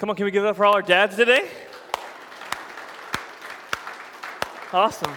Come 0.00 0.08
on, 0.08 0.16
can 0.16 0.24
we 0.24 0.30
give 0.30 0.44
it 0.44 0.46
up 0.46 0.56
for 0.56 0.64
all 0.64 0.72
our 0.72 0.80
dads 0.80 1.14
today? 1.14 1.46
Awesome. 4.72 5.12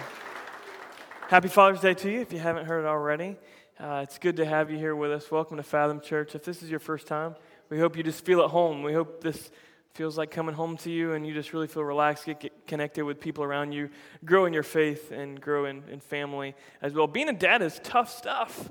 Happy 1.26 1.48
Father's 1.48 1.80
Day 1.80 1.94
to 1.94 2.10
you 2.10 2.20
if 2.20 2.34
you 2.34 2.38
haven't 2.38 2.66
heard 2.66 2.80
it 2.80 2.86
already. 2.86 3.38
Uh, 3.80 4.00
it's 4.02 4.18
good 4.18 4.36
to 4.36 4.44
have 4.44 4.70
you 4.70 4.76
here 4.76 4.94
with 4.94 5.10
us. 5.10 5.30
Welcome 5.30 5.56
to 5.56 5.62
Fathom 5.62 6.02
Church. 6.02 6.34
If 6.34 6.44
this 6.44 6.62
is 6.62 6.68
your 6.68 6.80
first 6.80 7.06
time, 7.06 7.34
we 7.70 7.78
hope 7.78 7.96
you 7.96 8.02
just 8.02 8.26
feel 8.26 8.42
at 8.42 8.50
home. 8.50 8.82
We 8.82 8.92
hope 8.92 9.22
this 9.22 9.50
feels 9.94 10.18
like 10.18 10.30
coming 10.30 10.54
home 10.54 10.76
to 10.76 10.90
you 10.90 11.14
and 11.14 11.26
you 11.26 11.32
just 11.32 11.54
really 11.54 11.66
feel 11.66 11.82
relaxed, 11.82 12.26
get, 12.26 12.40
get 12.40 12.66
connected 12.66 13.06
with 13.06 13.20
people 13.20 13.42
around 13.42 13.72
you, 13.72 13.88
grow 14.26 14.44
in 14.44 14.52
your 14.52 14.62
faith, 14.62 15.10
and 15.10 15.40
grow 15.40 15.64
in, 15.64 15.82
in 15.90 15.98
family 15.98 16.54
as 16.82 16.92
well. 16.92 17.06
Being 17.06 17.30
a 17.30 17.32
dad 17.32 17.62
is 17.62 17.80
tough 17.82 18.14
stuff, 18.14 18.70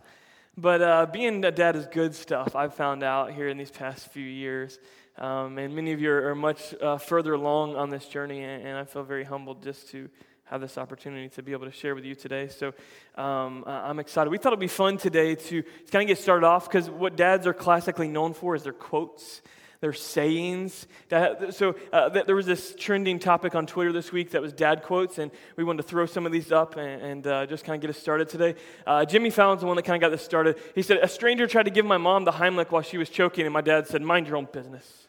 but 0.55 0.79
uh, 0.79 1.07
being 1.07 1.43
a 1.43 1.51
dad 1.51 1.75
is 1.75 1.87
good 1.87 2.13
stuff, 2.13 2.55
I've 2.55 2.75
found 2.75 3.01
out 3.01 3.31
here 3.31 3.47
in 3.47 3.57
these 3.57 3.71
past 3.71 4.09
few 4.09 4.23
years. 4.23 4.77
Um, 5.17 5.57
and 5.57 5.75
many 5.75 5.91
of 5.91 6.01
you 6.01 6.11
are, 6.11 6.35
much 6.35 6.73
uh, 6.81 6.97
further 6.97 7.33
along 7.33 7.75
on 7.75 7.89
this 7.89 8.05
journey, 8.05 8.43
and, 8.43 8.65
and 8.65 8.77
I 8.77 8.83
feel 8.83 9.03
very 9.03 9.23
humbled 9.23 9.61
just 9.61 9.89
to 9.89 10.09
have 10.45 10.59
this 10.59 10.77
opportunity 10.77 11.29
to 11.29 11.43
be 11.43 11.51
able 11.51 11.65
to 11.65 11.71
share 11.71 11.95
with 11.95 12.03
you 12.03 12.15
today. 12.15 12.47
So 12.47 12.73
um, 13.15 13.63
I'm 13.67 13.99
excited. 13.99 14.29
We 14.29 14.37
thought 14.37 14.53
it'd 14.53 14.59
be 14.59 14.67
fun 14.67 14.97
today 14.97 15.35
to 15.35 15.63
kind 15.91 16.03
of 16.03 16.07
get 16.07 16.17
started 16.17 16.45
off 16.45 16.67
because 16.67 16.89
what 16.89 17.15
dads 17.15 17.47
are 17.47 17.53
classically 17.53 18.07
known 18.07 18.33
for 18.33 18.55
is 18.55 18.63
their 18.63 18.73
quotes 18.73 19.41
their 19.83 19.91
sayings. 19.91 20.87
So 21.09 21.75
uh, 21.91 22.07
there 22.07 22.37
was 22.37 22.45
this 22.45 22.73
trending 22.73 23.19
topic 23.19 23.53
on 23.53 23.67
Twitter 23.67 23.91
this 23.91 24.13
week 24.13 24.31
that 24.31 24.41
was 24.41 24.53
dad 24.53 24.81
quotes, 24.81 25.17
and 25.17 25.29
we 25.57 25.65
wanted 25.65 25.81
to 25.81 25.87
throw 25.89 26.05
some 26.05 26.25
of 26.25 26.31
these 26.31 26.53
up 26.53 26.77
and, 26.77 27.01
and 27.01 27.27
uh, 27.27 27.45
just 27.47 27.65
kind 27.65 27.75
of 27.75 27.81
get 27.81 27.89
us 27.89 28.01
started 28.01 28.29
today. 28.29 28.55
Uh, 28.87 29.03
Jimmy 29.03 29.29
Fallon's 29.29 29.59
the 29.59 29.67
one 29.67 29.75
that 29.75 29.83
kind 29.83 30.01
of 30.01 30.07
got 30.07 30.15
this 30.15 30.23
started. 30.23 30.57
He 30.73 30.83
said, 30.83 30.99
A 31.01 31.07
stranger 31.09 31.47
tried 31.47 31.63
to 31.63 31.69
give 31.69 31.85
my 31.85 31.97
mom 31.97 32.23
the 32.23 32.31
Heimlich 32.31 32.71
while 32.71 32.81
she 32.81 32.97
was 32.97 33.09
choking, 33.09 33.45
and 33.45 33.51
my 33.51 33.59
dad 33.59 33.85
said, 33.85 34.01
Mind 34.01 34.25
your 34.25 34.37
own 34.37 34.47
business. 34.53 35.02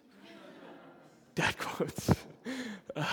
Dad 1.34 1.56
quotes. 1.58 2.10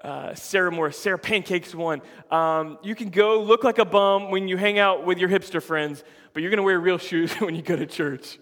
Uh, 0.00 0.32
Sarah 0.32 0.70
Morris, 0.70 0.96
Sarah 0.96 1.18
Pancakes 1.18 1.74
one. 1.74 2.00
Um, 2.30 2.78
you 2.84 2.94
can 2.94 3.10
go 3.10 3.42
look 3.42 3.64
like 3.64 3.78
a 3.78 3.84
bum 3.84 4.30
when 4.30 4.46
you 4.46 4.56
hang 4.56 4.78
out 4.78 5.04
with 5.04 5.18
your 5.18 5.28
hipster 5.28 5.60
friends, 5.60 6.04
but 6.32 6.40
you're 6.40 6.50
going 6.50 6.58
to 6.58 6.62
wear 6.62 6.78
real 6.78 6.98
shoes 6.98 7.32
when 7.40 7.56
you 7.56 7.62
go 7.62 7.74
to 7.74 7.84
church. 7.84 8.38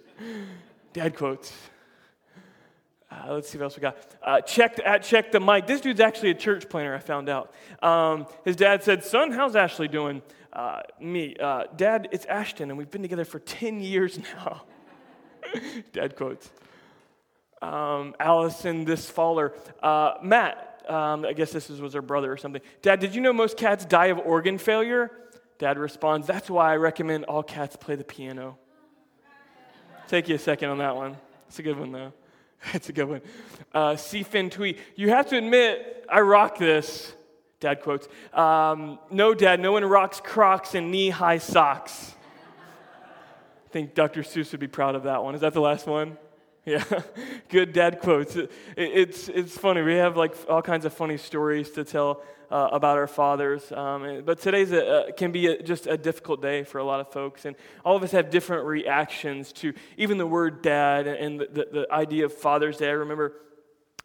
Dad 0.93 1.17
quotes. 1.17 1.55
Uh, 3.11 3.33
let's 3.33 3.49
see 3.49 3.57
what 3.57 3.65
else 3.65 3.77
we 3.77 3.81
got. 3.81 3.97
Uh, 4.23 4.41
check, 4.43 4.79
at, 4.85 5.03
check 5.03 5.33
the 5.33 5.41
mic. 5.41 5.67
This 5.67 5.81
dude's 5.81 6.01
actually 6.01 6.31
a 6.31 6.35
church 6.35 6.69
planner, 6.69 6.95
I 6.95 6.99
found 6.99 7.31
out. 7.31 7.55
Um, 7.83 8.27
his 8.45 8.57
dad 8.57 8.83
said, 8.83 9.03
Son, 9.03 9.33
how's 9.33 9.57
Ashley 9.57 9.89
doing? 9.89 10.21
Uh, 10.53 10.83
me, 11.01 11.37
uh, 11.41 11.65
Dad, 11.77 12.09
it's 12.13 12.27
Ashton, 12.27 12.71
and 12.71 12.79
we've 12.79 12.91
been 12.91 13.03
together 13.03 13.25
for 13.25 13.39
10 13.39 13.81
years 13.81 14.19
now. 14.37 14.65
dad 15.93 16.17
quotes. 16.17 16.51
Um, 17.63 18.15
Allison, 18.21 18.85
this 18.85 19.09
faller. 19.09 19.55
Uh, 19.83 20.15
Matt, 20.23 20.83
um, 20.89 21.25
I 21.25 21.33
guess 21.33 21.53
this 21.53 21.69
was 21.69 21.95
her 21.95 22.03
brother 22.03 22.33
or 22.33 22.37
something. 22.37 22.63
Dad, 22.83 23.01
did 23.01 23.15
you 23.15 23.21
know 23.21 23.33
most 23.33 23.57
cats 23.57 23.85
die 23.85 24.07
of 24.07 24.19
organ 24.19 24.59
failure? 24.59 25.11
Dad 25.59 25.79
responds, 25.79 26.27
That's 26.27 26.51
why 26.51 26.73
I 26.73 26.77
recommend 26.77 27.25
all 27.25 27.43
cats 27.43 27.77
play 27.77 27.97
the 27.97 28.05
piano. 28.05 28.59
Take 30.09 30.29
you 30.29 30.37
a 30.37 30.39
second 30.39 30.71
on 30.71 30.79
that 30.79 30.95
one. 30.95 31.17
It's 31.49 31.59
a 31.59 31.63
good 31.63 31.79
one, 31.79 31.93
though. 31.93 32.13
It's 32.73 32.89
a 32.89 32.93
good 32.93 33.09
one. 33.09 33.21
Uh, 33.73 33.97
Fin 33.97 34.51
tweet. 34.51 34.81
You 34.97 35.11
have 35.11 35.29
to 35.29 35.37
admit, 35.37 36.05
I 36.09 36.21
rock 36.21 36.59
this. 36.59 37.13
Dad 37.61 37.81
quotes. 37.81 38.09
Um, 38.33 38.99
no, 39.11 39.35
Dad, 39.35 39.61
no 39.61 39.73
one 39.73 39.85
rocks 39.85 40.21
Crocs 40.23 40.75
and 40.75 40.91
knee 40.91 41.11
high 41.11 41.39
socks. 41.39 42.15
I 43.67 43.69
think 43.71 43.95
Dr. 43.95 44.23
Seuss 44.23 44.53
would 44.53 44.61
be 44.61 44.69
proud 44.69 44.95
of 44.95 45.05
that 45.05 45.23
one. 45.23 45.35
Is 45.35 45.43
that 45.43 45.53
the 45.53 45.61
last 45.61 45.87
one? 45.87 46.19
Yeah, 46.67 46.83
good 47.49 47.73
dad 47.73 48.01
quotes. 48.01 48.37
It's, 48.77 49.29
it's 49.29 49.57
funny. 49.57 49.83
We 49.83 49.95
have 49.95 50.17
like 50.17 50.35
all 50.49 50.63
kinds 50.63 50.85
of 50.85 50.93
funny 50.93 51.17
stories 51.17 51.71
to 51.71 51.85
tell 51.85 52.23
uh, 52.51 52.71
about 52.73 52.99
our 52.99 53.07
fathers. 53.07 53.71
Um, 53.71 54.23
but 54.25 54.41
today's 54.41 54.73
a, 54.73 55.13
can 55.17 55.31
be 55.31 55.47
a, 55.47 55.63
just 55.63 55.87
a 55.87 55.97
difficult 55.97 56.43
day 56.43 56.65
for 56.65 56.79
a 56.79 56.85
lot 56.85 56.99
of 56.99 57.13
folks. 57.13 57.45
And 57.45 57.55
all 57.85 57.95
of 57.95 58.03
us 58.03 58.11
have 58.11 58.31
different 58.31 58.67
reactions 58.67 59.53
to 59.55 59.75
even 59.97 60.19
the 60.19 60.27
word 60.27 60.61
dad 60.61 61.07
and 61.07 61.39
the, 61.39 61.47
the, 61.47 61.69
the 61.73 61.93
idea 61.93 62.25
of 62.25 62.35
Father's 62.35 62.79
Day. 62.79 62.89
I 62.89 62.95
remember 62.95 63.35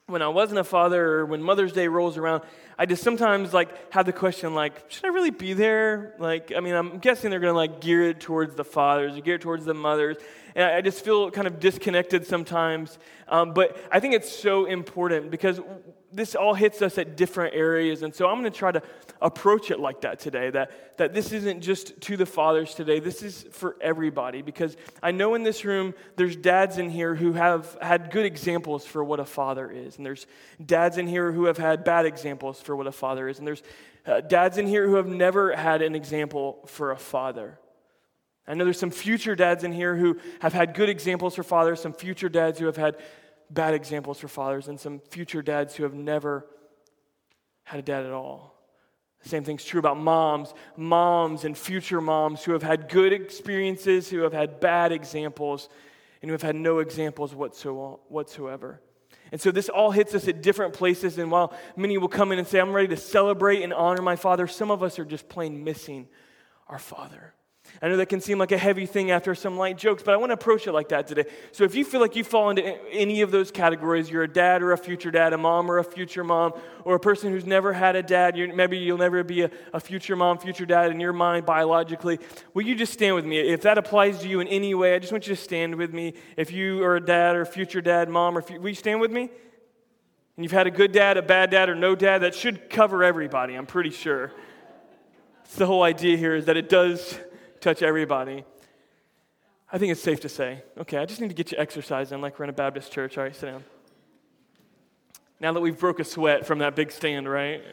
when 0.06 0.22
I 0.22 0.28
wasn't 0.28 0.60
a 0.60 0.64
father 0.64 1.04
or 1.04 1.26
when 1.26 1.42
Mother's 1.42 1.72
Day 1.72 1.88
rolls 1.88 2.18
around, 2.18 2.44
I 2.78 2.86
just 2.86 3.04
sometimes 3.04 3.54
like 3.54 3.92
have 3.94 4.06
the 4.06 4.14
question 4.14 4.54
like, 4.54 4.92
should 4.92 5.06
I 5.06 5.08
really 5.08 5.32
be 5.32 5.54
there? 5.54 6.16
Like, 6.20 6.52
I 6.56 6.60
mean, 6.60 6.76
I'm 6.76 7.00
guessing 7.00 7.32
they're 7.32 7.40
gonna 7.40 7.54
like 7.54 7.82
gear 7.82 8.04
it 8.10 8.20
towards 8.20 8.56
the 8.56 8.64
fathers, 8.66 9.18
or 9.18 9.22
gear 9.22 9.36
it 9.36 9.42
towards 9.42 9.66
the 9.66 9.74
mothers, 9.74 10.18
and 10.56 10.66
I 10.66 10.82
just 10.82 11.04
feel 11.04 11.32
kind 11.32 11.48
of 11.48 11.60
disconnected 11.60 12.26
sometimes. 12.26 12.98
Um, 13.28 13.54
but 13.54 13.78
I 13.92 14.00
think 14.00 14.14
it's 14.14 14.32
so 14.32 14.66
important 14.66 15.32
because 15.32 15.60
this 16.14 16.36
all 16.36 16.54
hits 16.54 16.82
us 16.82 16.98
at 16.98 17.16
different 17.16 17.56
areas. 17.56 18.04
And 18.04 18.14
so 18.14 18.28
I'm 18.28 18.40
going 18.40 18.52
to 18.52 18.58
try 18.58 18.72
to 18.72 18.82
approach 19.22 19.72
it 19.72 19.80
like 19.80 20.02
that 20.02 20.20
today 20.20 20.50
that, 20.50 20.98
that 20.98 21.14
this 21.14 21.32
isn't 21.32 21.62
just 21.62 22.00
to 22.02 22.18
the 22.18 22.26
fathers 22.26 22.74
today, 22.74 23.00
this 23.00 23.24
is 23.24 23.46
for 23.52 23.78
everybody. 23.80 24.42
Because 24.42 24.76
I 25.02 25.12
know 25.12 25.36
in 25.36 25.44
this 25.44 25.64
room, 25.64 25.94
there's 26.18 26.36
dads 26.36 26.78
in 26.78 26.90
here 26.90 27.16
who 27.16 27.34
have 27.34 27.78
had 27.82 28.12
good 28.12 28.26
examples 28.26 28.86
for 28.86 29.04
what 29.04 29.20
a 29.20 29.26
father 29.26 29.70
is. 29.70 29.98
And 29.98 30.06
there's 30.06 30.26
dads 30.64 30.98
in 30.98 31.08
here 31.08 31.32
who 31.32 31.46
have 31.46 31.58
had 31.58 31.84
bad 31.84 32.06
examples 32.06 32.60
for 32.62 32.76
what 32.76 32.88
a 32.88 32.92
father 32.92 33.30
is. 33.30 33.38
And 33.38 33.48
there's 33.48 33.64
uh, 34.06 34.22
dads 34.22 34.58
in 34.58 34.68
here 34.68 34.88
who 34.88 34.96
have 34.96 35.08
never 35.08 35.56
had 35.56 35.82
an 35.82 35.96
example 35.96 36.60
for 36.66 36.92
a 36.92 36.98
father. 36.98 37.58
I 38.52 38.54
know 38.54 38.66
there's 38.66 38.78
some 38.78 38.92
future 38.92 39.34
dads 39.34 39.64
in 39.64 39.72
here 39.72 39.96
who 39.96 40.18
have 40.42 40.52
had 40.52 40.74
good 40.74 40.90
examples 40.90 41.36
for 41.36 41.44
fathers, 41.44 41.80
some 41.80 41.94
future 41.94 42.28
dads 42.28 42.60
who 42.60 42.66
have 42.66 42.76
had 42.76 42.98
bad 43.50 43.74
examples 43.74 44.20
for 44.20 44.28
fathers, 44.28 44.68
and 44.68 44.78
some 44.78 45.00
future 45.10 45.42
dads 45.42 45.74
who 45.74 45.84
have 45.84 45.94
never 45.94 46.46
had 47.64 47.80
a 47.80 47.84
dad 47.84 48.06
at 48.06 48.12
all. 48.12 48.62
The 49.24 49.30
same 49.30 49.46
thing's 49.46 49.64
true 49.64 49.80
about 49.80 49.98
moms, 49.98 50.54
moms 50.76 51.46
and 51.46 51.58
future 51.58 52.02
moms 52.02 52.44
who 52.44 52.52
have 52.52 52.62
had 52.62 52.90
good 52.90 53.14
experiences, 53.14 54.10
who 54.10 54.24
have 54.24 54.34
had 54.34 54.60
bad 54.60 54.92
examples, 54.92 55.70
and 56.22 56.28
who 56.28 56.34
have 56.34 56.42
had 56.42 56.58
no 56.58 56.80
examples 56.80 57.34
whatsoever. 57.34 58.82
And 59.32 59.40
so 59.40 59.52
this 59.52 59.70
all 59.70 59.92
hits 59.92 60.14
us 60.14 60.28
at 60.28 60.42
different 60.42 60.74
places. 60.74 61.18
And 61.18 61.32
while 61.32 61.54
many 61.78 61.98
will 61.98 62.10
come 62.10 62.34
in 62.34 62.40
and 62.40 62.46
say, 62.46 62.60
I'm 62.60 62.74
ready 62.74 62.90
to 62.90 62.98
celebrate 62.98 63.64
and 63.64 63.74
honor 63.74 64.02
my 64.02 64.18
father, 64.18 64.46
some 64.46 64.72
of 64.72 64.84
us 64.84 65.00
are 65.00 65.06
just 65.06 65.30
plain 65.30 65.64
missing 65.64 66.10
our 66.68 66.80
father. 66.80 67.34
I 67.82 67.88
know 67.88 67.98
that 67.98 68.10
can 68.10 68.22
seem 68.22 68.38
like 68.38 68.52
a 68.52 68.58
heavy 68.58 68.86
thing 68.86 69.12
after 69.12 69.34
some 69.34 69.58
light 69.58 69.78
jokes, 69.78 70.04
but 70.04 70.14
I 70.14 70.18
want 70.18 70.30
to 70.30 70.34
approach 70.36 70.68
it 70.68 70.72
like 70.72 70.90
that 70.90 71.08
today. 71.08 71.26
So 71.52 71.64
if 71.64 71.74
you 71.74 71.84
feel 71.84 72.00
like 72.00 72.16
you 72.16 72.24
fall 72.24 72.50
into 72.52 72.64
any 72.92 73.22
of 73.22 73.32
those 73.32 73.50
categories, 73.50 74.10
you're 74.10 74.24
a 74.24 74.32
dad 74.32 74.62
or 74.62 74.72
a 74.72 74.78
future 74.78 75.10
dad, 75.10 75.34
a 75.34 75.38
mom 75.38 75.70
or 75.70 75.80
a 75.80 75.84
future 75.84 76.24
mom, 76.24 76.54
or 76.86 76.96
a 76.96 77.00
person 77.00 77.32
who's 77.32 77.46
never 77.46 77.74
had 77.74 77.96
a 77.96 78.04
dad, 78.04 78.36
maybe 78.56 78.78
you'll 78.78 78.98
never 78.98 79.24
be 79.24 79.42
a, 79.42 79.52
a, 79.74 79.80
future 79.80 80.16
mom, 80.16 80.38
future 80.38 80.66
dad 80.66 80.92
in 80.92 81.00
your 81.00 81.14
mind 81.14 81.46
biologically, 81.46 82.20
will 82.54 82.64
you 82.64 82.76
just 82.76 82.94
stand 82.94 83.16
with 83.16 83.26
me? 83.26 83.40
If 83.40 83.62
that 83.62 83.78
applies 83.78 84.20
to 84.20 84.28
you 84.28 84.40
in 84.40 84.48
any 84.48 84.76
way, 84.76 84.94
I 84.94 85.00
just 85.00 85.12
want 85.12 85.28
you 85.28 85.36
to 85.36 85.42
stand 85.42 85.76
with 85.76 85.94
me. 85.94 86.14
If 86.38 86.52
you 86.52 86.84
are 86.84 86.98
a 86.98 87.06
dad 87.06 87.36
or 87.36 87.42
a 87.42 87.46
future 87.46 87.82
dad, 87.82 88.10
mom, 88.10 88.38
or 88.38 88.44
will 88.60 88.70
you 88.70 88.76
stand 88.76 89.02
with 89.02 89.12
me? 89.12 89.30
And 90.38 90.46
you've 90.46 90.52
had 90.52 90.68
a 90.68 90.72
good 90.72 90.92
dad, 90.92 91.18
a 91.18 91.22
bad 91.22 91.50
dad, 91.52 91.70
or 91.70 91.76
no 91.76 91.96
dad, 91.96 92.20
that 92.20 92.36
should 92.36 92.70
cover 92.70 93.04
everybody, 93.04 93.56
I'm 93.56 93.66
pretty 93.66 93.92
sure. 93.92 94.32
The 95.56 95.66
whole 95.66 95.84
idea 95.84 96.16
here 96.16 96.36
is 96.36 96.46
that 96.46 96.56
it 96.56 96.70
does 96.70 97.20
touch 97.62 97.82
everybody. 97.82 98.44
I 99.72 99.78
think 99.78 99.92
it's 99.92 100.02
safe 100.02 100.20
to 100.22 100.30
say, 100.30 100.64
okay, 100.80 100.98
I 100.98 101.06
just 101.06 101.22
need 101.22 101.30
to 101.30 101.34
get 101.34 101.52
you 101.52 101.58
exercising 101.58 102.20
like 102.20 102.38
we're 102.38 102.44
in 102.44 102.50
a 102.50 102.54
Baptist 102.54 102.92
church. 102.92 103.18
All 103.18 103.24
right, 103.24 103.36
sit 103.36 103.46
down. 103.46 103.64
Now 105.40 105.54
that 105.54 105.62
we've 105.62 105.78
broke 105.78 106.00
a 106.00 106.04
sweat 106.04 106.46
from 106.46 106.60
that 106.60 106.76
big 106.76 106.92
stand, 106.92 107.30
right? 107.30 107.64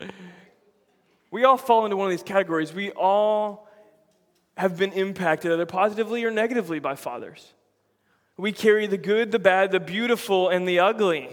we 1.30 1.44
all 1.44 1.56
fall 1.56 1.84
into 1.84 1.96
one 1.96 2.06
of 2.06 2.10
these 2.10 2.22
categories. 2.22 2.72
We 2.72 2.90
all 2.92 3.68
have 4.56 4.76
been 4.76 4.92
impacted 4.92 5.50
either 5.50 5.66
positively 5.66 6.24
or 6.24 6.30
negatively 6.30 6.78
by 6.78 6.94
fathers. 6.94 7.54
We 8.36 8.52
carry 8.52 8.86
the 8.86 8.98
good, 8.98 9.32
the 9.32 9.38
bad, 9.38 9.72
the 9.72 9.80
beautiful, 9.80 10.48
and 10.48 10.66
the 10.66 10.78
ugly 10.80 11.28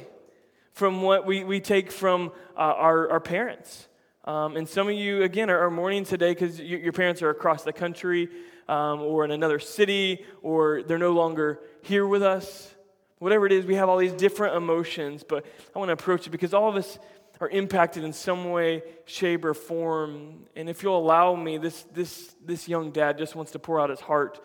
from 0.73 1.01
what 1.01 1.25
we, 1.25 1.43
we 1.43 1.59
take 1.59 1.91
from 1.91 2.31
uh, 2.55 2.59
our, 2.59 3.09
our 3.11 3.19
parents. 3.19 3.87
Um, 4.27 4.57
and 4.57 4.67
some 4.67 4.89
of 4.89 4.93
you, 4.93 5.23
again, 5.23 5.49
are, 5.49 5.57
are 5.57 5.71
mourning 5.71 6.03
today 6.03 6.33
because 6.33 6.59
you, 6.59 6.77
your 6.77 6.91
parents 6.91 7.21
are 7.21 7.29
across 7.29 7.63
the 7.63 7.71
country 7.71 8.27
um, 8.67 8.99
or 8.99 9.23
in 9.23 9.31
another 9.31 9.57
city 9.57 10.25
or 10.41 10.83
they're 10.83 10.97
no 10.97 11.13
longer 11.13 11.61
here 11.81 12.05
with 12.05 12.21
us. 12.21 12.75
Whatever 13.19 13.45
it 13.45 13.53
is, 13.53 13.65
we 13.65 13.75
have 13.75 13.87
all 13.87 13.97
these 13.97 14.11
different 14.11 14.57
emotions, 14.57 15.23
but 15.23 15.45
I 15.73 15.79
want 15.79 15.87
to 15.87 15.93
approach 15.93 16.27
it 16.27 16.31
because 16.31 16.53
all 16.53 16.67
of 16.67 16.75
us 16.75 16.99
are 17.39 17.47
impacted 17.47 18.03
in 18.03 18.11
some 18.11 18.51
way, 18.51 18.83
shape, 19.05 19.45
or 19.45 19.53
form. 19.53 20.45
And 20.57 20.69
if 20.69 20.83
you'll 20.83 20.97
allow 20.99 21.33
me, 21.33 21.57
this, 21.57 21.83
this, 21.93 22.35
this 22.45 22.67
young 22.67 22.91
dad 22.91 23.17
just 23.17 23.33
wants 23.33 23.53
to 23.53 23.59
pour 23.59 23.79
out 23.79 23.89
his 23.89 24.01
heart 24.01 24.43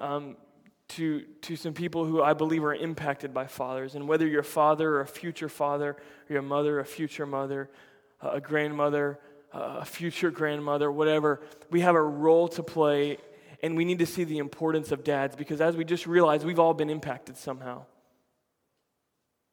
um, 0.00 0.36
to, 0.88 1.20
to 1.42 1.54
some 1.54 1.74
people 1.74 2.06
who 2.06 2.20
I 2.20 2.32
believe 2.32 2.64
are 2.64 2.74
impacted 2.74 3.32
by 3.32 3.46
fathers. 3.46 3.94
And 3.94 4.08
whether 4.08 4.26
you're 4.26 4.40
a 4.40 4.44
father 4.44 4.96
or 4.96 5.00
a 5.02 5.06
future 5.06 5.48
father, 5.48 5.90
or 5.90 6.02
you're 6.28 6.40
a 6.40 6.42
mother, 6.42 6.80
a 6.80 6.84
future 6.84 7.24
mother, 7.24 7.70
a 8.32 8.40
grandmother, 8.40 9.18
a 9.52 9.84
future 9.84 10.30
grandmother, 10.30 10.90
whatever. 10.90 11.40
We 11.70 11.80
have 11.80 11.94
a 11.94 12.02
role 12.02 12.48
to 12.48 12.62
play, 12.62 13.18
and 13.62 13.76
we 13.76 13.84
need 13.84 14.00
to 14.00 14.06
see 14.06 14.24
the 14.24 14.38
importance 14.38 14.92
of 14.92 15.04
dads 15.04 15.36
because 15.36 15.60
as 15.60 15.76
we 15.76 15.84
just 15.84 16.06
realized, 16.06 16.44
we've 16.44 16.58
all 16.58 16.74
been 16.74 16.90
impacted 16.90 17.36
somehow. 17.36 17.84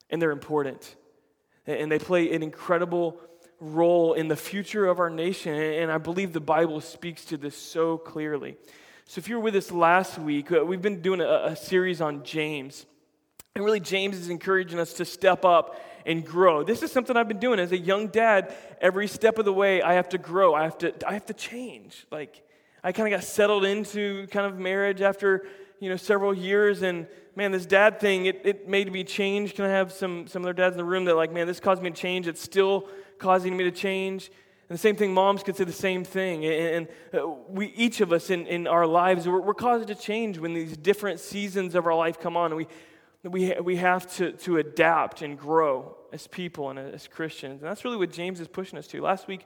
and 0.09 0.21
they're 0.21 0.31
important. 0.31 0.95
And 1.65 1.91
they 1.91 1.99
play 1.99 2.33
an 2.33 2.43
incredible 2.43 3.17
role 3.59 4.13
in 4.13 4.27
the 4.27 4.35
future 4.35 4.85
of 4.85 4.99
our 4.99 5.09
nation. 5.09 5.53
And 5.53 5.91
I 5.91 5.97
believe 5.97 6.33
the 6.33 6.39
Bible 6.41 6.81
speaks 6.81 7.23
to 7.25 7.37
this 7.37 7.55
so 7.55 7.97
clearly. 7.97 8.57
So, 9.05 9.19
if 9.19 9.29
you 9.29 9.35
were 9.35 9.41
with 9.41 9.55
us 9.55 9.71
last 9.71 10.17
week, 10.17 10.51
uh, 10.51 10.65
we've 10.65 10.81
been 10.81 11.01
doing 11.01 11.21
a, 11.21 11.45
a 11.45 11.55
series 11.55 12.01
on 12.01 12.23
James. 12.23 12.85
And 13.55 13.65
really, 13.65 13.79
James 13.79 14.17
is 14.17 14.29
encouraging 14.29 14.79
us 14.79 14.93
to 14.93 15.05
step 15.05 15.43
up 15.43 15.79
and 16.05 16.25
grow. 16.25 16.63
This 16.63 16.83
is 16.83 16.91
something 16.91 17.15
I've 17.15 17.27
been 17.27 17.39
doing 17.39 17.59
as 17.59 17.71
a 17.71 17.77
young 17.77 18.07
dad. 18.07 18.53
Every 18.79 19.07
step 19.07 19.37
of 19.37 19.45
the 19.45 19.53
way, 19.53 19.81
I 19.81 19.93
have 19.93 20.09
to 20.09 20.17
grow. 20.17 20.53
I 20.53 20.63
have 20.63 20.77
to, 20.79 20.93
I 21.07 21.13
have 21.13 21.25
to 21.27 21.33
change. 21.33 22.05
Like, 22.11 22.43
I 22.83 22.91
kind 22.91 23.13
of 23.13 23.19
got 23.19 23.25
settled 23.25 23.65
into 23.65 24.27
kind 24.27 24.45
of 24.45 24.57
marriage 24.57 25.01
after, 25.01 25.45
you 25.79 25.89
know, 25.89 25.97
several 25.97 26.33
years. 26.33 26.81
And 26.81 27.07
man, 27.35 27.51
this 27.51 27.65
dad 27.65 27.99
thing, 27.99 28.25
it, 28.25 28.41
it 28.43 28.67
made 28.67 28.91
me 28.91 29.03
change. 29.03 29.55
Can 29.55 29.65
I 29.65 29.69
have 29.69 29.91
some, 29.91 30.27
some 30.27 30.43
other 30.43 30.53
dads 30.53 30.73
in 30.73 30.77
the 30.77 30.85
room 30.85 31.05
that, 31.05 31.15
like, 31.15 31.31
man, 31.31 31.47
this 31.47 31.59
caused 31.59 31.81
me 31.81 31.89
to 31.89 31.95
change? 31.95 32.27
It's 32.27 32.41
still 32.41 32.87
causing 33.19 33.55
me 33.55 33.63
to 33.65 33.71
change. 33.71 34.31
And 34.67 34.77
the 34.77 34.81
same 34.81 34.95
thing, 34.95 35.13
moms 35.13 35.43
could 35.43 35.57
say 35.57 35.65
the 35.65 35.73
same 35.73 36.03
thing. 36.03 36.45
And, 36.45 36.87
uh, 37.13 37.27
we, 37.49 37.67
each 37.75 37.99
of 37.99 38.13
us 38.13 38.29
in, 38.29 38.47
in 38.47 38.67
our 38.67 38.87
lives, 38.87 39.27
we're, 39.27 39.41
we're 39.41 39.53
caused 39.53 39.87
to 39.87 39.95
change 39.95 40.39
when 40.39 40.53
these 40.53 40.77
different 40.77 41.19
seasons 41.19 41.75
of 41.75 41.85
our 41.85 41.93
life 41.93 42.19
come 42.19 42.37
on. 42.37 42.51
And 42.51 42.55
we, 42.55 42.67
we, 43.23 43.53
we 43.61 43.75
have 43.75 44.11
to, 44.15 44.31
to 44.31 44.57
adapt 44.57 45.21
and 45.21 45.37
grow 45.37 45.95
as 46.11 46.27
people 46.27 46.69
and 46.69 46.79
as 46.79 47.07
Christians. 47.07 47.61
And 47.61 47.69
that's 47.69 47.85
really 47.85 47.97
what 47.97 48.11
James 48.11 48.39
is 48.39 48.47
pushing 48.47 48.79
us 48.79 48.87
to. 48.87 49.01
Last 49.01 49.27
week, 49.27 49.45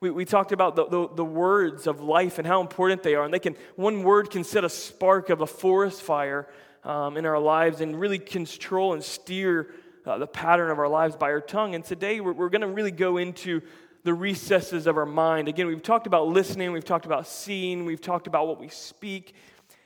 we, 0.00 0.10
we 0.10 0.24
talked 0.24 0.50
about 0.50 0.74
the, 0.74 0.86
the, 0.86 1.08
the, 1.14 1.24
words 1.24 1.86
of 1.86 2.00
life 2.00 2.38
and 2.38 2.46
how 2.46 2.60
important 2.60 3.04
they 3.04 3.14
are. 3.14 3.24
And 3.24 3.32
they 3.32 3.38
can, 3.38 3.56
one 3.76 4.02
word 4.02 4.30
can 4.30 4.42
set 4.42 4.64
a 4.64 4.68
spark 4.68 5.30
of 5.30 5.40
a 5.40 5.46
forest 5.46 6.02
fire 6.02 6.48
um, 6.82 7.16
in 7.16 7.24
our 7.24 7.38
lives 7.38 7.80
and 7.80 7.98
really 7.98 8.18
control 8.18 8.92
and 8.92 9.02
steer 9.04 9.72
uh, 10.04 10.18
the 10.18 10.26
pattern 10.26 10.70
of 10.72 10.80
our 10.80 10.88
lives 10.88 11.14
by 11.14 11.30
our 11.30 11.40
tongue. 11.40 11.76
And 11.76 11.84
today, 11.84 12.20
we're, 12.20 12.32
we're 12.32 12.48
going 12.48 12.62
to 12.62 12.66
really 12.66 12.90
go 12.90 13.18
into 13.18 13.62
the 14.02 14.12
recesses 14.12 14.88
of 14.88 14.96
our 14.96 15.06
mind. 15.06 15.46
Again, 15.46 15.68
we've 15.68 15.80
talked 15.80 16.08
about 16.08 16.26
listening, 16.26 16.72
we've 16.72 16.84
talked 16.84 17.06
about 17.06 17.28
seeing, 17.28 17.84
we've 17.84 18.00
talked 18.00 18.26
about 18.26 18.48
what 18.48 18.58
we 18.58 18.66
speak. 18.66 19.36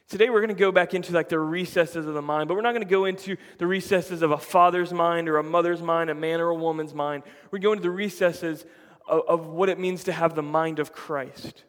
Today 0.08 0.30
we're 0.30 0.40
going 0.40 0.48
to 0.48 0.54
go 0.54 0.70
back 0.70 0.94
into 0.94 1.12
like 1.12 1.28
the 1.28 1.38
recesses 1.38 2.06
of 2.06 2.14
the 2.14 2.22
mind, 2.22 2.46
but 2.46 2.54
we're 2.54 2.60
not 2.60 2.72
going 2.72 2.84
to 2.84 2.88
go 2.88 3.06
into 3.06 3.36
the 3.58 3.66
recesses 3.66 4.22
of 4.22 4.30
a 4.30 4.38
father's 4.38 4.92
mind 4.92 5.28
or 5.28 5.38
a 5.38 5.42
mother's 5.42 5.82
mind, 5.82 6.10
a 6.10 6.14
man 6.14 6.40
or 6.40 6.50
a 6.50 6.54
woman's 6.54 6.94
mind. 6.94 7.24
We're 7.50 7.58
going 7.58 7.78
to 7.78 7.82
the 7.82 7.90
recesses 7.90 8.64
of, 9.08 9.22
of 9.26 9.46
what 9.48 9.68
it 9.68 9.80
means 9.80 10.04
to 10.04 10.12
have 10.12 10.36
the 10.36 10.44
mind 10.44 10.78
of 10.78 10.92
Christ, 10.92 11.64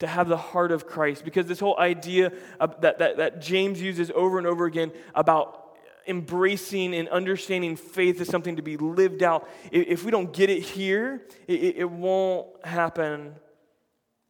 to 0.00 0.06
have 0.06 0.28
the 0.28 0.36
heart 0.36 0.72
of 0.72 0.86
Christ. 0.86 1.24
Because 1.24 1.46
this 1.46 1.58
whole 1.58 1.78
idea 1.78 2.32
that, 2.60 2.98
that, 2.98 3.16
that 3.16 3.40
James 3.40 3.80
uses 3.80 4.10
over 4.14 4.36
and 4.36 4.46
over 4.46 4.66
again 4.66 4.92
about 5.14 5.78
embracing 6.06 6.94
and 6.94 7.08
understanding 7.08 7.76
faith 7.76 8.20
is 8.20 8.28
something 8.28 8.56
to 8.56 8.62
be 8.62 8.76
lived 8.76 9.22
out, 9.22 9.48
if 9.72 10.04
we 10.04 10.10
don't 10.10 10.34
get 10.34 10.50
it 10.50 10.60
here, 10.60 11.22
it, 11.48 11.76
it 11.78 11.90
won't 11.90 12.46
happen 12.62 13.36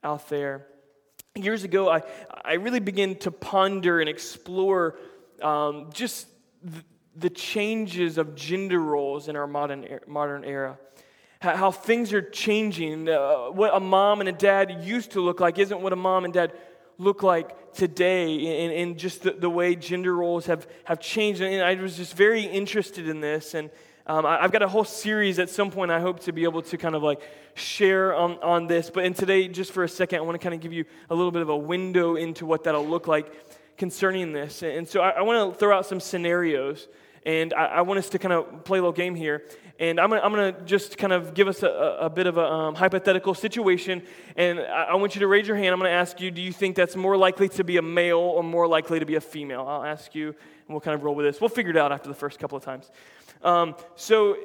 out 0.04 0.28
there 0.28 0.68
years 1.36 1.64
ago, 1.64 1.90
I, 1.90 2.02
I 2.44 2.52
really 2.54 2.78
began 2.78 3.16
to 3.16 3.32
ponder 3.32 3.98
and 3.98 4.08
explore 4.08 4.96
um, 5.42 5.90
just 5.92 6.28
the, 6.62 6.84
the, 7.16 7.28
changes 7.28 8.18
of 8.18 8.36
gender 8.36 8.78
roles 8.78 9.26
in 9.26 9.34
our 9.34 9.48
modern, 9.48 9.98
modern 10.06 10.44
era. 10.44 10.78
How, 11.40 11.56
how 11.56 11.70
things 11.72 12.12
are 12.12 12.22
changing. 12.22 13.08
Uh, 13.08 13.46
what 13.46 13.74
a 13.74 13.80
mom 13.80 14.20
and 14.20 14.28
a 14.28 14.32
dad 14.32 14.84
used 14.84 15.10
to 15.12 15.20
look 15.20 15.40
like 15.40 15.58
isn't 15.58 15.80
what 15.80 15.92
a 15.92 15.96
mom 15.96 16.24
and 16.24 16.32
dad 16.32 16.52
look 16.98 17.24
like 17.24 17.72
today, 17.72 18.64
and, 18.64 18.72
and 18.72 18.96
just 18.96 19.24
the, 19.24 19.32
the 19.32 19.50
way 19.50 19.74
gender 19.74 20.14
roles 20.14 20.46
have, 20.46 20.68
have 20.84 21.00
changed. 21.00 21.40
And 21.40 21.64
I 21.64 21.74
was 21.74 21.96
just 21.96 22.16
very 22.16 22.44
interested 22.44 23.08
in 23.08 23.20
this. 23.20 23.54
And 23.54 23.70
um, 24.06 24.26
I, 24.26 24.42
have 24.42 24.52
got 24.52 24.62
a 24.62 24.68
whole 24.68 24.84
series 24.84 25.38
at 25.38 25.48
some 25.48 25.70
point 25.70 25.90
I 25.90 25.98
hope 25.98 26.20
to 26.20 26.32
be 26.32 26.44
able 26.44 26.60
to 26.60 26.76
kind 26.76 26.94
of 26.94 27.02
like 27.02 27.22
share 27.54 28.14
on, 28.14 28.38
on 28.42 28.66
this. 28.66 28.90
But 28.90 29.06
in 29.06 29.14
today, 29.14 29.48
just 29.48 29.72
for 29.72 29.82
a 29.82 29.88
second, 29.88 30.18
I 30.18 30.22
want 30.22 30.34
to 30.34 30.38
kind 30.38 30.54
of 30.54 30.60
give 30.60 30.74
you 30.74 30.84
a 31.08 31.14
little 31.14 31.32
bit 31.32 31.40
of 31.40 31.48
a 31.48 31.56
window 31.56 32.16
into 32.16 32.44
what 32.44 32.64
that'll 32.64 32.86
look 32.86 33.06
like 33.06 33.32
concerning 33.78 34.32
this. 34.32 34.62
And 34.62 34.86
so 34.86 35.00
I, 35.00 35.10
I 35.10 35.22
want 35.22 35.52
to 35.52 35.58
throw 35.58 35.76
out 35.76 35.86
some 35.86 36.00
scenarios. 36.00 36.86
And 37.26 37.54
I, 37.54 37.64
I, 37.66 37.80
want 37.80 37.98
us 37.98 38.10
to 38.10 38.18
kind 38.18 38.34
of 38.34 38.64
play 38.64 38.78
a 38.78 38.82
little 38.82 38.92
game 38.92 39.14
here. 39.14 39.44
And 39.80 39.98
I'm 39.98 40.10
going 40.10 40.54
to 40.54 40.60
just 40.66 40.98
kind 40.98 41.12
of 41.12 41.32
give 41.32 41.48
us 41.48 41.62
a, 41.62 41.96
a 42.00 42.10
bit 42.10 42.26
of 42.26 42.36
a 42.36 42.44
um, 42.44 42.74
hypothetical 42.74 43.32
situation. 43.32 44.02
And 44.36 44.60
I, 44.60 44.88
I 44.90 44.94
want 44.96 45.14
you 45.14 45.20
to 45.20 45.26
raise 45.26 45.48
your 45.48 45.56
hand. 45.56 45.68
I'm 45.68 45.78
going 45.78 45.90
to 45.90 45.96
ask 45.96 46.20
you 46.20 46.30
do 46.30 46.42
you 46.42 46.52
think 46.52 46.76
that's 46.76 46.94
more 46.94 47.16
likely 47.16 47.48
to 47.48 47.64
be 47.64 47.78
a 47.78 47.82
male 47.82 48.18
or 48.18 48.44
more 48.44 48.68
likely 48.68 49.00
to 49.00 49.06
be 49.06 49.14
a 49.14 49.20
female? 49.22 49.66
I'll 49.66 49.84
ask 49.84 50.14
you, 50.14 50.28
and 50.28 50.68
we'll 50.68 50.82
kind 50.82 50.94
of 50.94 51.02
roll 51.02 51.14
with 51.14 51.24
this. 51.24 51.40
We'll 51.40 51.48
figure 51.48 51.70
it 51.70 51.78
out 51.78 51.92
after 51.92 52.10
the 52.10 52.14
first 52.14 52.38
couple 52.38 52.58
of 52.58 52.64
times. 52.64 52.90
Um, 53.44 53.76
so, 53.94 54.36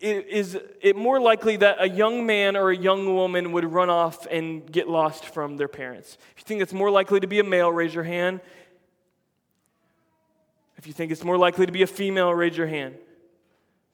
is 0.00 0.58
it 0.80 0.96
more 0.96 1.20
likely 1.20 1.56
that 1.58 1.76
a 1.80 1.88
young 1.88 2.26
man 2.26 2.56
or 2.56 2.70
a 2.70 2.76
young 2.76 3.14
woman 3.14 3.52
would 3.52 3.64
run 3.64 3.90
off 3.90 4.26
and 4.26 4.70
get 4.70 4.88
lost 4.88 5.26
from 5.26 5.56
their 5.56 5.68
parents? 5.68 6.18
If 6.32 6.40
you 6.40 6.44
think 6.44 6.62
it's 6.62 6.72
more 6.72 6.90
likely 6.90 7.20
to 7.20 7.26
be 7.26 7.38
a 7.38 7.44
male, 7.44 7.70
raise 7.70 7.94
your 7.94 8.04
hand. 8.04 8.40
If 10.76 10.86
you 10.86 10.92
think 10.92 11.12
it's 11.12 11.24
more 11.24 11.38
likely 11.38 11.66
to 11.66 11.72
be 11.72 11.82
a 11.82 11.86
female, 11.86 12.32
raise 12.32 12.56
your 12.56 12.66
hand. 12.66 12.96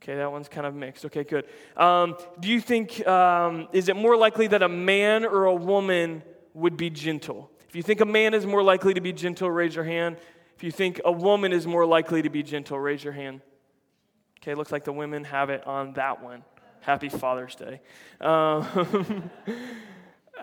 Okay, 0.03 0.17
that 0.17 0.33
one's 0.33 0.49
kind 0.49 0.67
of 0.67 0.75
mixed. 0.75 1.05
Okay, 1.05 1.23
good. 1.23 1.47
Um, 1.77 2.17
do 2.41 2.49
you 2.49 2.61
think, 2.61 3.07
um, 3.07 3.69
is 3.73 3.89
it 3.89 3.95
more 3.95 4.17
likely 4.17 4.49
that 4.49 4.63
a 4.63 4.69
man 4.69 5.25
or 5.25 5.45
a 5.45 5.55
woman 5.55 6.23
would 6.55 6.77
be 6.77 6.91
gentle? 6.91 7.51
If 7.69 7.77
you 7.77 7.83
think 7.83 8.01
a 8.01 8.07
man 8.07 8.35
is 8.35 8.45
more 8.45 8.63
likely 8.63 8.95
to 8.95 9.01
be 9.01 9.13
gentle, 9.13 9.49
raise 9.49 9.77
your 9.77 9.85
hand. 9.85 10.17
If 10.57 10.65
you 10.65 10.73
think 10.73 11.01
a 11.05 11.13
woman 11.13 11.53
is 11.53 11.67
more 11.67 11.87
likely 11.87 12.23
to 12.23 12.31
be 12.31 12.43
gentle, 12.43 12.79
raise 12.79 13.05
your 13.05 13.13
hand. 13.13 13.43
Okay, 14.43 14.55
looks 14.57 14.73
like 14.73 14.83
the 14.83 14.93
women 14.93 15.23
have 15.23 15.51
it 15.51 15.65
on 15.69 15.93
that 15.93 16.21
one. 16.21 16.43
Happy 16.81 17.09
Father's 17.09 17.55
Day. 17.55 17.81
Um, 18.21 19.31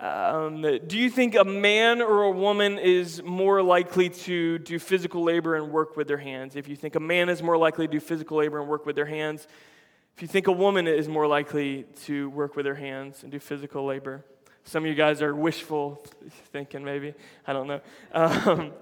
um, 0.00 0.62
do 0.86 0.96
you 0.96 1.10
think 1.10 1.34
a 1.34 1.44
man 1.44 2.00
or 2.00 2.22
a 2.22 2.30
woman 2.30 2.78
is 2.78 3.22
more 3.22 3.62
likely 3.62 4.08
to 4.08 4.56
do 4.60 4.78
physical 4.78 5.22
labor 5.22 5.54
and 5.54 5.70
work 5.70 5.98
with 5.98 6.08
their 6.08 6.16
hands? 6.16 6.56
If 6.56 6.66
you 6.66 6.76
think 6.76 6.94
a 6.94 7.00
man 7.00 7.28
is 7.28 7.42
more 7.42 7.58
likely 7.58 7.86
to 7.88 7.92
do 7.92 8.00
physical 8.00 8.38
labor 8.38 8.58
and 8.58 8.70
work 8.70 8.86
with 8.86 8.96
their 8.96 9.04
hands, 9.04 9.46
if 10.16 10.22
you 10.22 10.28
think 10.28 10.46
a 10.46 10.52
woman 10.52 10.88
is 10.88 11.06
more 11.06 11.26
likely 11.26 11.84
to 12.04 12.30
work 12.30 12.56
with 12.56 12.64
her 12.64 12.76
hands 12.76 13.22
and 13.22 13.30
do 13.30 13.38
physical 13.38 13.84
labor, 13.84 14.24
some 14.64 14.84
of 14.84 14.88
you 14.88 14.94
guys 14.94 15.20
are 15.20 15.34
wishful 15.34 16.02
thinking, 16.52 16.82
maybe. 16.82 17.12
I 17.46 17.52
don't 17.52 17.66
know. 17.66 17.80
Um, 18.12 18.72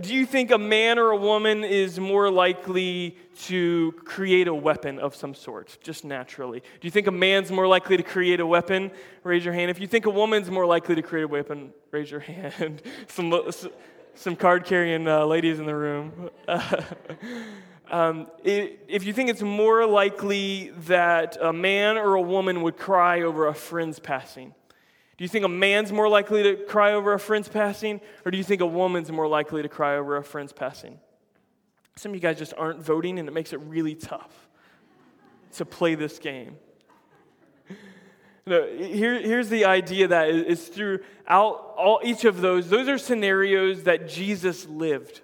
do 0.00 0.14
you 0.14 0.24
think 0.24 0.50
a 0.50 0.56
man 0.56 0.98
or 0.98 1.10
a 1.10 1.16
woman 1.16 1.62
is 1.62 2.00
more 2.00 2.30
likely 2.30 3.18
to 3.42 3.92
create 4.04 4.48
a 4.48 4.54
weapon 4.54 4.98
of 4.98 5.14
some 5.14 5.34
sort, 5.34 5.76
just 5.82 6.04
naturally? 6.04 6.60
Do 6.60 6.86
you 6.86 6.90
think 6.90 7.06
a 7.06 7.10
man's 7.12 7.50
more 7.50 7.66
likely 7.66 7.98
to 7.98 8.02
create 8.02 8.40
a 8.40 8.46
weapon? 8.46 8.90
Raise 9.24 9.44
your 9.44 9.52
hand. 9.52 9.70
If 9.70 9.78
you 9.78 9.86
think 9.86 10.06
a 10.06 10.10
woman's 10.10 10.50
more 10.50 10.64
likely 10.64 10.94
to 10.94 11.02
create 11.02 11.24
a 11.24 11.28
weapon, 11.28 11.74
raise 11.90 12.10
your 12.10 12.20
hand. 12.20 12.80
some, 13.08 13.50
some 14.14 14.36
card 14.36 14.64
carrying 14.64 15.06
uh, 15.06 15.26
ladies 15.26 15.58
in 15.58 15.66
the 15.66 15.74
room. 15.74 16.30
um, 17.90 18.26
if 18.42 19.04
you 19.04 19.12
think 19.12 19.28
it's 19.28 19.42
more 19.42 19.84
likely 19.86 20.70
that 20.86 21.36
a 21.42 21.52
man 21.52 21.98
or 21.98 22.14
a 22.14 22.22
woman 22.22 22.62
would 22.62 22.78
cry 22.78 23.20
over 23.20 23.48
a 23.48 23.54
friend's 23.54 23.98
passing, 23.98 24.54
do 25.16 25.24
you 25.24 25.28
think 25.28 25.44
a 25.44 25.48
man's 25.48 25.92
more 25.92 26.08
likely 26.08 26.42
to 26.42 26.56
cry 26.56 26.92
over 26.92 27.12
a 27.12 27.18
friend's 27.18 27.48
passing, 27.48 28.00
or 28.24 28.30
do 28.30 28.38
you 28.38 28.44
think 28.44 28.60
a 28.60 28.66
woman's 28.66 29.10
more 29.12 29.28
likely 29.28 29.62
to 29.62 29.68
cry 29.68 29.96
over 29.96 30.16
a 30.16 30.24
friend's 30.24 30.52
passing? 30.52 30.98
Some 31.96 32.10
of 32.10 32.16
you 32.16 32.20
guys 32.20 32.38
just 32.38 32.54
aren't 32.56 32.80
voting, 32.80 33.18
and 33.18 33.28
it 33.28 33.32
makes 33.32 33.52
it 33.52 33.60
really 33.60 33.94
tough 33.94 34.48
to 35.54 35.64
play 35.64 35.94
this 35.94 36.18
game. 36.18 36.56
No, 38.46 38.66
here, 38.66 39.18
here's 39.22 39.48
the 39.48 39.64
idea 39.64 40.08
that 40.08 40.28
is 40.28 40.68
throughout 40.68 41.00
all, 41.26 42.00
each 42.04 42.26
of 42.26 42.42
those, 42.42 42.68
those 42.68 42.88
are 42.88 42.98
scenarios 42.98 43.84
that 43.84 44.06
Jesus 44.06 44.66
lived. 44.66 45.22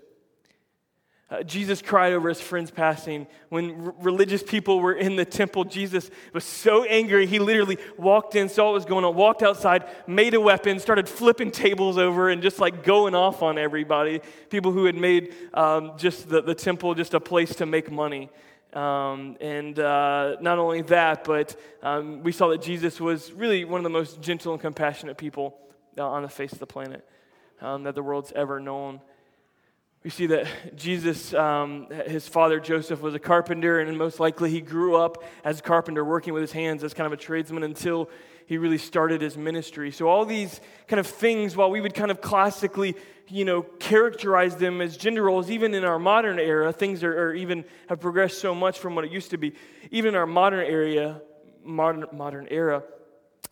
Uh, 1.30 1.44
Jesus 1.44 1.80
cried 1.80 2.12
over 2.12 2.28
his 2.28 2.40
friend's 2.40 2.72
passing. 2.72 3.28
When 3.50 3.86
r- 3.86 3.94
religious 4.00 4.42
people 4.42 4.80
were 4.80 4.94
in 4.94 5.14
the 5.14 5.24
temple, 5.24 5.64
Jesus 5.64 6.10
was 6.32 6.42
so 6.42 6.82
angry, 6.84 7.26
he 7.26 7.38
literally 7.38 7.78
walked 7.96 8.34
in, 8.34 8.48
saw 8.48 8.66
what 8.66 8.74
was 8.74 8.84
going 8.84 9.04
on, 9.04 9.14
walked 9.14 9.44
outside, 9.44 9.88
made 10.08 10.34
a 10.34 10.40
weapon, 10.40 10.80
started 10.80 11.08
flipping 11.08 11.52
tables 11.52 11.98
over, 11.98 12.30
and 12.30 12.42
just 12.42 12.58
like 12.58 12.82
going 12.82 13.14
off 13.14 13.42
on 13.42 13.58
everybody. 13.58 14.20
People 14.48 14.72
who 14.72 14.86
had 14.86 14.96
made 14.96 15.32
um, 15.54 15.92
just 15.96 16.28
the, 16.28 16.42
the 16.42 16.54
temple 16.54 16.94
just 16.94 17.14
a 17.14 17.20
place 17.20 17.54
to 17.56 17.66
make 17.66 17.92
money. 17.92 18.28
Um, 18.72 19.36
and 19.40 19.78
uh, 19.78 20.36
not 20.40 20.58
only 20.58 20.82
that, 20.82 21.22
but 21.22 21.54
um, 21.82 22.24
we 22.24 22.32
saw 22.32 22.48
that 22.48 22.62
Jesus 22.62 23.00
was 23.00 23.32
really 23.32 23.64
one 23.64 23.78
of 23.78 23.84
the 23.84 23.90
most 23.90 24.20
gentle 24.20 24.52
and 24.52 24.60
compassionate 24.60 25.16
people 25.16 25.56
uh, 25.96 26.08
on 26.08 26.22
the 26.22 26.28
face 26.28 26.52
of 26.52 26.58
the 26.58 26.66
planet 26.66 27.06
um, 27.60 27.84
that 27.84 27.94
the 27.94 28.02
world's 28.02 28.32
ever 28.32 28.58
known. 28.58 29.00
We 30.02 30.08
see 30.08 30.26
that 30.28 30.46
Jesus, 30.76 31.34
um, 31.34 31.86
his 32.06 32.26
father 32.26 32.58
Joseph, 32.58 33.02
was 33.02 33.14
a 33.14 33.18
carpenter, 33.18 33.80
and 33.80 33.98
most 33.98 34.18
likely 34.18 34.50
he 34.50 34.62
grew 34.62 34.96
up 34.96 35.22
as 35.44 35.58
a 35.58 35.62
carpenter, 35.62 36.02
working 36.02 36.32
with 36.32 36.40
his 36.40 36.52
hands 36.52 36.82
as 36.82 36.94
kind 36.94 37.06
of 37.06 37.12
a 37.12 37.18
tradesman 37.18 37.62
until 37.64 38.08
he 38.46 38.56
really 38.56 38.78
started 38.78 39.20
his 39.20 39.36
ministry. 39.36 39.90
So, 39.90 40.08
all 40.08 40.24
these 40.24 40.62
kind 40.88 40.98
of 40.98 41.06
things, 41.06 41.54
while 41.54 41.70
we 41.70 41.82
would 41.82 41.92
kind 41.92 42.10
of 42.10 42.22
classically, 42.22 42.96
you 43.28 43.44
know, 43.44 43.60
characterize 43.60 44.56
them 44.56 44.80
as 44.80 44.96
gender 44.96 45.24
roles, 45.24 45.50
even 45.50 45.74
in 45.74 45.84
our 45.84 45.98
modern 45.98 46.38
era, 46.38 46.72
things 46.72 47.04
are, 47.04 47.26
are 47.26 47.34
even 47.34 47.66
have 47.90 48.00
progressed 48.00 48.38
so 48.38 48.54
much 48.54 48.78
from 48.78 48.94
what 48.94 49.04
it 49.04 49.12
used 49.12 49.30
to 49.32 49.36
be. 49.36 49.52
Even 49.90 50.14
in 50.14 50.14
our 50.14 50.26
modern 50.26 50.64
area, 50.64 51.20
modern, 51.62 52.06
modern 52.10 52.48
era, 52.50 52.82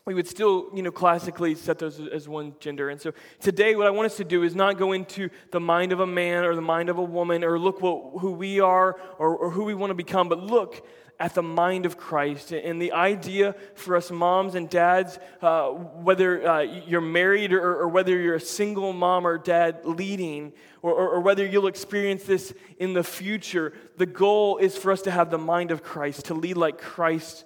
we 0.08 0.14
would 0.14 0.26
still, 0.26 0.70
you 0.74 0.82
know, 0.82 0.90
classically 0.90 1.54
set 1.54 1.78
those 1.78 2.00
as 2.00 2.26
one 2.26 2.54
gender. 2.60 2.88
And 2.88 2.98
so 2.98 3.12
today, 3.40 3.76
what 3.76 3.86
I 3.86 3.90
want 3.90 4.06
us 4.06 4.16
to 4.16 4.24
do 4.24 4.42
is 4.42 4.54
not 4.54 4.78
go 4.78 4.92
into 4.92 5.28
the 5.50 5.60
mind 5.60 5.92
of 5.92 6.00
a 6.00 6.06
man 6.06 6.46
or 6.46 6.54
the 6.54 6.62
mind 6.62 6.88
of 6.88 6.96
a 6.96 7.02
woman 7.02 7.44
or 7.44 7.58
look 7.58 7.82
what, 7.82 8.22
who 8.22 8.32
we 8.32 8.58
are 8.58 8.98
or, 9.18 9.36
or 9.36 9.50
who 9.50 9.64
we 9.64 9.74
want 9.74 9.90
to 9.90 9.94
become, 9.94 10.30
but 10.30 10.42
look 10.42 10.86
at 11.20 11.34
the 11.34 11.42
mind 11.42 11.84
of 11.84 11.98
Christ. 11.98 12.52
And 12.52 12.80
the 12.80 12.92
idea 12.92 13.54
for 13.74 13.96
us 13.96 14.10
moms 14.10 14.54
and 14.54 14.70
dads, 14.70 15.18
uh, 15.42 15.68
whether 15.72 16.48
uh, 16.48 16.60
you're 16.62 17.02
married 17.02 17.52
or, 17.52 17.82
or, 17.82 17.88
whether 17.88 18.18
you're 18.18 18.36
a 18.36 18.40
single 18.40 18.94
mom 18.94 19.26
or 19.26 19.36
dad 19.36 19.84
leading, 19.84 20.54
or, 20.80 20.92
or, 20.92 21.08
or 21.16 21.20
whether 21.20 21.44
you'll 21.44 21.66
experience 21.66 22.22
this 22.22 22.54
in 22.78 22.94
the 22.94 23.04
future, 23.04 23.74
the 23.98 24.06
goal 24.06 24.56
is 24.56 24.74
for 24.74 24.90
us 24.90 25.02
to 25.02 25.10
have 25.10 25.30
the 25.30 25.36
mind 25.36 25.70
of 25.70 25.82
Christ, 25.82 26.24
to 26.26 26.34
lead 26.34 26.56
like 26.56 26.78
Christ 26.78 27.44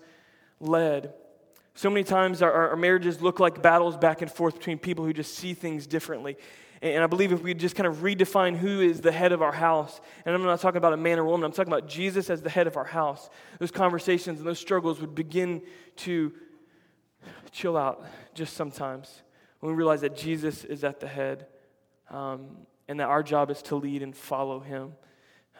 led. 0.61 1.12
So 1.75 1.88
many 1.88 2.05
times 2.05 2.43
our, 2.43 2.52
our, 2.52 2.76
marriages 2.76 3.23
look 3.23 3.41
like 3.41 3.62
battles 3.62 3.97
back 3.97 4.21
and 4.21 4.31
forth 4.31 4.55
between 4.55 4.79
people 4.79 5.05
who 5.05 5.12
just 5.12 5.35
see 5.35 5.55
things 5.55 5.87
differently. 5.87 6.37
And 6.83 7.02
I 7.02 7.07
believe 7.07 7.33
if 7.33 7.43
we 7.43 7.55
just 7.55 7.76
kind 7.76 7.87
of 7.87 7.99
redefine 7.99 8.57
who 8.57 8.81
is 8.81 9.00
the 9.00 9.12
head 9.12 9.33
of 9.33 9.41
our 9.41 9.52
house, 9.52 10.00
and 10.26 10.35
I'm 10.35 10.43
not 10.43 10.61
talking 10.61 10.79
about 10.79 10.93
a 10.93 10.97
man 10.97 11.19
or 11.19 11.25
woman, 11.25 11.47
I'm 11.47 11.52
talking 11.52 11.73
about 11.73 11.88
Jesus 11.88 12.29
as 12.29 12.43
the 12.43 12.50
head 12.50 12.67
of 12.67 12.76
our 12.76 12.85
house, 12.85 13.31
those 13.59 13.71
conversations 13.71 14.41
and 14.41 14.47
those 14.47 14.59
struggles 14.59 15.00
would 15.00 15.14
begin 15.14 15.62
to 15.99 16.33
chill 17.52 17.76
out 17.76 18.05
just 18.35 18.55
sometimes 18.55 19.23
when 19.61 19.71
we 19.71 19.76
realize 19.76 20.00
that 20.00 20.17
Jesus 20.17 20.64
is 20.64 20.83
at 20.83 20.99
the 20.99 21.07
head 21.07 21.47
um, 22.11 22.67
and 22.88 22.99
that 22.99 23.09
our 23.09 23.23
job 23.23 23.50
is 23.50 23.62
to 23.62 23.76
lead 23.76 24.02
and 24.02 24.14
follow 24.17 24.59
him. 24.59 24.93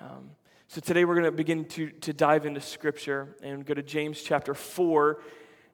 Um, 0.01 0.31
so 0.67 0.81
today 0.81 1.05
we're 1.05 1.15
going 1.15 1.25
to 1.25 1.33
begin 1.33 1.67
to, 1.67 1.91
to 1.91 2.13
dive 2.13 2.47
into 2.47 2.61
Scripture 2.61 3.37
and 3.43 3.65
go 3.65 3.75
to 3.75 3.83
James 3.83 4.23
chapter 4.23 4.55
4 4.55 5.23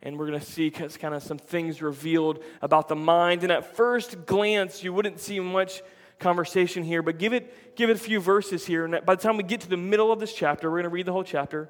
and 0.02 0.18
we're 0.18 0.26
going 0.26 0.38
to 0.38 0.46
see 0.46 0.70
kind 0.70 1.14
of 1.14 1.22
some 1.22 1.38
things 1.38 1.82
revealed 1.82 2.42
about 2.62 2.88
the 2.88 2.96
mind. 2.96 3.42
And 3.42 3.50
at 3.50 3.76
first 3.76 4.26
glance, 4.26 4.82
you 4.84 4.92
wouldn't 4.92 5.20
see 5.20 5.40
much 5.40 5.82
conversation 6.18 6.84
here, 6.84 7.02
but 7.02 7.18
give 7.18 7.32
it, 7.32 7.76
give 7.76 7.90
it 7.90 7.96
a 7.96 7.98
few 7.98 8.20
verses 8.20 8.66
here. 8.66 8.84
And 8.84 9.04
by 9.04 9.14
the 9.14 9.22
time 9.22 9.36
we 9.36 9.42
get 9.42 9.60
to 9.62 9.68
the 9.68 9.76
middle 9.76 10.12
of 10.12 10.20
this 10.20 10.32
chapter, 10.32 10.70
we're 10.70 10.78
going 10.78 10.84
to 10.84 10.90
read 10.90 11.06
the 11.06 11.12
whole 11.12 11.24
chapter. 11.24 11.68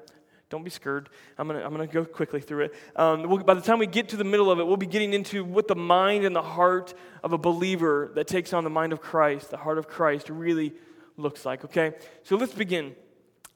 Don't 0.49 0.63
be 0.63 0.71
scared. 0.71 1.09
I'm 1.37 1.47
going 1.47 1.59
to, 1.59 1.65
I'm 1.65 1.77
to 1.77 1.85
go 1.85 2.03
quickly 2.03 2.41
through 2.41 2.65
it. 2.65 2.75
Um, 2.95 3.29
we'll, 3.29 3.37
by 3.39 3.53
the 3.53 3.61
time 3.61 3.77
we 3.77 3.85
get 3.85 4.09
to 4.09 4.17
the 4.17 4.23
middle 4.23 4.49
of 4.49 4.59
it, 4.59 4.65
we'll 4.65 4.77
be 4.77 4.87
getting 4.87 5.13
into 5.13 5.43
what 5.43 5.67
the 5.67 5.75
mind 5.75 6.25
and 6.25 6.35
the 6.35 6.41
heart 6.41 6.95
of 7.23 7.33
a 7.33 7.37
believer 7.37 8.11
that 8.15 8.27
takes 8.27 8.51
on 8.51 8.63
the 8.63 8.69
mind 8.69 8.91
of 8.91 8.99
Christ, 8.99 9.51
the 9.51 9.57
heart 9.57 9.77
of 9.77 9.87
Christ, 9.87 10.29
really 10.29 10.73
looks 11.17 11.45
like, 11.45 11.65
okay? 11.65 11.93
So 12.23 12.35
let's 12.35 12.53
begin. 12.53 12.95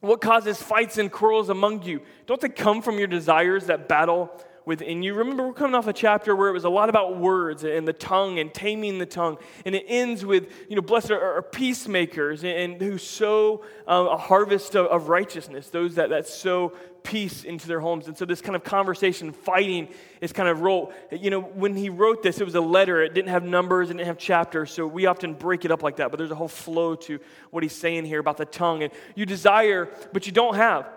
What 0.02 0.22
causes 0.22 0.62
fights 0.62 0.98
and 0.98 1.12
quarrels 1.12 1.50
among 1.50 1.84
you? 1.84 2.02
Don't 2.28 2.40
they 2.40 2.50
come 2.50 2.82
from 2.82 3.00
your 3.00 3.08
desires 3.08 3.68
that 3.68 3.88
battle 3.88 4.30
within 4.66 5.04
you. 5.04 5.14
Remember, 5.14 5.48
we're 5.48 5.54
coming 5.54 5.76
off 5.76 5.88
a 5.88 5.94
chapter 5.94 6.36
where 6.36 6.50
it 6.50 6.54
was 6.54 6.64
a 6.64 6.70
lot 6.70 6.90
about 6.90 7.18
words 7.18 7.64
and 7.64 7.88
the 7.88 7.94
tongue 7.94 8.40
and 8.40 8.54
taming 8.54 8.98
the 8.98 9.06
tongue. 9.06 9.38
And 9.66 9.76
it 9.76 9.86
ends 9.88 10.26
with, 10.26 10.50
you 10.70 10.76
know, 10.76 10.82
blessed 10.82 11.12
are, 11.12 11.42
peacemakers 11.42 12.44
and, 12.44 12.82
who 12.82 12.98
sow 12.98 13.64
um, 13.88 14.08
a 14.08 14.18
harvest 14.18 14.76
of, 14.76 14.88
of, 14.88 15.10
righteousness, 15.10 15.70
those 15.70 15.96
that, 15.96 16.10
that 16.10 16.28
sow 16.28 16.74
peace 17.04 17.44
into 17.44 17.68
their 17.68 17.80
homes. 17.80 18.08
And 18.08 18.18
so 18.18 18.26
this 18.26 18.42
kind 18.42 18.56
of 18.56 18.64
conversation, 18.64 19.32
fighting, 19.32 19.90
is 20.22 20.32
kind 20.32 20.48
of 20.48 20.62
wrote, 20.62 20.94
you 21.12 21.30
know, 21.30 21.42
when 21.42 21.76
he 21.76 21.90
wrote 21.90 22.24
this, 22.24 22.40
it 22.40 22.46
was 22.46 22.56
a 22.56 22.62
letter. 22.62 23.02
It 23.04 23.14
didn't 23.14 23.30
have 23.30 23.44
numbers, 23.44 23.90
it 23.90 23.94
didn't 23.94 24.08
have 24.08 24.18
chapters. 24.18 24.72
So 24.72 24.88
we 24.88 25.06
often 25.06 25.34
break 25.34 25.66
it 25.66 25.72
up 25.72 25.84
like 25.84 25.98
that. 25.98 26.12
But 26.12 26.18
there's 26.18 26.32
a 26.32 26.36
whole 26.36 26.48
flow 26.48 26.96
to 26.96 27.20
what 27.52 27.64
he's 27.64 27.76
saying 27.76 28.06
here 28.06 28.20
about 28.20 28.38
the 28.38 28.46
tongue. 28.46 28.84
And 28.84 28.94
you 29.16 29.26
desire, 29.26 29.90
but 30.14 30.26
you 30.26 30.32
don't 30.32 30.56
have. 30.56 30.88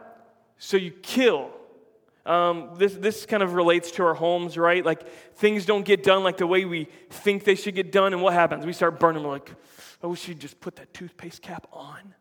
So 0.59 0.77
you 0.77 0.93
kill 0.93 1.51
um, 2.27 2.71
this, 2.77 2.95
this 2.95 3.25
kind 3.25 3.43
of 3.43 3.55
relates 3.55 3.91
to 3.93 4.05
our 4.05 4.15
homes, 4.15 4.59
right? 4.59 4.85
Like 4.85 5.09
things 5.37 5.65
don't 5.65 5.85
get 5.85 6.03
done 6.03 6.25
like 6.25 6.37
the 6.37 6.47
way 6.47 6.65
we 6.65 6.89
think 7.09 7.45
they 7.45 7.55
should 7.55 7.75
get 7.75 7.93
done, 7.93 8.13
and 8.13 8.23
what 8.23 8.35
happens? 8.35 8.67
We 8.67 8.73
start 8.73 8.99
burning. 8.99 9.23
We're 9.23 9.31
like, 9.31 9.51
I 10.03 10.07
wish 10.09 10.25
he'd 10.25 10.41
just 10.41 10.61
put 10.61 10.77
that 10.77 10.93
toothpaste 10.93 11.43
cap 11.43 11.67
on. 11.73 12.15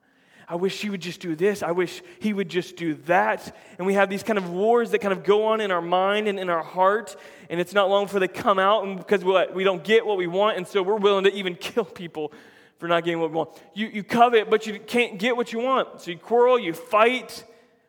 I 0.48 0.56
wish 0.56 0.76
she 0.76 0.90
would 0.90 1.02
just 1.02 1.22
do 1.22 1.36
this. 1.36 1.64
I 1.64 1.72
wish 1.72 2.04
he 2.20 2.32
would 2.32 2.50
just 2.50 2.76
do 2.76 2.94
that. 3.06 3.56
And 3.78 3.88
we 3.88 3.96
have 3.96 4.10
these 4.10 4.22
kind 4.22 4.38
of 4.38 4.52
wars 4.52 4.92
that 4.92 5.00
kind 5.00 5.12
of 5.12 5.24
go 5.24 5.46
on 5.46 5.60
in 5.60 5.72
our 5.72 5.82
mind 5.82 6.28
and 6.28 6.40
in 6.40 6.50
our 6.50 6.62
heart. 6.62 7.16
And 7.50 7.60
it's 7.60 7.74
not 7.74 7.90
long 7.90 8.06
before 8.06 8.20
they 8.20 8.28
come 8.28 8.60
out 8.60 8.98
because 8.98 9.24
we 9.24 9.64
don't 9.64 9.84
get 9.84 10.06
what 10.06 10.18
we 10.18 10.28
want. 10.28 10.58
And 10.58 10.68
so 10.68 10.84
we're 10.84 10.98
willing 10.98 11.24
to 11.24 11.34
even 11.34 11.56
kill 11.60 11.86
people 11.86 12.32
for 12.78 12.88
not 12.88 13.04
getting 13.04 13.20
what 13.20 13.32
we 13.32 13.38
want. 13.38 13.50
You, 13.74 13.88
you 13.88 14.04
covet, 14.04 14.50
but 14.50 14.68
you 14.68 14.80
can't 14.80 15.18
get 15.18 15.36
what 15.36 15.52
you 15.52 15.60
want. 15.60 16.02
So 16.02 16.12
you 16.12 16.18
quarrel, 16.18 16.60
you 16.60 16.74
fight. 16.74 17.44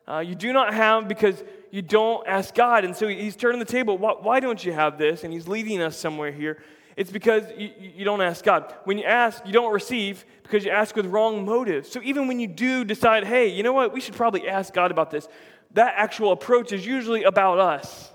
Uh, 0.08 0.20
you 0.20 0.34
do 0.34 0.52
not 0.52 0.72
have 0.72 1.08
because 1.08 1.42
you 1.70 1.82
don't 1.82 2.26
ask 2.26 2.54
God. 2.54 2.84
And 2.84 2.94
so 2.96 3.08
he's 3.08 3.36
turning 3.36 3.58
the 3.58 3.64
table. 3.64 3.98
Why, 3.98 4.14
why 4.20 4.40
don't 4.40 4.64
you 4.64 4.72
have 4.72 4.98
this? 4.98 5.24
And 5.24 5.32
he's 5.32 5.48
leading 5.48 5.80
us 5.80 5.96
somewhere 5.96 6.32
here. 6.32 6.62
It's 6.96 7.10
because 7.10 7.44
you, 7.58 7.70
you, 7.78 8.04
don't 8.04 8.22
ask 8.22 8.44
God. 8.44 8.74
When 8.84 8.96
you 8.96 9.04
ask, 9.04 9.44
you 9.44 9.52
don't 9.52 9.72
receive 9.72 10.24
because 10.42 10.64
you 10.64 10.70
ask 10.70 10.96
with 10.96 11.06
wrong 11.06 11.44
motives. 11.44 11.90
So 11.90 12.00
even 12.02 12.26
when 12.26 12.40
you 12.40 12.46
do 12.46 12.84
decide, 12.84 13.24
hey, 13.24 13.48
you 13.48 13.62
know 13.62 13.74
what, 13.74 13.92
we 13.92 14.00
should 14.00 14.14
probably 14.14 14.48
ask 14.48 14.72
God 14.72 14.90
about 14.90 15.10
this, 15.10 15.28
that 15.72 15.94
actual 15.96 16.32
approach 16.32 16.72
is 16.72 16.86
usually 16.86 17.24
about 17.24 17.58
us. 17.58 18.10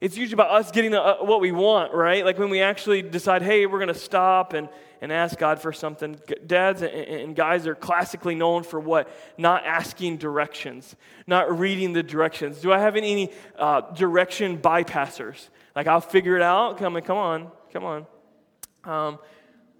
It's 0.00 0.16
usually 0.16 0.34
about 0.34 0.50
us 0.50 0.70
getting 0.70 0.94
uh, 0.94 1.18
what 1.18 1.40
we 1.40 1.52
want, 1.52 1.94
right? 1.94 2.24
Like 2.24 2.38
when 2.38 2.50
we 2.50 2.60
actually 2.60 3.00
decide, 3.00 3.40
hey, 3.40 3.64
we're 3.66 3.78
going 3.78 3.88
to 3.88 3.94
stop 3.94 4.52
and, 4.52 4.68
and 5.02 5.12
ask 5.12 5.36
God 5.36 5.60
for 5.60 5.72
something. 5.72 6.16
Dads 6.46 6.80
and 6.80 7.34
guys 7.34 7.66
are 7.66 7.74
classically 7.74 8.36
known 8.36 8.62
for 8.62 8.78
what? 8.78 9.10
Not 9.36 9.66
asking 9.66 10.18
directions, 10.18 10.94
not 11.26 11.58
reading 11.58 11.92
the 11.92 12.04
directions. 12.04 12.60
Do 12.60 12.72
I 12.72 12.78
have 12.78 12.94
any 12.94 13.32
uh, 13.58 13.80
direction 13.94 14.58
bypassers? 14.58 15.48
Like 15.74 15.88
I'll 15.88 16.00
figure 16.00 16.36
it 16.36 16.42
out. 16.42 16.78
Come 16.78 16.94
on, 16.94 17.02
come 17.02 17.18
on, 17.18 17.50
come 17.72 17.84
on. 17.84 18.06
Um, 18.84 19.18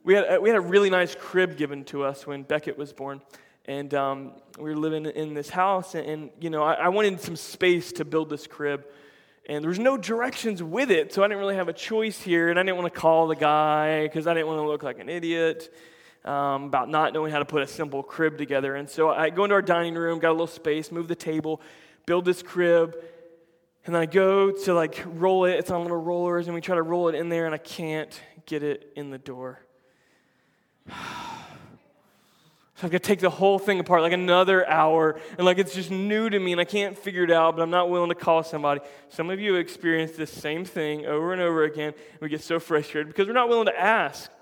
we, 0.03 0.15
had, 0.15 0.43
we 0.43 0.49
had 0.49 0.59
a 0.59 0.61
really 0.61 0.91
nice 0.91 1.15
crib 1.15 1.57
given 1.57 1.85
to 1.85 2.03
us 2.03 2.27
when 2.27 2.43
Beckett 2.43 2.77
was 2.77 2.93
born. 2.93 3.23
And 3.67 3.95
um, 3.95 4.33
we 4.59 4.71
were 4.71 4.77
living 4.77 5.07
in 5.07 5.35
this 5.35 5.49
house, 5.49 5.95
and, 5.95 6.05
and 6.05 6.31
you 6.41 6.51
know, 6.51 6.65
I, 6.65 6.73
I 6.75 6.89
wanted 6.89 7.21
some 7.21 7.37
space 7.37 7.93
to 7.93 8.05
build 8.05 8.29
this 8.29 8.49
crib 8.49 8.85
and 9.49 9.63
there 9.63 9.69
was 9.69 9.79
no 9.79 9.97
directions 9.97 10.63
with 10.63 10.91
it, 10.91 11.13
so 11.13 11.23
I 11.23 11.27
didn't 11.27 11.41
really 11.41 11.57
have 11.57 11.69
a 11.69 11.73
choice 11.73 12.21
here, 12.21 12.49
and 12.51 12.59
I 12.59 12.63
didn't 12.63 12.77
want 12.77 12.93
to 12.93 13.01
call 13.01 13.27
the 13.27 13.37
guy 13.37 14.05
because 14.05 14.27
I 14.27 14.35
didn't 14.35 14.47
want 14.47 14.59
to 14.59 14.67
look 14.67 14.83
like 14.83 15.01
an 15.01 15.09
idiot 15.09 15.75
um, 16.25 16.65
about 16.65 16.89
not 16.89 17.13
knowing 17.13 17.33
how 17.33 17.41
to 17.41 17.45
put 17.45 17.63
a 17.63 17.67
simple 17.67 18.03
crib 18.03 18.39
together. 18.39 18.77
And 18.77 18.89
so 18.89 19.11
I 19.11 19.31
go 19.31 19.45
into 19.45 19.55
our 19.55 19.63
dining 19.63 19.95
room, 19.95 20.21
got 20.21 20.31
a 20.31 20.33
little 20.33 20.47
space, 20.47 20.93
move 20.93 21.09
the 21.09 21.17
table, 21.17 21.61
build 22.07 22.25
this 22.25 22.43
crib, 22.43 22.97
and 23.85 23.95
then 23.95 24.03
I 24.03 24.07
go 24.07 24.53
to 24.53 24.75
like 24.75 25.03
roll 25.07 25.45
it. 25.45 25.59
It's 25.59 25.71
on 25.71 25.83
little 25.83 26.01
rollers, 26.01 26.47
and 26.47 26.55
we 26.55 26.61
try 26.61 26.77
to 26.77 26.83
roll 26.83 27.09
it 27.09 27.17
in 27.17 27.29
there, 27.29 27.47
and 27.47 27.55
I 27.55 27.59
can't 27.59 28.21
get 28.47 28.63
it 28.63 28.93
in 28.95 29.11
the 29.11 29.19
door. 29.19 29.61
So 32.83 32.87
I've 32.87 32.91
got 32.91 33.05
to 33.05 33.07
take 33.07 33.21
the 33.21 33.31
whole 33.31 33.61
thing 33.61 33.79
apart, 33.79 34.03
like 34.03 34.13
another 34.13 34.69
hour, 34.69 35.17
and 35.39 35.45
like 35.45 35.59
it's 35.59 35.73
just 35.73 35.93
new 35.93 36.29
to 36.29 36.37
me 36.37 36.51
and 36.51 36.61
I 36.61 36.65
can't 36.65 36.99
figure 36.99 37.23
it 37.23 37.31
out, 37.31 37.55
but 37.55 37.63
I'm 37.63 37.71
not 37.71 37.89
willing 37.89 38.09
to 38.09 38.17
call 38.17 38.43
somebody. 38.43 38.81
Some 39.09 39.31
of 39.31 39.39
you 39.39 39.55
experience 39.55 40.17
this 40.17 40.33
same 40.33 40.65
thing 40.65 41.07
over 41.07 41.33
and 41.33 41.41
over 41.41 41.63
again. 41.63 41.95
And 41.95 42.21
we 42.21 42.29
get 42.29 42.43
so 42.43 42.59
frustrated 42.59 43.07
because 43.07 43.29
we're 43.29 43.35
not 43.35 43.49
willing 43.49 43.67
to 43.67 43.81
ask. 43.81 44.33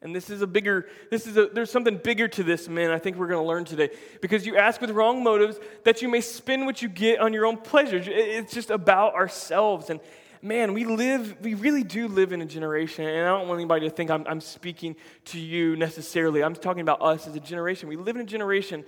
And 0.00 0.16
this 0.16 0.30
is 0.30 0.40
a 0.40 0.46
bigger, 0.46 0.88
this 1.10 1.26
is 1.26 1.36
a, 1.36 1.48
there's 1.48 1.70
something 1.70 1.98
bigger 1.98 2.28
to 2.28 2.42
this, 2.42 2.66
man, 2.66 2.92
I 2.92 2.98
think 2.98 3.18
we're 3.18 3.28
going 3.28 3.44
to 3.44 3.46
learn 3.46 3.66
today. 3.66 3.90
Because 4.22 4.46
you 4.46 4.56
ask 4.56 4.80
with 4.80 4.88
wrong 4.92 5.22
motives 5.22 5.60
that 5.84 6.00
you 6.00 6.08
may 6.08 6.22
spend 6.22 6.64
what 6.64 6.80
you 6.80 6.88
get 6.88 7.20
on 7.20 7.34
your 7.34 7.44
own 7.44 7.58
pleasures. 7.58 8.06
It's 8.08 8.54
just 8.54 8.70
about 8.70 9.12
ourselves. 9.12 9.90
And, 9.90 10.00
man, 10.42 10.72
we 10.72 10.84
live, 10.84 11.36
we 11.42 11.54
really 11.54 11.82
do 11.82 12.08
live 12.08 12.32
in 12.32 12.40
a 12.40 12.46
generation, 12.46 13.04
and 13.06 13.26
I 13.26 13.38
don't 13.38 13.48
want 13.48 13.58
anybody 13.58 13.88
to 13.88 13.94
think 13.94 14.10
I'm, 14.10 14.24
I'm 14.26 14.40
speaking 14.40 14.96
to 15.26 15.38
you 15.38 15.76
necessarily. 15.76 16.42
I'm 16.42 16.54
talking 16.54 16.82
about 16.82 17.02
us 17.02 17.26
as 17.26 17.34
a 17.34 17.40
generation. 17.40 17.88
We 17.88 17.96
live 17.96 18.16
in 18.16 18.22
a 18.22 18.26
generation 18.26 18.84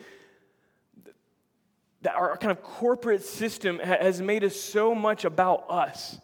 that 2.03 2.15
our 2.15 2.37
kind 2.37 2.51
of 2.51 2.63
corporate 2.63 3.23
system 3.23 3.79
has 3.79 4.21
made 4.21 4.45
us 4.45 4.57
so 4.57 4.95
much 4.95 5.25
about 5.25 5.67
us. 5.69 6.19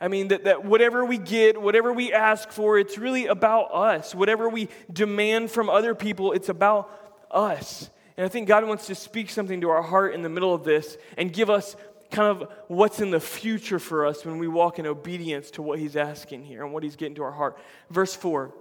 I 0.00 0.08
mean, 0.08 0.28
that, 0.28 0.44
that 0.44 0.64
whatever 0.64 1.04
we 1.04 1.18
get, 1.18 1.60
whatever 1.60 1.92
we 1.92 2.12
ask 2.12 2.50
for, 2.50 2.78
it's 2.78 2.98
really 2.98 3.26
about 3.26 3.74
us. 3.74 4.14
Whatever 4.14 4.48
we 4.48 4.68
demand 4.92 5.50
from 5.50 5.70
other 5.70 5.94
people, 5.94 6.32
it's 6.32 6.48
about 6.48 6.90
us. 7.30 7.90
And 8.16 8.24
I 8.24 8.28
think 8.28 8.48
God 8.48 8.66
wants 8.66 8.86
to 8.86 8.94
speak 8.94 9.30
something 9.30 9.60
to 9.62 9.70
our 9.70 9.82
heart 9.82 10.14
in 10.14 10.22
the 10.22 10.28
middle 10.28 10.54
of 10.54 10.64
this 10.64 10.96
and 11.16 11.32
give 11.32 11.50
us 11.50 11.76
kind 12.10 12.28
of 12.28 12.50
what's 12.68 13.00
in 13.00 13.10
the 13.10 13.20
future 13.20 13.78
for 13.78 14.06
us 14.06 14.24
when 14.24 14.38
we 14.38 14.48
walk 14.48 14.78
in 14.78 14.86
obedience 14.86 15.50
to 15.52 15.62
what 15.62 15.78
he's 15.78 15.96
asking 15.96 16.44
here 16.44 16.64
and 16.64 16.72
what 16.72 16.82
he's 16.82 16.96
getting 16.96 17.14
to 17.16 17.22
our 17.22 17.32
heart. 17.32 17.58
Verse 17.90 18.14
4 18.14 18.52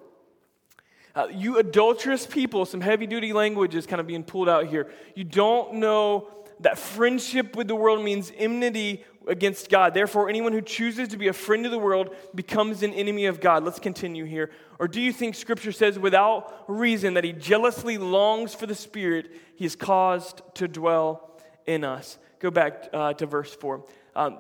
Uh, 1.16 1.28
you 1.32 1.58
adulterous 1.58 2.25
people, 2.25 2.66
some 2.66 2.82
heavy 2.82 3.08
duty 3.08 3.34
language 3.34 3.75
is 3.75 3.86
kind 3.86 4.00
of 4.00 4.08
being 4.08 4.24
pulled 4.24 4.50
out 4.50 4.68
here. 4.68 4.92
You 5.16 5.24
don't 5.24 5.75
know 5.75 6.28
that 6.62 6.78
friendship 6.78 7.56
with 7.56 7.68
the 7.68 7.75
world 7.75 8.04
means 8.04 8.32
enmity 8.38 9.04
against 9.28 9.70
God. 9.70 9.94
Therefore, 9.94 10.30
anyone 10.30 10.54
who 10.54 10.62
chooses 10.62 11.10
to 11.10 11.18
be 11.18 11.28
a 11.28 11.34
friend 11.34 11.66
of 11.66 11.72
the 11.72 11.80
world 11.80 12.16
becomes 12.34 12.84
an 12.84 12.94
enemy 12.94 13.25
of 13.25 13.42
God. 13.42 13.64
Let's 13.64 13.80
continue 13.80 14.25
here. 14.25 14.52
Or 14.80 14.88
do 14.88 15.02
you 15.02 15.12
think 15.12 15.36
Scripture 15.36 15.72
says 15.72 15.98
without 15.98 16.64
reason 16.68 17.16
that 17.16 17.24
he 17.24 17.34
jealously 17.34 17.98
longs 17.98 18.54
for 18.54 18.66
the 18.66 18.75
Spirit 18.75 19.32
he 19.56 19.66
is 19.66 19.75
caused 19.75 20.42
to 20.56 20.68
dwell 20.68 21.32
in 21.66 21.84
us? 21.84 22.18
Go 22.39 22.51
back 22.51 22.89
uh, 22.94 23.13
to 23.13 23.25
verse 23.25 23.54
4. 23.56 23.86
Um, 24.15 24.38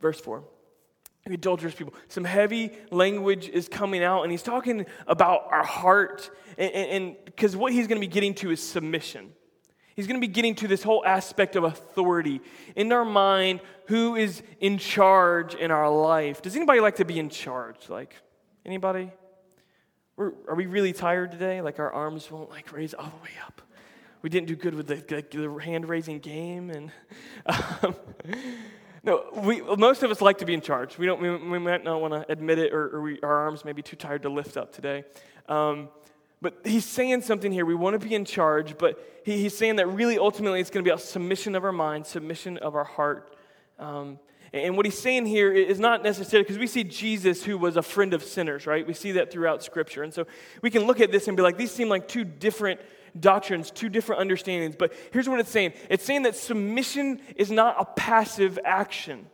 verse 0.00 0.20
4 0.20 0.44
adulterous 1.32 1.74
people. 1.74 1.94
Some 2.08 2.24
heavy 2.24 2.72
language 2.90 3.48
is 3.48 3.68
coming 3.68 4.02
out, 4.02 4.22
and 4.22 4.30
he's 4.30 4.42
talking 4.42 4.86
about 5.06 5.46
our 5.50 5.64
heart. 5.64 6.30
And 6.56 7.16
because 7.24 7.56
what 7.56 7.72
he's 7.72 7.86
going 7.86 8.00
to 8.00 8.06
be 8.06 8.12
getting 8.12 8.34
to 8.36 8.50
is 8.50 8.62
submission. 8.62 9.32
He's 9.94 10.06
going 10.06 10.20
to 10.20 10.26
be 10.26 10.32
getting 10.32 10.54
to 10.56 10.68
this 10.68 10.82
whole 10.82 11.04
aspect 11.04 11.56
of 11.56 11.64
authority 11.64 12.40
in 12.76 12.92
our 12.92 13.04
mind, 13.04 13.60
who 13.86 14.14
is 14.14 14.42
in 14.60 14.78
charge 14.78 15.54
in 15.54 15.70
our 15.70 15.90
life. 15.90 16.40
Does 16.40 16.54
anybody 16.54 16.80
like 16.80 16.96
to 16.96 17.04
be 17.04 17.18
in 17.18 17.30
charge? 17.30 17.88
Like, 17.88 18.14
anybody? 18.64 19.10
We're, 20.16 20.32
are 20.48 20.54
we 20.54 20.66
really 20.66 20.92
tired 20.92 21.32
today? 21.32 21.60
Like, 21.62 21.78
our 21.78 21.92
arms 21.92 22.30
won't 22.30 22.50
like 22.50 22.72
raise 22.72 22.94
all 22.94 23.06
the 23.06 23.22
way 23.24 23.34
up. 23.44 23.60
We 24.22 24.30
didn't 24.30 24.48
do 24.48 24.56
good 24.56 24.74
with 24.74 24.88
the, 24.88 24.96
the, 24.96 25.38
the 25.38 25.62
hand 25.62 25.88
raising 25.88 26.18
game, 26.18 26.70
and 26.70 26.90
um, 27.82 27.94
no, 29.04 29.24
we, 29.34 29.60
most 29.60 30.02
of 30.02 30.10
us 30.10 30.20
like 30.20 30.38
to 30.38 30.44
be 30.44 30.54
in 30.54 30.60
charge. 30.60 30.98
We, 30.98 31.06
don't, 31.06 31.20
we, 31.20 31.30
we 31.30 31.58
might 31.58 31.84
not 31.84 32.00
want 32.00 32.14
to 32.14 32.30
admit 32.30 32.58
it, 32.58 32.72
or, 32.72 32.96
or 32.96 33.02
we, 33.02 33.20
our 33.22 33.44
arms 33.44 33.64
may 33.64 33.72
be 33.72 33.82
too 33.82 33.96
tired 33.96 34.22
to 34.22 34.28
lift 34.28 34.56
up 34.56 34.72
today. 34.72 35.04
Um, 35.48 35.88
but 36.40 36.60
he's 36.64 36.84
saying 36.84 37.22
something 37.22 37.50
here. 37.50 37.64
We 37.64 37.74
want 37.74 38.00
to 38.00 38.06
be 38.06 38.14
in 38.14 38.24
charge, 38.24 38.76
but 38.76 39.22
he, 39.24 39.40
he's 39.42 39.56
saying 39.56 39.76
that 39.76 39.86
really 39.86 40.18
ultimately 40.18 40.60
it's 40.60 40.70
going 40.70 40.84
to 40.84 40.88
be 40.88 40.94
a 40.94 40.98
submission 40.98 41.54
of 41.54 41.64
our 41.64 41.72
mind, 41.72 42.06
submission 42.06 42.58
of 42.58 42.74
our 42.74 42.84
heart. 42.84 43.36
Um, 43.78 44.18
and 44.52 44.76
what 44.76 44.86
he's 44.86 44.98
saying 44.98 45.26
here 45.26 45.52
is 45.52 45.78
not 45.78 46.02
necessarily 46.02 46.44
because 46.44 46.58
we 46.58 46.66
see 46.66 46.84
Jesus, 46.84 47.44
who 47.44 47.58
was 47.58 47.76
a 47.76 47.82
friend 47.82 48.14
of 48.14 48.22
sinners, 48.22 48.66
right? 48.66 48.86
We 48.86 48.94
see 48.94 49.12
that 49.12 49.30
throughout 49.30 49.62
Scripture. 49.62 50.02
And 50.02 50.12
so 50.12 50.26
we 50.62 50.70
can 50.70 50.84
look 50.86 51.00
at 51.00 51.12
this 51.12 51.28
and 51.28 51.36
be 51.36 51.42
like, 51.42 51.58
these 51.58 51.70
seem 51.70 51.88
like 51.88 52.08
two 52.08 52.24
different 52.24 52.80
doctrines, 53.20 53.70
two 53.70 53.88
different 53.88 54.20
understandings. 54.20 54.76
But 54.76 54.92
here's 55.12 55.28
what 55.28 55.40
it's 55.40 55.50
saying 55.50 55.72
it's 55.88 56.04
saying 56.04 56.22
that 56.22 56.36
submission 56.36 57.20
is 57.36 57.50
not 57.50 57.76
a 57.78 57.84
passive 57.84 58.58
action. 58.64 59.26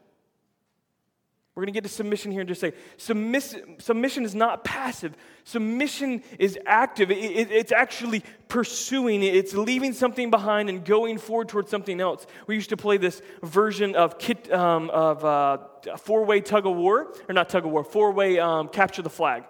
We're 1.55 1.63
going 1.63 1.73
to 1.73 1.77
get 1.77 1.85
to 1.85 1.89
submission 1.89 2.33
here 2.33 2.41
and 2.41 2.49
just 2.49 2.61
say 2.61 2.73
submiss- 2.97 3.81
submission 3.81 4.25
is 4.25 4.35
not 4.35 4.65
passive. 4.65 5.15
Submission 5.45 6.25
is 6.37 6.59
active. 6.67 7.13
It, 7.13 7.19
it, 7.19 7.51
it's 7.53 7.71
actually 7.71 8.25
pursuing, 8.49 9.23
it's 9.23 9.55
leaving 9.55 9.93
something 9.93 10.33
behind 10.33 10.69
and 10.69 10.85
going 10.85 11.17
forward 11.17 11.49
towards 11.49 11.71
something 11.71 12.01
else. 12.01 12.27
We 12.49 12.57
used 12.57 12.71
to 12.71 12.77
play 12.77 12.97
this 12.97 13.23
version 13.41 13.95
of, 13.95 14.19
kit, 14.19 14.53
um, 14.53 14.91
of 14.91 15.25
uh, 15.25 15.59
four 15.99 16.25
way 16.25 16.41
tug 16.41 16.67
of 16.67 16.75
war, 16.75 17.15
or 17.29 17.33
not 17.33 17.49
tug 17.49 17.65
of 17.65 17.71
war, 17.71 17.85
four 17.85 18.11
way 18.11 18.41
um, 18.41 18.67
capture 18.67 19.03
the 19.03 19.11
flag. 19.11 19.45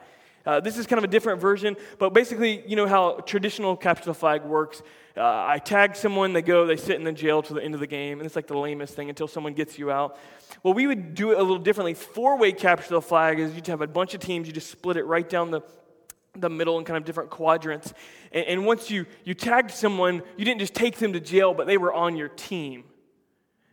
Uh, 0.47 0.61
this 0.61 0.77
is 0.77 0.87
kind 0.87 0.99
of 0.99 1.05
a 1.05 1.09
different 1.09 1.41
version, 1.41 1.77
but 1.99 2.13
basically, 2.13 2.63
you 2.67 2.77
know 2.77 2.87
how 2.87 3.13
traditional 3.27 3.77
capture 3.77 4.05
the 4.05 4.15
flag 4.15 4.45
works. 4.45 4.83
Uh, 5.17 5.23
I 5.23 5.59
tag 5.59 5.97
someone, 5.97 6.33
they 6.33 6.43
go, 6.43 6.67
they 6.67 6.77
sit 6.77 6.97
in 6.97 7.05
the 7.05 7.13
jail 7.13 7.43
till 7.43 7.57
the 7.57 7.63
end 7.63 7.75
of 7.75 7.81
the 7.81 7.87
game, 7.87 8.19
and 8.19 8.27
it's 8.27 8.37
like 8.37 8.49
the 8.49 8.59
lamest 8.59 8.95
thing 8.95 9.09
until 9.09 9.29
someone 9.29 9.55
gets 9.55 9.79
you 9.79 9.91
out. 9.91 10.19
Well, 10.63 10.75
we 10.75 10.87
would 10.87 11.15
do 11.15 11.31
it 11.31 11.39
a 11.39 11.43
little 11.43 11.59
differently. 11.59 11.95
Four 11.95 12.37
way 12.37 12.53
capture 12.53 12.95
the 12.95 13.01
flag 13.01 13.39
is 13.39 13.55
you'd 13.55 13.67
have 13.69 13.81
a 13.81 13.87
bunch 13.87 14.13
of 14.15 14.21
teams, 14.21 14.47
you 14.47 14.53
just 14.53 14.71
split 14.71 14.97
it 14.97 15.05
right 15.05 15.29
down 15.29 15.51
the 15.51 15.63
the 16.37 16.51
middle 16.51 16.79
in 16.79 16.85
kind 16.85 16.97
of 16.97 17.05
different 17.05 17.31
quadrants. 17.31 17.95
And, 18.33 18.47
and 18.47 18.67
once 18.67 18.91
you, 18.91 19.07
you 19.25 19.35
tagged 19.35 19.71
someone, 19.71 20.23
you 20.37 20.45
didn't 20.45 20.61
just 20.61 20.75
take 20.75 20.97
them 20.97 21.13
to 21.13 21.21
jail, 21.21 21.55
but 21.55 21.67
they 21.67 21.79
were 21.79 21.93
on 21.93 22.17
your 22.17 22.29
team. 22.29 22.85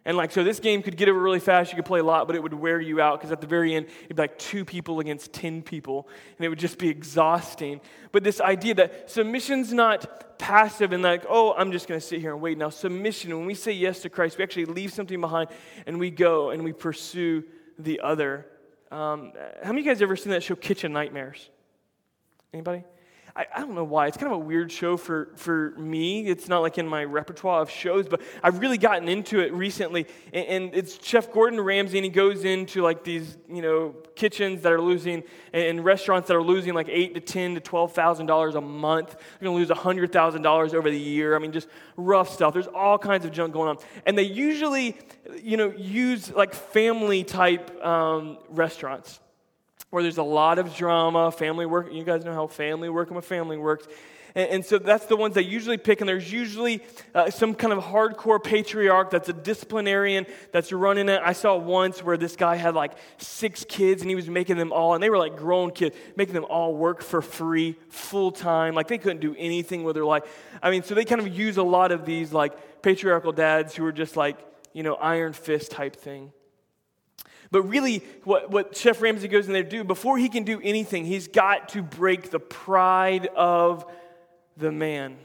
And 0.03 0.17
like, 0.17 0.31
so 0.31 0.43
this 0.43 0.59
game 0.59 0.81
could 0.81 0.97
get 0.97 1.09
over 1.09 1.19
really 1.19 1.39
fast. 1.39 1.71
You 1.71 1.75
could 1.75 1.85
play 1.85 1.99
a 1.99 2.03
lot, 2.03 2.25
but 2.25 2.35
it 2.35 2.41
would 2.41 2.53
wear 2.53 2.81
you 2.81 2.99
out 2.99 3.19
because 3.19 3.31
at 3.31 3.39
the 3.39 3.47
very 3.47 3.75
end, 3.75 3.85
it'd 4.05 4.15
be 4.15 4.21
like 4.23 4.39
two 4.39 4.65
people 4.65 4.99
against 4.99 5.31
10 5.33 5.61
people, 5.61 6.07
and 6.37 6.45
it 6.45 6.49
would 6.49 6.59
just 6.59 6.79
be 6.79 6.89
exhausting. 6.89 7.81
But 8.11 8.23
this 8.23 8.41
idea 8.41 8.73
that 8.75 9.11
submission's 9.11 9.71
not 9.71 10.39
passive 10.39 10.91
and 10.91 11.03
like, 11.03 11.23
oh, 11.29 11.53
I'm 11.53 11.71
just 11.71 11.87
going 11.87 11.99
to 11.99 12.05
sit 12.05 12.19
here 12.19 12.33
and 12.33 12.41
wait. 12.41 12.57
Now, 12.57 12.69
submission, 12.69 13.37
when 13.37 13.45
we 13.45 13.53
say 13.53 13.73
yes 13.73 13.99
to 14.01 14.09
Christ, 14.09 14.39
we 14.39 14.43
actually 14.43 14.65
leave 14.65 14.91
something 14.91 15.21
behind 15.21 15.49
and 15.85 15.99
we 15.99 16.09
go 16.09 16.49
and 16.49 16.63
we 16.63 16.73
pursue 16.73 17.43
the 17.77 17.99
other. 17.99 18.47
Um, 18.91 19.33
how 19.63 19.69
many 19.69 19.81
of 19.81 19.85
you 19.85 19.91
guys 19.91 20.01
ever 20.01 20.15
seen 20.15 20.31
that 20.31 20.41
show, 20.41 20.55
Kitchen 20.55 20.91
Nightmares? 20.91 21.49
Anybody? 22.53 22.83
I, 23.35 23.45
I, 23.55 23.59
don't 23.61 23.75
know 23.75 23.83
why. 23.83 24.07
It's 24.07 24.17
kind 24.17 24.31
of 24.31 24.37
a 24.37 24.43
weird 24.43 24.71
show 24.71 24.97
for, 24.97 25.29
for 25.35 25.71
me. 25.71 26.27
It's 26.27 26.49
not 26.49 26.61
like 26.61 26.77
in 26.77 26.87
my 26.87 27.03
repertoire 27.03 27.61
of 27.61 27.69
shows, 27.69 28.07
but 28.07 28.21
I've 28.43 28.59
really 28.59 28.77
gotten 28.77 29.07
into 29.07 29.39
it 29.39 29.53
recently. 29.53 30.05
And, 30.33 30.47
and 30.47 30.75
it's 30.75 31.03
Chef 31.05 31.31
Gordon 31.31 31.59
Ramsay, 31.59 31.97
and 31.97 32.05
he 32.05 32.11
goes 32.11 32.43
into 32.43 32.81
like 32.81 33.03
these, 33.03 33.37
you 33.49 33.61
know, 33.61 33.95
kitchens 34.15 34.61
that 34.63 34.71
are 34.71 34.81
losing 34.81 35.23
and 35.53 35.83
restaurants 35.83 36.27
that 36.27 36.35
are 36.35 36.43
losing 36.43 36.73
like 36.73 36.87
eight 36.89 37.13
to 37.13 37.21
ten 37.21 37.55
to 37.55 37.61
twelve 37.61 37.93
thousand 37.93 38.25
dollars 38.25 38.55
a 38.55 38.61
month. 38.61 39.15
They're 39.39 39.47
gonna 39.47 39.55
lose 39.55 39.69
hundred 39.69 40.11
thousand 40.11 40.41
dollars 40.41 40.73
over 40.73 40.89
the 40.89 40.99
year. 40.99 41.35
I 41.35 41.39
mean, 41.39 41.51
just 41.51 41.67
rough 41.95 42.29
stuff. 42.29 42.53
There's 42.53 42.67
all 42.67 42.97
kinds 42.97 43.25
of 43.25 43.31
junk 43.31 43.53
going 43.53 43.69
on, 43.69 43.77
and 44.05 44.17
they 44.17 44.23
usually, 44.23 44.97
you 45.41 45.57
know, 45.57 45.71
use 45.71 46.31
like 46.31 46.53
family 46.53 47.23
type 47.23 47.83
um, 47.83 48.37
restaurants 48.49 49.19
where 49.91 50.01
there's 50.01 50.17
a 50.17 50.23
lot 50.23 50.57
of 50.57 50.75
drama, 50.75 51.31
family 51.31 51.65
work. 51.65 51.93
You 51.93 52.03
guys 52.03 52.25
know 52.25 52.33
how 52.33 52.47
family 52.47 52.89
working 52.89 53.15
with 53.15 53.25
family 53.25 53.57
works. 53.57 53.87
And, 54.33 54.49
and 54.49 54.65
so 54.65 54.79
that's 54.79 55.05
the 55.05 55.17
ones 55.17 55.35
they 55.35 55.43
usually 55.43 55.77
pick. 55.77 55.99
And 55.99 56.07
there's 56.07 56.31
usually 56.31 56.81
uh, 57.13 57.29
some 57.29 57.53
kind 57.53 57.73
of 57.73 57.83
hardcore 57.83 58.41
patriarch 58.41 59.11
that's 59.11 59.27
a 59.27 59.33
disciplinarian 59.33 60.25
that's 60.53 60.71
running 60.71 61.09
it. 61.09 61.21
I 61.23 61.33
saw 61.33 61.57
once 61.57 62.01
where 62.01 62.15
this 62.15 62.37
guy 62.37 62.55
had 62.55 62.73
like 62.73 62.93
six 63.17 63.65
kids 63.67 64.01
and 64.01 64.09
he 64.09 64.15
was 64.15 64.29
making 64.29 64.57
them 64.57 64.71
all, 64.71 64.93
and 64.93 65.03
they 65.03 65.09
were 65.09 65.17
like 65.17 65.35
grown 65.35 65.71
kids, 65.71 65.95
making 66.15 66.35
them 66.35 66.45
all 66.45 66.73
work 66.73 67.01
for 67.01 67.21
free, 67.21 67.75
full 67.89 68.31
time. 68.31 68.73
Like 68.73 68.87
they 68.87 68.97
couldn't 68.97 69.19
do 69.19 69.35
anything 69.37 69.83
with 69.83 69.95
their 69.95 70.05
life. 70.05 70.23
I 70.63 70.71
mean, 70.71 70.83
so 70.83 70.95
they 70.95 71.05
kind 71.05 71.21
of 71.21 71.27
use 71.27 71.57
a 71.57 71.63
lot 71.63 71.91
of 71.91 72.05
these 72.05 72.31
like 72.31 72.81
patriarchal 72.81 73.33
dads 73.33 73.75
who 73.75 73.85
are 73.85 73.91
just 73.91 74.15
like, 74.15 74.37
you 74.71 74.83
know, 74.83 74.95
iron 74.95 75.33
fist 75.33 75.71
type 75.71 75.97
thing. 75.97 76.31
But 77.51 77.63
really, 77.63 78.01
what, 78.23 78.49
what 78.49 78.75
Chef 78.77 79.01
Ramsay 79.01 79.27
goes 79.27 79.47
in 79.47 79.53
there 79.53 79.63
to 79.63 79.69
do, 79.69 79.83
before 79.83 80.17
he 80.17 80.29
can 80.29 80.43
do 80.43 80.61
anything, 80.63 81.05
he's 81.05 81.27
got 81.27 81.69
to 81.69 81.83
break 81.83 82.31
the 82.31 82.39
pride 82.39 83.27
of 83.27 83.85
the 84.55 84.71
man. 84.71 85.17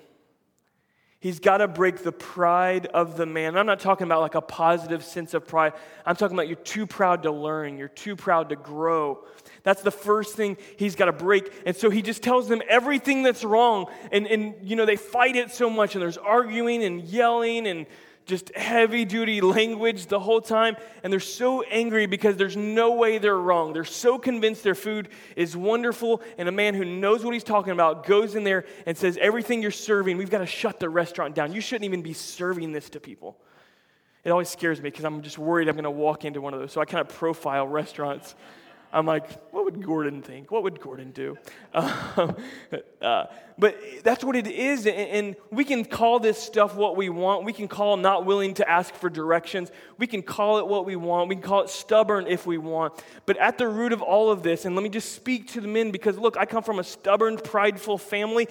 He's 1.20 1.40
got 1.40 1.58
to 1.58 1.68
break 1.68 2.04
the 2.04 2.12
pride 2.12 2.86
of 2.86 3.16
the 3.16 3.26
man. 3.26 3.56
I'm 3.56 3.66
not 3.66 3.80
talking 3.80 4.06
about 4.06 4.20
like 4.20 4.34
a 4.34 4.40
positive 4.40 5.02
sense 5.02 5.34
of 5.34 5.46
pride. 5.46 5.72
I'm 6.04 6.14
talking 6.14 6.36
about 6.36 6.46
you're 6.46 6.56
too 6.56 6.86
proud 6.86 7.22
to 7.22 7.32
learn, 7.32 7.78
you're 7.78 7.88
too 7.88 8.16
proud 8.16 8.50
to 8.50 8.56
grow. 8.56 9.24
That's 9.62 9.82
the 9.82 9.90
first 9.90 10.36
thing 10.36 10.56
he's 10.76 10.94
got 10.94 11.06
to 11.06 11.12
break. 11.12 11.50
And 11.64 11.74
so 11.74 11.90
he 11.90 12.02
just 12.02 12.22
tells 12.22 12.48
them 12.48 12.60
everything 12.68 13.22
that's 13.22 13.44
wrong. 13.44 13.86
And, 14.12 14.26
and, 14.26 14.54
you 14.62 14.76
know, 14.76 14.84
they 14.84 14.96
fight 14.96 15.36
it 15.36 15.50
so 15.50 15.70
much, 15.70 15.94
and 15.94 16.02
there's 16.02 16.18
arguing 16.18 16.84
and 16.84 17.02
yelling 17.02 17.66
and 17.66 17.86
just 18.26 18.54
heavy 18.54 19.04
duty 19.04 19.40
language 19.40 20.06
the 20.06 20.18
whole 20.18 20.40
time, 20.40 20.76
and 21.02 21.12
they're 21.12 21.20
so 21.20 21.62
angry 21.62 22.06
because 22.06 22.36
there's 22.36 22.56
no 22.56 22.92
way 22.92 23.18
they're 23.18 23.38
wrong. 23.38 23.72
They're 23.72 23.84
so 23.84 24.18
convinced 24.18 24.64
their 24.64 24.74
food 24.74 25.08
is 25.36 25.56
wonderful, 25.56 26.20
and 26.36 26.48
a 26.48 26.52
man 26.52 26.74
who 26.74 26.84
knows 26.84 27.24
what 27.24 27.32
he's 27.32 27.44
talking 27.44 27.72
about 27.72 28.04
goes 28.04 28.34
in 28.34 28.44
there 28.44 28.66
and 28.84 28.98
says, 28.98 29.16
Everything 29.20 29.62
you're 29.62 29.70
serving, 29.70 30.18
we've 30.18 30.30
got 30.30 30.38
to 30.38 30.46
shut 30.46 30.80
the 30.80 30.88
restaurant 30.88 31.34
down. 31.34 31.52
You 31.52 31.60
shouldn't 31.60 31.84
even 31.84 32.02
be 32.02 32.12
serving 32.12 32.72
this 32.72 32.90
to 32.90 33.00
people. 33.00 33.36
It 34.24 34.30
always 34.30 34.48
scares 34.48 34.82
me 34.82 34.90
because 34.90 35.04
I'm 35.04 35.22
just 35.22 35.38
worried 35.38 35.68
I'm 35.68 35.76
going 35.76 35.84
to 35.84 35.90
walk 35.90 36.24
into 36.24 36.40
one 36.40 36.52
of 36.52 36.58
those. 36.58 36.72
So 36.72 36.80
I 36.80 36.84
kind 36.84 37.00
of 37.00 37.14
profile 37.14 37.68
restaurants. 37.68 38.34
I'm 38.96 39.04
like, 39.04 39.52
what 39.52 39.66
would 39.66 39.84
Gordon 39.84 40.22
think? 40.22 40.50
What 40.50 40.62
would 40.62 40.80
Gordon 40.80 41.10
do? 41.10 41.36
Uh, 41.74 42.32
uh, 43.02 43.26
but 43.58 43.78
that's 44.02 44.24
what 44.24 44.36
it 44.36 44.46
is. 44.46 44.86
And 44.86 45.36
we 45.50 45.66
can 45.66 45.84
call 45.84 46.18
this 46.18 46.38
stuff 46.38 46.74
what 46.74 46.96
we 46.96 47.10
want. 47.10 47.44
We 47.44 47.52
can 47.52 47.68
call 47.68 47.98
not 47.98 48.24
willing 48.24 48.54
to 48.54 48.66
ask 48.66 48.94
for 48.94 49.10
directions. 49.10 49.70
We 49.98 50.06
can 50.06 50.22
call 50.22 50.58
it 50.58 50.66
what 50.66 50.84
we 50.84 50.94
want. 50.94 51.28
We 51.28 51.36
can 51.36 51.42
call 51.42 51.62
it 51.62 51.70
stubborn 51.70 52.26
if 52.26 52.46
we 52.46 52.58
want. 52.58 52.92
But 53.24 53.38
at 53.38 53.56
the 53.56 53.66
root 53.66 53.92
of 53.92 54.02
all 54.02 54.30
of 54.30 54.42
this, 54.42 54.64
and 54.64 54.74
let 54.74 54.82
me 54.82 54.90
just 54.90 55.12
speak 55.12 55.48
to 55.52 55.60
the 55.60 55.68
men 55.68 55.90
because 55.90 56.18
look, 56.18 56.36
I 56.36 56.44
come 56.44 56.62
from 56.62 56.78
a 56.78 56.84
stubborn, 56.84 57.38
prideful 57.38 57.96
family. 57.96 58.48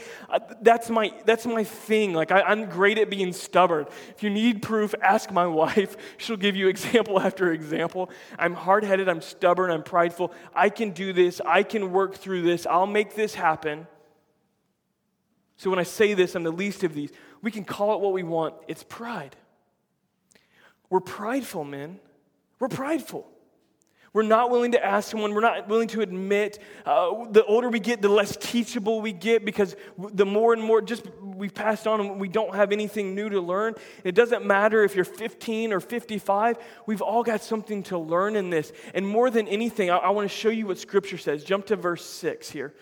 That's, 0.62 0.90
my, 0.90 1.14
that's 1.26 1.46
my 1.46 1.64
thing. 1.64 2.14
Like, 2.14 2.32
I, 2.32 2.42
I'm 2.42 2.66
great 2.70 2.98
at 2.98 3.10
being 3.10 3.32
stubborn. 3.32 3.86
If 4.10 4.24
you 4.24 4.32
need 4.32 4.64
proof, 4.64 4.96
ask 5.02 5.32
my 5.32 5.46
wife. 5.56 5.98
She'll 6.18 6.38
give 6.38 6.56
you 6.56 6.68
example 6.68 7.20
after 7.20 7.54
example. 7.54 8.10
I'm 8.40 8.54
hard 8.54 8.84
headed, 8.84 9.08
I'm 9.08 9.22
stubborn, 9.22 9.70
I'm 9.70 9.84
prideful. 9.84 10.34
I 10.56 10.70
can 10.70 10.92
do 10.92 11.14
this, 11.14 11.42
I 11.46 11.64
can 11.64 11.92
work 11.92 12.16
through 12.16 12.42
this, 12.42 12.66
I'll 12.66 12.88
make 12.88 13.16
this 13.16 13.36
happen. 13.36 13.88
So 15.58 15.70
when 15.70 15.80
I 15.80 15.84
say 15.84 16.14
this, 16.14 16.36
I'm 16.36 16.44
the 16.44 16.52
least 16.52 16.84
of 16.84 16.94
these. 16.94 17.12
We 17.42 17.52
can 17.52 17.64
call 17.64 17.94
it 17.94 18.02
what 18.02 18.14
we 18.14 18.24
want. 18.24 18.56
It's 18.68 18.84
pride. 18.84 19.36
We're 20.90 21.00
prideful, 21.00 21.64
men. 21.64 22.00
We're 22.60 22.68
prideful. 22.70 23.28
We're 24.16 24.24
not 24.24 24.50
willing 24.50 24.72
to 24.72 24.84
ask 24.84 25.12
someone. 25.12 25.34
We're 25.34 25.42
not 25.42 25.68
willing 25.68 25.90
to 25.90 26.00
admit. 26.00 26.60
Uh, 26.86 27.26
the 27.32 27.44
older 27.44 27.68
we 27.68 27.82
get, 27.82 28.02
the 28.02 28.08
less 28.08 28.38
teachable 28.38 29.02
we 29.02 29.12
get 29.12 29.44
because 29.44 29.76
the 29.98 30.26
more 30.26 30.54
and 30.54 30.64
more 30.64 30.82
just 30.82 31.06
we've 31.22 31.54
passed 31.54 31.86
on 31.86 32.00
and 32.00 32.18
we 32.18 32.30
don't 32.30 32.56
have 32.56 32.72
anything 32.72 33.14
new 33.14 33.28
to 33.28 33.42
learn. 33.42 33.76
It 34.06 34.16
doesn't 34.16 34.46
matter 34.46 34.86
if 34.86 34.96
you're 34.96 35.04
15 35.04 35.74
or 35.74 35.82
55. 35.82 36.58
We've 36.86 37.02
all 37.02 37.24
got 37.24 37.42
something 37.42 37.84
to 37.84 37.98
learn 37.98 38.38
in 38.38 38.50
this. 38.50 38.72
And 38.94 39.06
more 39.06 39.30
than 39.30 39.50
anything, 39.50 39.90
I, 39.90 39.98
I 39.98 40.10
want 40.12 40.32
to 40.32 40.34
show 40.34 40.48
you 40.48 40.68
what 40.68 40.80
Scripture 40.80 41.18
says. 41.18 41.44
Jump 41.44 41.66
to 41.66 41.76
verse 41.76 42.06
6 42.06 42.50
here. 42.50 42.74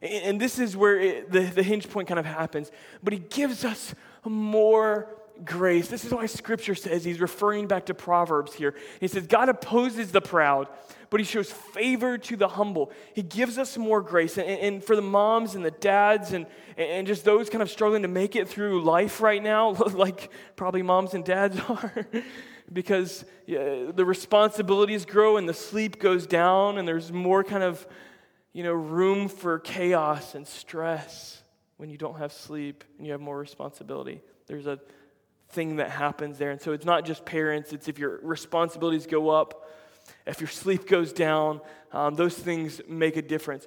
And 0.00 0.40
this 0.40 0.60
is 0.60 0.76
where 0.76 1.00
it, 1.00 1.32
the, 1.32 1.40
the 1.40 1.64
hinge 1.64 1.90
point 1.90 2.06
kind 2.06 2.20
of 2.20 2.26
happens. 2.26 2.70
But 3.02 3.12
he 3.12 3.18
gives 3.18 3.64
us 3.64 3.92
more 4.24 5.16
grace. 5.44 5.88
This 5.88 6.04
is 6.04 6.12
why 6.12 6.26
scripture 6.26 6.74
says 6.74 7.04
he's 7.04 7.20
referring 7.20 7.66
back 7.66 7.86
to 7.86 7.94
Proverbs 7.94 8.54
here. 8.54 8.74
He 9.00 9.08
says, 9.08 9.26
God 9.26 9.48
opposes 9.48 10.12
the 10.12 10.20
proud, 10.20 10.68
but 11.10 11.20
he 11.20 11.24
shows 11.24 11.50
favor 11.50 12.18
to 12.18 12.36
the 12.36 12.48
humble. 12.48 12.92
He 13.14 13.22
gives 13.22 13.58
us 13.58 13.76
more 13.76 14.00
grace. 14.02 14.38
And, 14.38 14.48
and 14.48 14.84
for 14.84 14.96
the 14.96 15.02
moms 15.02 15.54
and 15.54 15.64
the 15.64 15.70
dads 15.70 16.32
and, 16.32 16.46
and 16.76 17.06
just 17.06 17.24
those 17.24 17.50
kind 17.50 17.62
of 17.62 17.70
struggling 17.70 18.02
to 18.02 18.08
make 18.08 18.36
it 18.36 18.48
through 18.48 18.82
life 18.82 19.20
right 19.20 19.42
now, 19.42 19.70
like 19.92 20.30
probably 20.56 20.82
moms 20.82 21.14
and 21.14 21.24
dads 21.24 21.58
are. 21.68 22.06
because 22.72 23.24
yeah, 23.46 23.90
the 23.94 24.04
responsibilities 24.04 25.04
grow 25.04 25.36
and 25.36 25.48
the 25.48 25.54
sleep 25.54 25.98
goes 25.98 26.26
down 26.26 26.78
and 26.78 26.86
there's 26.86 27.12
more 27.12 27.44
kind 27.44 27.62
of 27.62 27.86
you 28.52 28.62
know 28.62 28.72
room 28.72 29.28
for 29.28 29.58
chaos 29.58 30.34
and 30.34 30.46
stress 30.46 31.42
when 31.76 31.90
you 31.90 31.98
don't 31.98 32.18
have 32.18 32.32
sleep 32.32 32.84
and 32.96 33.06
you 33.06 33.12
have 33.12 33.20
more 33.20 33.38
responsibility 33.38 34.22
there's 34.46 34.66
a 34.66 34.80
thing 35.56 35.76
that 35.76 35.90
happens 35.90 36.38
there. 36.38 36.50
And 36.50 36.60
so 36.60 36.72
it's 36.72 36.84
not 36.84 37.04
just 37.04 37.24
parents, 37.24 37.72
it's 37.72 37.88
if 37.88 37.98
your 37.98 38.20
responsibilities 38.22 39.06
go 39.06 39.30
up, 39.30 39.68
if 40.26 40.40
your 40.40 40.48
sleep 40.48 40.86
goes 40.86 41.12
down, 41.12 41.60
um, 41.90 42.14
those 42.14 42.36
things 42.36 42.80
make 42.86 43.16
a 43.16 43.22
difference. 43.22 43.66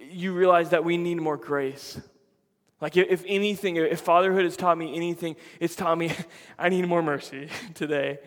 You 0.00 0.32
realize 0.32 0.70
that 0.70 0.82
we 0.82 0.96
need 0.96 1.18
more 1.20 1.36
grace. 1.36 2.00
Like, 2.80 2.96
if 2.96 3.22
anything, 3.26 3.76
if 3.76 4.00
fatherhood 4.00 4.44
has 4.44 4.56
taught 4.56 4.76
me 4.76 4.96
anything, 4.96 5.36
it's 5.60 5.76
taught 5.76 5.96
me 5.96 6.10
I 6.58 6.70
need 6.70 6.86
more 6.88 7.02
mercy 7.02 7.48
today. 7.74 8.18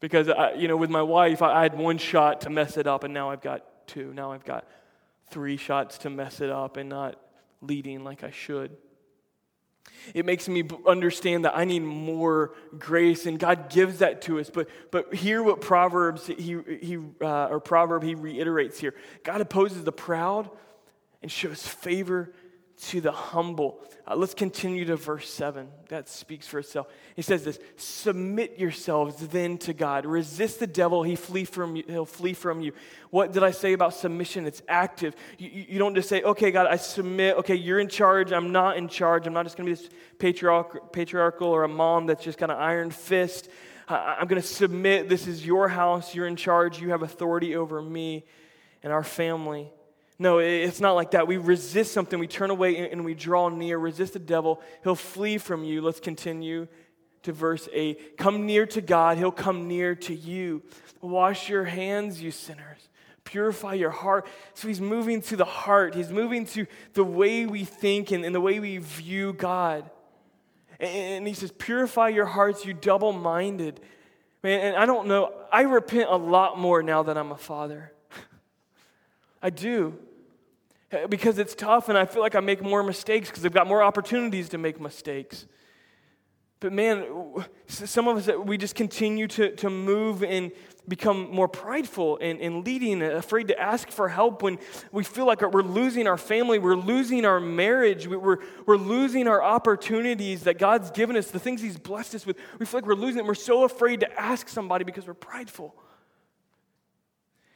Because, 0.00 0.28
I, 0.28 0.54
you 0.54 0.66
know, 0.66 0.76
with 0.76 0.90
my 0.90 1.02
wife, 1.02 1.42
I, 1.42 1.60
I 1.60 1.62
had 1.62 1.78
one 1.78 1.98
shot 1.98 2.42
to 2.42 2.50
mess 2.50 2.76
it 2.76 2.88
up, 2.88 3.04
and 3.04 3.14
now 3.14 3.30
I've 3.30 3.40
got 3.40 3.86
two. 3.86 4.12
Now 4.12 4.32
I've 4.32 4.44
got 4.44 4.66
three 5.30 5.56
shots 5.56 5.98
to 5.98 6.10
mess 6.10 6.40
it 6.40 6.50
up 6.50 6.76
and 6.76 6.88
not 6.88 7.20
leading 7.60 8.02
like 8.02 8.24
I 8.24 8.30
should. 8.30 8.76
It 10.14 10.26
makes 10.26 10.48
me 10.48 10.64
understand 10.86 11.44
that 11.44 11.56
I 11.56 11.64
need 11.64 11.80
more 11.80 12.54
grace, 12.78 13.26
and 13.26 13.38
God 13.38 13.70
gives 13.70 13.98
that 13.98 14.22
to 14.22 14.40
us. 14.40 14.50
But, 14.50 14.68
but 14.90 15.14
hear 15.14 15.42
what 15.42 15.60
Proverbs 15.60 16.26
he, 16.26 16.58
he 16.80 16.98
uh, 17.20 17.46
or 17.46 17.60
proverb 17.60 18.02
he 18.02 18.14
reiterates 18.14 18.80
here. 18.80 18.94
God 19.22 19.40
opposes 19.40 19.84
the 19.84 19.92
proud 19.92 20.50
and 21.22 21.30
shows 21.30 21.66
favor 21.66 22.32
to 22.88 23.00
the 23.00 23.12
humble. 23.12 23.80
Uh, 24.06 24.16
let's 24.16 24.34
continue 24.34 24.84
to 24.84 24.96
verse 24.96 25.28
7. 25.30 25.68
That 25.88 26.08
speaks 26.08 26.48
for 26.48 26.58
itself. 26.58 26.88
He 27.14 27.22
says 27.22 27.44
this 27.44 27.58
Submit 27.76 28.58
yourselves 28.58 29.28
then 29.28 29.58
to 29.58 29.72
God. 29.72 30.04
Resist 30.06 30.58
the 30.58 30.66
devil, 30.66 31.02
he 31.02 31.14
flee 31.14 31.44
from 31.44 31.76
you, 31.76 31.84
he'll 31.86 32.04
flee 32.04 32.34
from 32.34 32.60
you. 32.60 32.72
What 33.10 33.32
did 33.32 33.44
I 33.44 33.52
say 33.52 33.72
about 33.72 33.94
submission? 33.94 34.46
It's 34.46 34.62
active. 34.68 35.14
You, 35.38 35.50
you 35.50 35.78
don't 35.78 35.94
just 35.94 36.08
say, 36.08 36.22
Okay, 36.22 36.50
God, 36.50 36.66
I 36.66 36.76
submit. 36.76 37.36
Okay, 37.38 37.54
you're 37.54 37.78
in 37.80 37.88
charge. 37.88 38.32
I'm 38.32 38.50
not 38.50 38.76
in 38.76 38.88
charge. 38.88 39.26
I'm 39.26 39.32
not 39.32 39.44
just 39.44 39.56
going 39.56 39.68
to 39.68 39.74
be 39.74 39.80
this 39.80 39.92
patriarchal, 40.18 40.80
patriarchal 40.80 41.48
or 41.48 41.64
a 41.64 41.68
mom 41.68 42.06
that's 42.06 42.24
just 42.24 42.38
kind 42.38 42.50
of 42.50 42.58
iron 42.58 42.90
fist. 42.90 43.48
I'm 43.88 44.26
going 44.26 44.40
to 44.40 44.46
submit. 44.46 45.08
This 45.08 45.26
is 45.26 45.44
your 45.44 45.68
house. 45.68 46.14
You're 46.14 46.26
in 46.26 46.36
charge. 46.36 46.80
You 46.80 46.90
have 46.90 47.02
authority 47.02 47.56
over 47.56 47.82
me 47.82 48.24
and 48.82 48.92
our 48.92 49.04
family. 49.04 49.70
No, 50.22 50.38
it's 50.38 50.80
not 50.80 50.92
like 50.92 51.10
that. 51.10 51.26
We 51.26 51.36
resist 51.36 51.90
something, 51.90 52.16
we 52.16 52.28
turn 52.28 52.50
away 52.50 52.88
and 52.88 53.04
we 53.04 53.12
draw 53.12 53.48
near. 53.48 53.76
Resist 53.76 54.12
the 54.12 54.20
devil, 54.20 54.62
he'll 54.84 54.94
flee 54.94 55.36
from 55.36 55.64
you. 55.64 55.82
Let's 55.82 55.98
continue 55.98 56.68
to 57.24 57.32
verse 57.32 57.68
8. 57.72 58.16
Come 58.18 58.46
near 58.46 58.64
to 58.66 58.80
God, 58.80 59.18
he'll 59.18 59.32
come 59.32 59.66
near 59.66 59.96
to 59.96 60.14
you. 60.14 60.62
Wash 61.00 61.48
your 61.48 61.64
hands, 61.64 62.22
you 62.22 62.30
sinners. 62.30 62.88
Purify 63.24 63.74
your 63.74 63.90
heart. 63.90 64.28
So 64.54 64.68
he's 64.68 64.80
moving 64.80 65.22
to 65.22 65.34
the 65.34 65.44
heart, 65.44 65.96
he's 65.96 66.12
moving 66.12 66.46
to 66.46 66.66
the 66.92 67.02
way 67.02 67.44
we 67.44 67.64
think 67.64 68.12
and, 68.12 68.24
and 68.24 68.32
the 68.32 68.40
way 68.40 68.60
we 68.60 68.78
view 68.78 69.32
God. 69.32 69.90
And, 70.78 70.88
and 70.88 71.26
he 71.26 71.34
says, 71.34 71.50
Purify 71.50 72.10
your 72.10 72.26
hearts, 72.26 72.64
you 72.64 72.74
double 72.74 73.12
minded. 73.12 73.80
Man, 74.44 74.60
and 74.60 74.76
I 74.76 74.86
don't 74.86 75.08
know, 75.08 75.32
I 75.50 75.62
repent 75.62 76.10
a 76.10 76.16
lot 76.16 76.60
more 76.60 76.80
now 76.80 77.02
that 77.02 77.18
I'm 77.18 77.32
a 77.32 77.36
father. 77.36 77.92
I 79.42 79.50
do. 79.50 79.98
Uh, 80.92 81.06
because 81.06 81.38
it's 81.38 81.54
tough 81.54 81.88
and 81.88 81.96
I 81.96 82.04
feel 82.04 82.20
like 82.20 82.34
I 82.34 82.40
make 82.40 82.62
more 82.62 82.82
mistakes 82.82 83.30
because 83.30 83.46
I've 83.46 83.54
got 83.54 83.66
more 83.66 83.82
opportunities 83.82 84.50
to 84.50 84.58
make 84.58 84.78
mistakes. 84.78 85.46
But 86.60 86.72
man, 86.72 87.06
some 87.66 88.08
of 88.08 88.18
us, 88.18 88.28
uh, 88.28 88.38
we 88.38 88.58
just 88.58 88.74
continue 88.74 89.26
to, 89.28 89.56
to 89.56 89.70
move 89.70 90.22
and 90.22 90.52
become 90.86 91.30
more 91.30 91.48
prideful 91.48 92.18
and, 92.20 92.40
and 92.40 92.64
leading, 92.64 93.02
afraid 93.02 93.48
to 93.48 93.58
ask 93.58 93.88
for 93.88 94.08
help 94.08 94.42
when 94.42 94.58
we 94.90 95.02
feel 95.02 95.26
like 95.26 95.40
we're 95.40 95.62
losing 95.62 96.06
our 96.06 96.18
family, 96.18 96.58
we're 96.58 96.76
losing 96.76 97.24
our 97.24 97.40
marriage, 97.40 98.06
we're, 98.06 98.38
we're 98.66 98.76
losing 98.76 99.28
our 99.28 99.42
opportunities 99.42 100.42
that 100.42 100.58
God's 100.58 100.90
given 100.90 101.16
us, 101.16 101.30
the 101.30 101.38
things 101.38 101.62
He's 101.62 101.78
blessed 101.78 102.16
us 102.16 102.26
with. 102.26 102.36
We 102.58 102.66
feel 102.66 102.78
like 102.78 102.86
we're 102.86 102.94
losing 102.94 103.20
it. 103.20 103.26
We're 103.26 103.34
so 103.34 103.64
afraid 103.64 104.00
to 104.00 104.20
ask 104.20 104.48
somebody 104.48 104.84
because 104.84 105.06
we're 105.06 105.14
prideful. 105.14 105.74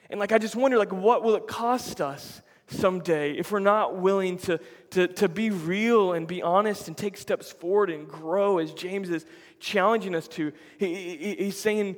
And 0.09 0.19
like, 0.19 0.33
I 0.33 0.39
just 0.39 0.57
wonder, 0.57 0.79
like, 0.79 0.93
what 0.93 1.23
will 1.23 1.37
it 1.37 1.47
cost 1.47 2.01
us 2.01 2.41
someday 2.69 3.33
if 3.33 3.53
we're 3.53 3.61
not 3.61 3.97
willing 3.97 4.39
to, 4.39 4.59
to, 4.91 5.07
to 5.07 5.29
be 5.29 5.51
real 5.51 6.13
and 6.13 6.27
be 6.27 6.43
honest 6.43 6.89
and 6.89 6.97
take 6.97 7.17
steps 7.17 7.51
forward 7.51 7.91
and 7.91 8.09
grow 8.09 8.59
as 8.59 8.73
James 8.73 9.11
is 9.11 9.25
challenging 9.61 10.15
us 10.15 10.29
to? 10.29 10.53
He, 10.79 11.17
he, 11.17 11.35
he's 11.37 11.59
saying, 11.59 11.97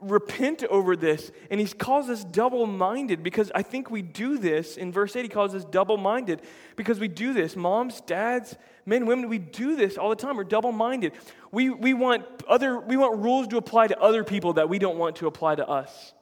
repent 0.00 0.64
over 0.64 0.96
this. 0.96 1.30
And 1.50 1.60
he 1.60 1.66
calls 1.66 2.08
us 2.08 2.24
double 2.24 2.66
minded 2.66 3.22
because 3.22 3.50
I 3.54 3.62
think 3.62 3.90
we 3.90 4.02
do 4.02 4.38
this. 4.38 4.76
In 4.76 4.92
verse 4.92 5.16
8, 5.16 5.22
he 5.22 5.28
calls 5.28 5.54
us 5.54 5.64
double 5.64 5.96
minded 5.96 6.42
because 6.76 7.00
we 7.00 7.08
do 7.08 7.32
this. 7.32 7.56
Moms, 7.56 8.00
dads, 8.02 8.56
men, 8.84 9.06
women, 9.06 9.28
we 9.28 9.38
do 9.38 9.76
this 9.76 9.96
all 9.98 10.10
the 10.10 10.16
time. 10.16 10.36
We're 10.36 10.44
double 10.44 10.72
minded. 10.72 11.12
We, 11.50 11.70
we, 11.70 11.94
want 11.94 12.24
other, 12.48 12.78
we 12.78 12.96
want 12.96 13.18
rules 13.18 13.48
to 13.48 13.56
apply 13.56 13.88
to 13.88 13.98
other 14.00 14.24
people 14.24 14.54
that 14.54 14.68
we 14.68 14.78
don't 14.78 14.98
want 14.98 15.16
to 15.16 15.26
apply 15.26 15.56
to 15.56 15.68
us. 15.68 16.12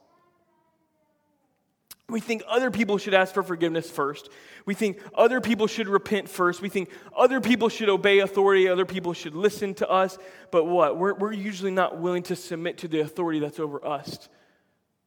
We 2.07 2.19
think 2.19 2.43
other 2.47 2.69
people 2.69 2.99
should 2.99 3.15
ask 3.15 3.33
for 3.33 3.41
forgiveness 3.41 3.89
first. 3.89 4.29
We 4.65 4.75
think 4.75 4.99
other 5.15 5.41
people 5.41 5.65
should 5.65 5.87
repent 5.87 6.29
first. 6.29 6.61
We 6.61 6.69
think 6.69 6.89
other 7.17 7.41
people 7.41 7.67
should 7.67 7.89
obey 7.89 8.19
authority. 8.19 8.67
Other 8.67 8.85
people 8.85 9.13
should 9.13 9.33
listen 9.33 9.73
to 9.75 9.89
us. 9.89 10.17
But 10.51 10.65
what? 10.65 10.97
We're, 10.97 11.15
we're 11.15 11.33
usually 11.33 11.71
not 11.71 11.99
willing 11.99 12.21
to 12.23 12.35
submit 12.35 12.77
to 12.79 12.87
the 12.87 12.99
authority 12.99 13.39
that's 13.39 13.59
over 13.59 13.83
us 13.83 14.29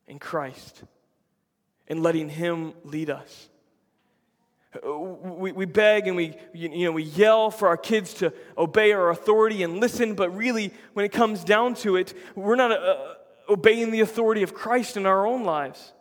in 0.09 0.19
Christ 0.19 0.83
and 1.87 2.03
letting 2.03 2.29
Him 2.29 2.75
lead 2.83 3.11
us. 3.11 3.49
We, 4.85 5.53
we 5.53 5.65
beg 5.67 6.09
and 6.09 6.17
we, 6.17 6.35
you 6.53 6.85
know, 6.85 6.93
we 6.93 7.05
yell 7.05 7.51
for 7.51 7.69
our 7.69 7.77
kids 7.77 8.13
to 8.15 8.33
obey 8.57 8.93
our 8.93 9.11
authority 9.11 9.63
and 9.63 9.81
listen, 9.81 10.15
but 10.15 10.37
really, 10.37 10.75
when 10.93 11.07
it 11.07 11.13
comes 11.13 11.43
down 11.43 11.75
to 11.77 11.97
it, 11.97 12.13
we're 12.35 12.57
not 12.57 12.73
uh, 12.73 13.15
obeying 13.49 13.93
the 13.93 14.01
authority 14.01 14.43
of 14.43 14.53
Christ 14.53 14.97
in 14.97 15.07
our 15.07 15.27
own 15.27 15.45
lives. 15.45 15.93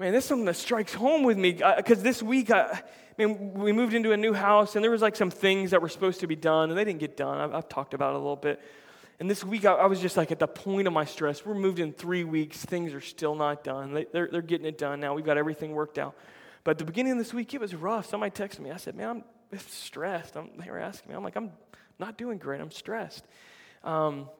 Man, 0.00 0.14
this 0.14 0.24
is 0.24 0.28
something 0.30 0.46
that 0.46 0.56
strikes 0.56 0.94
home 0.94 1.24
with 1.24 1.36
me 1.36 1.52
because 1.76 2.02
this 2.02 2.22
week, 2.22 2.50
I, 2.50 2.82
mean, 3.18 3.52
we 3.52 3.70
moved 3.70 3.92
into 3.92 4.12
a 4.12 4.16
new 4.16 4.32
house 4.32 4.74
and 4.74 4.82
there 4.82 4.90
was 4.90 5.02
like 5.02 5.14
some 5.14 5.30
things 5.30 5.72
that 5.72 5.82
were 5.82 5.90
supposed 5.90 6.20
to 6.20 6.26
be 6.26 6.36
done 6.36 6.70
and 6.70 6.78
they 6.78 6.84
didn't 6.84 7.00
get 7.00 7.18
done. 7.18 7.36
I've, 7.36 7.54
I've 7.54 7.68
talked 7.68 7.92
about 7.92 8.14
it 8.14 8.16
a 8.16 8.18
little 8.18 8.34
bit. 8.34 8.62
And 9.18 9.28
this 9.28 9.44
week, 9.44 9.66
I, 9.66 9.72
I, 9.72 9.84
was 9.84 10.00
just 10.00 10.16
like 10.16 10.32
at 10.32 10.38
the 10.38 10.46
point 10.48 10.86
of 10.86 10.94
my 10.94 11.04
stress. 11.04 11.44
We're 11.44 11.52
moved 11.52 11.80
in 11.80 11.92
three 11.92 12.24
weeks. 12.24 12.64
Things 12.64 12.94
are 12.94 13.02
still 13.02 13.34
not 13.34 13.62
done. 13.62 13.92
They, 13.92 14.06
they're, 14.10 14.26
they're 14.32 14.40
getting 14.40 14.64
it 14.64 14.78
done 14.78 15.00
now. 15.00 15.12
We've 15.12 15.22
got 15.22 15.36
everything 15.36 15.72
worked 15.72 15.98
out. 15.98 16.16
But 16.64 16.70
at 16.70 16.78
the 16.78 16.86
beginning 16.86 17.12
of 17.12 17.18
this 17.18 17.34
week, 17.34 17.52
it 17.52 17.60
was 17.60 17.74
rough. 17.74 18.06
Somebody 18.06 18.30
texted 18.30 18.60
me. 18.60 18.70
I 18.70 18.78
said, 18.78 18.94
man, 18.94 19.22
I'm 19.52 19.58
stressed. 19.58 20.34
I'm, 20.34 20.48
they 20.56 20.70
were 20.70 20.78
asking 20.78 21.10
me. 21.10 21.14
I'm 21.14 21.22
like, 21.22 21.36
I'm 21.36 21.52
not 21.98 22.16
doing 22.16 22.38
great. 22.38 22.62
I'm 22.62 22.70
stressed. 22.70 23.26
Um, 23.84 24.30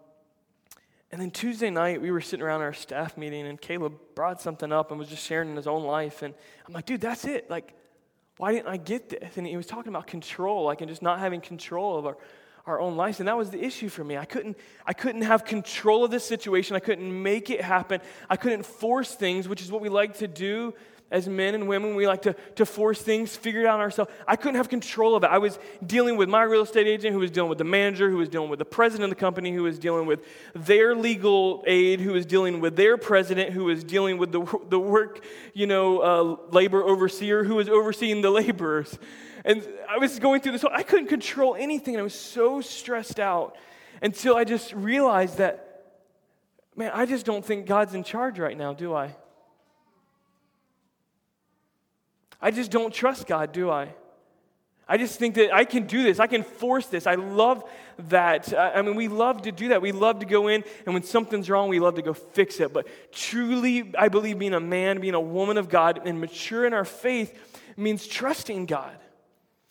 and 1.12 1.20
then 1.20 1.30
Tuesday 1.30 1.70
night, 1.70 2.00
we 2.00 2.12
were 2.12 2.20
sitting 2.20 2.44
around 2.44 2.60
our 2.60 2.72
staff 2.72 3.16
meeting, 3.16 3.46
and 3.46 3.60
Caleb 3.60 3.94
brought 4.14 4.40
something 4.40 4.70
up 4.70 4.90
and 4.90 4.98
was 4.98 5.08
just 5.08 5.26
sharing 5.26 5.50
in 5.50 5.56
his 5.56 5.66
own 5.66 5.82
life. 5.82 6.22
And 6.22 6.34
I'm 6.66 6.72
like, 6.72 6.86
dude, 6.86 7.00
that's 7.00 7.24
it. 7.24 7.50
Like, 7.50 7.74
why 8.36 8.52
didn't 8.52 8.68
I 8.68 8.76
get 8.76 9.08
this? 9.08 9.36
And 9.36 9.46
he 9.46 9.56
was 9.56 9.66
talking 9.66 9.88
about 9.88 10.06
control, 10.06 10.64
like, 10.64 10.80
and 10.80 10.88
just 10.88 11.02
not 11.02 11.18
having 11.18 11.40
control 11.40 11.98
of 11.98 12.06
our, 12.06 12.16
our 12.64 12.80
own 12.80 12.96
lives. 12.96 13.18
And 13.18 13.28
that 13.28 13.36
was 13.36 13.50
the 13.50 13.62
issue 13.62 13.88
for 13.88 14.04
me. 14.04 14.16
I 14.16 14.24
couldn't, 14.24 14.56
I 14.86 14.92
couldn't 14.92 15.22
have 15.22 15.44
control 15.44 16.04
of 16.04 16.12
this 16.12 16.24
situation. 16.24 16.76
I 16.76 16.80
couldn't 16.80 17.22
make 17.22 17.50
it 17.50 17.60
happen. 17.60 18.00
I 18.28 18.36
couldn't 18.36 18.64
force 18.64 19.14
things, 19.14 19.48
which 19.48 19.62
is 19.62 19.72
what 19.72 19.80
we 19.80 19.88
like 19.88 20.18
to 20.18 20.28
do 20.28 20.74
as 21.10 21.28
men 21.28 21.54
and 21.54 21.66
women, 21.66 21.96
we 21.96 22.06
like 22.06 22.22
to, 22.22 22.34
to 22.54 22.64
force 22.64 23.02
things, 23.02 23.34
figure 23.34 23.62
it 23.62 23.66
out 23.66 23.80
ourselves. 23.80 24.10
I 24.28 24.36
couldn't 24.36 24.56
have 24.56 24.68
control 24.68 25.16
of 25.16 25.24
it. 25.24 25.30
I 25.30 25.38
was 25.38 25.58
dealing 25.84 26.16
with 26.16 26.28
my 26.28 26.42
real 26.42 26.62
estate 26.62 26.86
agent, 26.86 27.12
who 27.12 27.18
was 27.18 27.32
dealing 27.32 27.48
with 27.48 27.58
the 27.58 27.64
manager, 27.64 28.08
who 28.08 28.18
was 28.18 28.28
dealing 28.28 28.48
with 28.48 28.60
the 28.60 28.64
president 28.64 29.10
of 29.10 29.18
the 29.18 29.20
company, 29.20 29.52
who 29.52 29.64
was 29.64 29.78
dealing 29.78 30.06
with 30.06 30.24
their 30.54 30.94
legal 30.94 31.64
aid, 31.66 32.00
who 32.00 32.12
was 32.12 32.26
dealing 32.26 32.60
with 32.60 32.76
their 32.76 32.96
president, 32.96 33.50
who 33.50 33.64
was 33.64 33.82
dealing 33.82 34.18
with 34.18 34.30
the, 34.30 34.44
the 34.68 34.78
work, 34.78 35.24
you 35.52 35.66
know, 35.66 35.98
uh, 35.98 36.36
labor 36.52 36.84
overseer, 36.84 37.42
who 37.42 37.56
was 37.56 37.68
overseeing 37.68 38.22
the 38.22 38.30
laborers. 38.30 38.96
And 39.44 39.66
I 39.88 39.98
was 39.98 40.18
going 40.18 40.42
through 40.42 40.52
this. 40.52 40.64
I 40.64 40.82
couldn't 40.82 41.08
control 41.08 41.56
anything. 41.56 41.94
And 41.94 42.00
I 42.00 42.04
was 42.04 42.14
so 42.14 42.60
stressed 42.60 43.18
out 43.18 43.56
until 44.00 44.36
I 44.36 44.44
just 44.44 44.72
realized 44.74 45.38
that, 45.38 45.84
man, 46.76 46.92
I 46.94 47.06
just 47.06 47.26
don't 47.26 47.44
think 47.44 47.66
God's 47.66 47.94
in 47.94 48.04
charge 48.04 48.38
right 48.38 48.56
now, 48.56 48.72
do 48.74 48.94
I? 48.94 49.16
I 52.40 52.50
just 52.50 52.70
don't 52.70 52.92
trust 52.92 53.26
God, 53.26 53.52
do 53.52 53.70
I? 53.70 53.94
I 54.88 54.96
just 54.96 55.20
think 55.20 55.36
that 55.36 55.54
I 55.54 55.64
can 55.64 55.86
do 55.86 56.02
this. 56.02 56.18
I 56.18 56.26
can 56.26 56.42
force 56.42 56.86
this. 56.86 57.06
I 57.06 57.14
love 57.14 57.62
that. 58.08 58.52
I 58.58 58.82
mean, 58.82 58.96
we 58.96 59.06
love 59.06 59.42
to 59.42 59.52
do 59.52 59.68
that. 59.68 59.80
We 59.80 59.92
love 59.92 60.18
to 60.18 60.26
go 60.26 60.48
in, 60.48 60.64
and 60.84 60.94
when 60.94 61.04
something's 61.04 61.48
wrong, 61.48 61.68
we 61.68 61.78
love 61.78 61.94
to 61.94 62.02
go 62.02 62.12
fix 62.12 62.58
it. 62.58 62.72
But 62.72 62.88
truly, 63.12 63.92
I 63.96 64.08
believe 64.08 64.40
being 64.40 64.52
a 64.52 64.58
man, 64.58 65.00
being 65.00 65.14
a 65.14 65.20
woman 65.20 65.58
of 65.58 65.68
God, 65.68 66.00
and 66.04 66.20
mature 66.20 66.66
in 66.66 66.74
our 66.74 66.84
faith 66.84 67.38
means 67.76 68.04
trusting 68.04 68.66
God. 68.66 68.96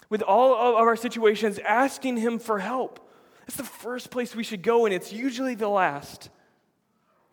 With 0.10 0.22
all 0.22 0.54
of 0.54 0.76
our 0.76 0.96
situations, 0.96 1.60
asking 1.60 2.16
Him 2.16 2.40
for 2.40 2.58
help. 2.58 3.06
That's 3.42 3.58
the 3.58 3.64
first 3.64 4.12
place 4.12 4.34
we 4.34 4.44
should 4.44 4.62
go, 4.62 4.86
and 4.86 4.94
it's 4.94 5.12
usually 5.12 5.56
the 5.56 5.68
last, 5.68 6.30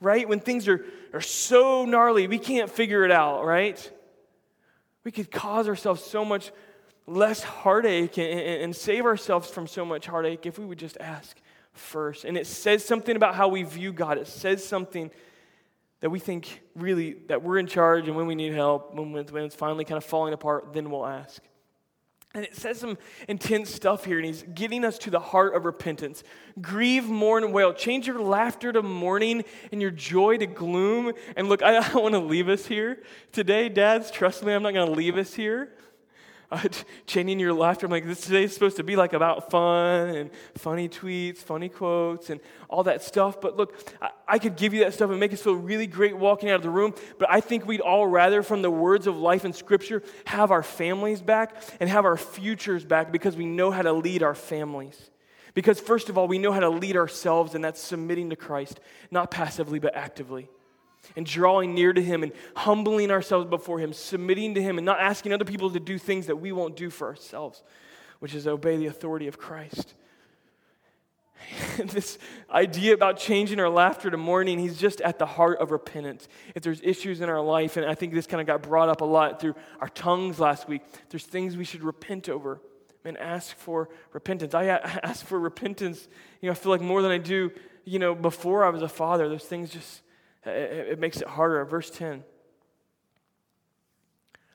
right? 0.00 0.28
When 0.28 0.40
things 0.40 0.66
are, 0.66 0.84
are 1.12 1.20
so 1.20 1.84
gnarly, 1.84 2.26
we 2.26 2.40
can't 2.40 2.68
figure 2.68 3.04
it 3.04 3.12
out, 3.12 3.44
right? 3.44 3.92
We 5.06 5.12
could 5.12 5.30
cause 5.30 5.68
ourselves 5.68 6.02
so 6.02 6.24
much 6.24 6.50
less 7.06 7.40
heartache 7.40 8.18
and, 8.18 8.40
and, 8.40 8.74
save 8.74 9.06
ourselves 9.06 9.48
from 9.48 9.68
so 9.68 9.84
much 9.84 10.04
heartache 10.04 10.46
if 10.46 10.58
we 10.58 10.64
would 10.64 10.80
just 10.80 10.96
ask 10.98 11.40
first. 11.74 12.24
And 12.24 12.36
it 12.36 12.44
says 12.44 12.84
something 12.84 13.14
about 13.14 13.36
how 13.36 13.46
we 13.46 13.62
view 13.62 13.92
God. 13.92 14.18
It 14.18 14.26
says 14.26 14.66
something 14.66 15.12
that 16.00 16.10
we 16.10 16.18
think 16.18 16.60
really 16.74 17.18
that 17.28 17.40
we're 17.40 17.58
in 17.58 17.68
charge, 17.68 18.08
and 18.08 18.16
when 18.16 18.26
we 18.26 18.34
need 18.34 18.52
help, 18.52 18.96
when, 18.96 19.12
when 19.12 19.44
it's 19.44 19.54
finally 19.54 19.84
kind 19.84 19.96
of 19.96 20.04
falling 20.04 20.34
apart, 20.34 20.72
then 20.72 20.90
we'll 20.90 21.06
ask. 21.06 21.40
And 22.36 22.44
it 22.44 22.54
says 22.54 22.78
some 22.78 22.98
intense 23.28 23.74
stuff 23.74 24.04
here, 24.04 24.18
and 24.18 24.26
he's 24.26 24.44
getting 24.54 24.84
us 24.84 24.98
to 24.98 25.10
the 25.10 25.18
heart 25.18 25.56
of 25.56 25.64
repentance. 25.64 26.22
Grieve, 26.60 27.08
mourn, 27.08 27.44
and 27.44 27.52
wail. 27.54 27.72
Change 27.72 28.06
your 28.06 28.20
laughter 28.20 28.74
to 28.74 28.82
mourning 28.82 29.42
and 29.72 29.80
your 29.80 29.90
joy 29.90 30.36
to 30.36 30.46
gloom. 30.46 31.14
And 31.34 31.48
look, 31.48 31.62
I 31.62 31.72
don't 31.80 32.02
want 32.02 32.12
to 32.12 32.20
leave 32.20 32.50
us 32.50 32.66
here 32.66 33.02
today, 33.32 33.70
dads. 33.70 34.10
Trust 34.10 34.44
me, 34.44 34.52
I'm 34.52 34.62
not 34.62 34.74
going 34.74 34.86
to 34.86 34.92
leave 34.92 35.16
us 35.16 35.32
here 35.32 35.70
uh, 36.50 36.68
chaining 37.06 37.38
your 37.38 37.52
laughter. 37.52 37.86
I'm 37.86 37.92
like, 37.92 38.04
this 38.04 38.20
today 38.20 38.44
is 38.44 38.54
supposed 38.54 38.76
to 38.76 38.84
be 38.84 38.96
like 38.96 39.12
about 39.12 39.50
fun 39.50 40.08
and 40.10 40.30
funny 40.56 40.88
tweets, 40.88 41.38
funny 41.38 41.68
quotes, 41.68 42.30
and 42.30 42.40
all 42.68 42.84
that 42.84 43.02
stuff. 43.02 43.40
But 43.40 43.56
look, 43.56 43.74
I, 44.00 44.10
I 44.28 44.38
could 44.38 44.56
give 44.56 44.74
you 44.74 44.80
that 44.80 44.94
stuff 44.94 45.10
and 45.10 45.20
make 45.20 45.32
us 45.32 45.42
feel 45.42 45.54
really 45.54 45.86
great 45.86 46.16
walking 46.16 46.50
out 46.50 46.56
of 46.56 46.62
the 46.62 46.70
room. 46.70 46.94
But 47.18 47.30
I 47.30 47.40
think 47.40 47.66
we'd 47.66 47.80
all 47.80 48.06
rather, 48.06 48.42
from 48.42 48.62
the 48.62 48.70
words 48.70 49.06
of 49.06 49.16
life 49.16 49.44
in 49.44 49.52
Scripture, 49.52 50.02
have 50.26 50.50
our 50.50 50.62
families 50.62 51.20
back 51.20 51.56
and 51.80 51.88
have 51.90 52.04
our 52.04 52.16
futures 52.16 52.84
back 52.84 53.12
because 53.12 53.36
we 53.36 53.46
know 53.46 53.70
how 53.70 53.82
to 53.82 53.92
lead 53.92 54.22
our 54.22 54.34
families. 54.34 55.10
Because, 55.54 55.80
first 55.80 56.10
of 56.10 56.18
all, 56.18 56.28
we 56.28 56.38
know 56.38 56.52
how 56.52 56.60
to 56.60 56.68
lead 56.68 56.96
ourselves, 56.96 57.54
and 57.54 57.64
that's 57.64 57.80
submitting 57.80 58.28
to 58.28 58.36
Christ, 58.36 58.78
not 59.10 59.30
passively, 59.30 59.78
but 59.78 59.96
actively 59.96 60.50
and 61.14 61.26
drawing 61.26 61.74
near 61.74 61.92
to 61.92 62.02
Him 62.02 62.22
and 62.22 62.32
humbling 62.56 63.10
ourselves 63.10 63.48
before 63.48 63.78
Him, 63.78 63.92
submitting 63.92 64.54
to 64.54 64.62
Him, 64.62 64.78
and 64.78 64.84
not 64.84 65.00
asking 65.00 65.32
other 65.32 65.44
people 65.44 65.70
to 65.70 65.80
do 65.80 65.98
things 65.98 66.26
that 66.26 66.36
we 66.36 66.52
won't 66.52 66.76
do 66.76 66.90
for 66.90 67.06
ourselves, 67.08 67.62
which 68.18 68.34
is 68.34 68.46
obey 68.46 68.76
the 68.76 68.86
authority 68.86 69.28
of 69.28 69.38
Christ. 69.38 69.94
this 71.78 72.18
idea 72.50 72.94
about 72.94 73.18
changing 73.18 73.60
our 73.60 73.68
laughter 73.68 74.10
to 74.10 74.16
mourning, 74.16 74.58
he's 74.58 74.78
just 74.78 75.00
at 75.00 75.18
the 75.18 75.26
heart 75.26 75.58
of 75.58 75.70
repentance. 75.70 76.28
If 76.54 76.62
there's 76.62 76.80
issues 76.82 77.20
in 77.20 77.28
our 77.28 77.40
life, 77.40 77.76
and 77.76 77.86
I 77.86 77.94
think 77.94 78.12
this 78.12 78.26
kind 78.26 78.40
of 78.40 78.46
got 78.46 78.62
brought 78.62 78.88
up 78.88 79.00
a 79.00 79.04
lot 79.04 79.40
through 79.40 79.54
our 79.80 79.88
tongues 79.88 80.38
last 80.38 80.68
week, 80.68 80.82
there's 81.10 81.24
things 81.24 81.56
we 81.56 81.64
should 81.64 81.82
repent 81.82 82.28
over 82.28 82.60
and 83.04 83.16
ask 83.18 83.56
for 83.56 83.88
repentance. 84.12 84.54
I 84.54 84.68
uh, 84.68 84.78
ask 85.02 85.24
for 85.24 85.38
repentance, 85.38 86.08
you 86.40 86.48
know, 86.48 86.52
I 86.52 86.54
feel 86.54 86.72
like 86.72 86.80
more 86.80 87.02
than 87.02 87.12
I 87.12 87.18
do, 87.18 87.52
you 87.84 87.98
know, 87.98 88.14
before 88.14 88.64
I 88.64 88.70
was 88.70 88.82
a 88.82 88.88
father. 88.88 89.28
Those 89.28 89.44
things 89.44 89.70
just 89.70 90.02
it 90.46 90.98
makes 90.98 91.20
it 91.20 91.28
harder. 91.28 91.64
Verse 91.64 91.90
10 91.90 92.24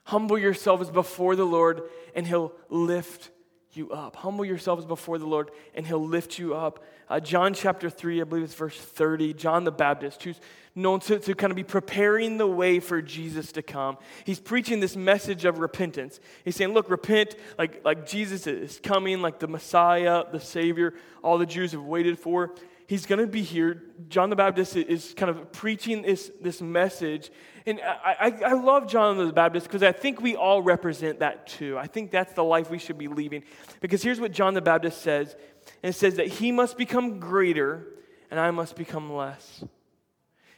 Humble 0.04 0.38
yourselves 0.38 0.90
before 0.90 1.36
the 1.36 1.44
Lord, 1.44 1.82
and 2.14 2.26
he'll 2.26 2.52
lift 2.68 3.30
you 3.74 3.90
up. 3.92 4.16
Humble 4.16 4.44
yourselves 4.44 4.84
before 4.84 5.18
the 5.18 5.26
Lord, 5.26 5.50
and 5.74 5.86
he'll 5.86 6.04
lift 6.04 6.38
you 6.38 6.54
up. 6.54 6.84
Uh, 7.08 7.20
John 7.20 7.54
chapter 7.54 7.88
3, 7.88 8.20
I 8.20 8.24
believe 8.24 8.44
it's 8.44 8.54
verse 8.54 8.78
30. 8.78 9.34
John 9.34 9.64
the 9.64 9.72
Baptist, 9.72 10.22
who's 10.22 10.40
known 10.74 11.00
to, 11.00 11.18
to 11.18 11.34
kind 11.34 11.50
of 11.50 11.56
be 11.56 11.64
preparing 11.64 12.36
the 12.36 12.46
way 12.46 12.80
for 12.80 13.00
Jesus 13.00 13.52
to 13.52 13.62
come. 13.62 13.96
He's 14.24 14.40
preaching 14.40 14.80
this 14.80 14.96
message 14.96 15.44
of 15.44 15.58
repentance. 15.58 16.20
He's 16.44 16.56
saying, 16.56 16.72
Look, 16.72 16.90
repent 16.90 17.36
like, 17.58 17.84
like 17.84 18.06
Jesus 18.06 18.46
is 18.46 18.80
coming, 18.82 19.22
like 19.22 19.38
the 19.38 19.48
Messiah, 19.48 20.24
the 20.30 20.40
Savior, 20.40 20.94
all 21.22 21.38
the 21.38 21.46
Jews 21.46 21.72
have 21.72 21.82
waited 21.82 22.18
for 22.18 22.54
he's 22.92 23.06
going 23.06 23.18
to 23.18 23.26
be 23.26 23.40
here. 23.40 23.82
John 24.10 24.28
the 24.28 24.36
Baptist 24.36 24.76
is 24.76 25.14
kind 25.16 25.30
of 25.30 25.50
preaching 25.50 26.02
this, 26.02 26.30
this 26.42 26.60
message. 26.60 27.30
And 27.64 27.80
I, 27.80 28.16
I, 28.20 28.50
I 28.50 28.52
love 28.52 28.86
John 28.86 29.16
the 29.16 29.32
Baptist 29.32 29.66
because 29.66 29.82
I 29.82 29.92
think 29.92 30.20
we 30.20 30.36
all 30.36 30.60
represent 30.60 31.20
that 31.20 31.46
too. 31.46 31.78
I 31.78 31.86
think 31.86 32.10
that's 32.10 32.34
the 32.34 32.44
life 32.44 32.68
we 32.68 32.76
should 32.78 32.98
be 32.98 33.08
leading. 33.08 33.44
Because 33.80 34.02
here's 34.02 34.20
what 34.20 34.30
John 34.30 34.52
the 34.52 34.60
Baptist 34.60 35.00
says 35.00 35.34
and 35.82 35.94
it 35.94 35.96
says 35.96 36.16
that 36.16 36.26
he 36.26 36.52
must 36.52 36.76
become 36.76 37.18
greater 37.18 37.86
and 38.30 38.38
I 38.38 38.50
must 38.50 38.76
become 38.76 39.10
less. 39.10 39.64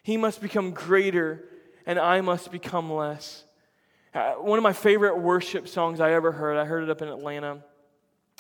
He 0.03 0.17
must 0.17 0.41
become 0.41 0.73
greater 0.73 1.45
and 1.87 2.01
I 2.01 2.21
must 2.21 2.51
become 2.51 2.93
less. 2.93 3.45
Uh, 4.13 4.33
one 4.33 4.59
of 4.59 4.65
my 4.65 4.73
favorite 4.73 5.19
worship 5.19 5.69
songs 5.69 6.01
I 6.01 6.11
ever 6.11 6.33
heard, 6.33 6.57
I 6.57 6.65
heard 6.65 6.83
it 6.83 6.91
up 6.91 7.01
in 7.01 7.07
Atlanta. 7.07 7.63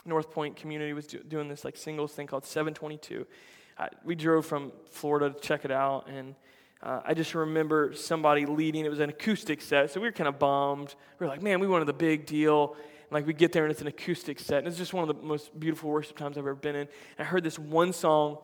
North 0.05 0.33
Point 0.33 0.57
community 0.57 0.93
was 0.95 1.07
do, 1.07 1.19
doing 1.19 1.49
this 1.49 1.65
like 1.65 1.77
singles 1.77 2.13
thing 2.13 2.27
called 2.27 2.45
722 2.45 3.25
we 4.05 4.15
drove 4.15 4.47
from 4.47 4.73
Florida 4.91 5.31
to 5.31 5.41
check 5.41 5.65
it 5.65 5.71
out, 5.71 6.09
and 6.09 6.35
uh, 6.83 7.01
I 7.05 7.15
just 7.15 7.35
remember 7.35 7.95
somebody 7.95 8.47
leading. 8.47 8.85
It 8.85 8.91
was 8.91 9.01
an 9.01 9.11
acoustic 9.11 9.63
set, 9.63 9.91
so 9.91 10.01
we 10.01 10.07
were 10.07 10.13
kind 10.13 10.29
of 10.29 10.39
bummed. 10.39 10.95
We 11.19 11.25
were 11.25 11.31
like, 11.31 11.43
man, 11.43 11.61
we 11.61 11.67
wanted 11.67 11.87
the 11.87 11.95
big 11.95 12.27
deal. 12.27 12.77
And 13.03 13.13
like 13.13 13.27
we 13.27 13.33
get 13.33 13.53
there, 13.53 13.65
and 13.65 13.73
it's 13.73 13.81
an 13.81 13.87
acoustic 13.87 14.39
set, 14.39 14.59
and 14.59 14.69
it's 14.69 14.77
just 14.77 14.93
one 14.93 15.09
of 15.09 15.17
the 15.17 15.23
most 15.23 15.59
beautiful 15.59 15.91
worship 15.91 16.17
times 16.17 16.37
I've 16.37 16.45
ever 16.45 16.55
been 16.55 16.75
in. 16.75 16.83
And 16.83 16.89
I 17.21 17.25
heard 17.25 17.43
this 17.43 17.59
one 17.59 17.93
song 17.93 18.39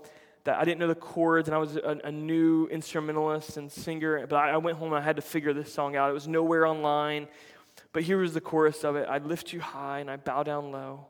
that 0.45 0.59
I 0.59 0.65
didn't 0.65 0.81
know 0.81 0.89
the 0.89 0.95
chords, 0.95 1.49
and 1.49 1.55
I 1.55 1.59
was 1.59 1.77
a, 1.77 1.99
a 2.03 2.11
new 2.11 2.67
instrumentalist 2.69 3.57
and 3.57 3.71
singer, 3.71 4.27
but 4.27 4.37
I, 4.37 4.53
I 4.53 4.57
went 4.57 4.79
home 4.79 4.89
and 4.93 5.03
I 5.03 5.05
had 5.05 5.17
to 5.17 5.23
figure 5.23 5.53
this 5.53 5.73
song 5.73 5.97
out. 5.97 6.11
It 6.11 6.15
was 6.15 6.27
nowhere 6.27 6.67
online, 6.67 7.29
but 7.93 8.03
here 8.03 8.19
was 8.19 8.33
the 8.33 8.41
chorus 8.41 8.85
of 8.85 8.97
it 8.97 9.07
I 9.09 9.19
lift 9.19 9.53
you 9.53 9.61
high 9.61 10.01
and 10.01 10.11
I 10.11 10.17
bow 10.17 10.43
down 10.45 10.73
low. 10.73 11.07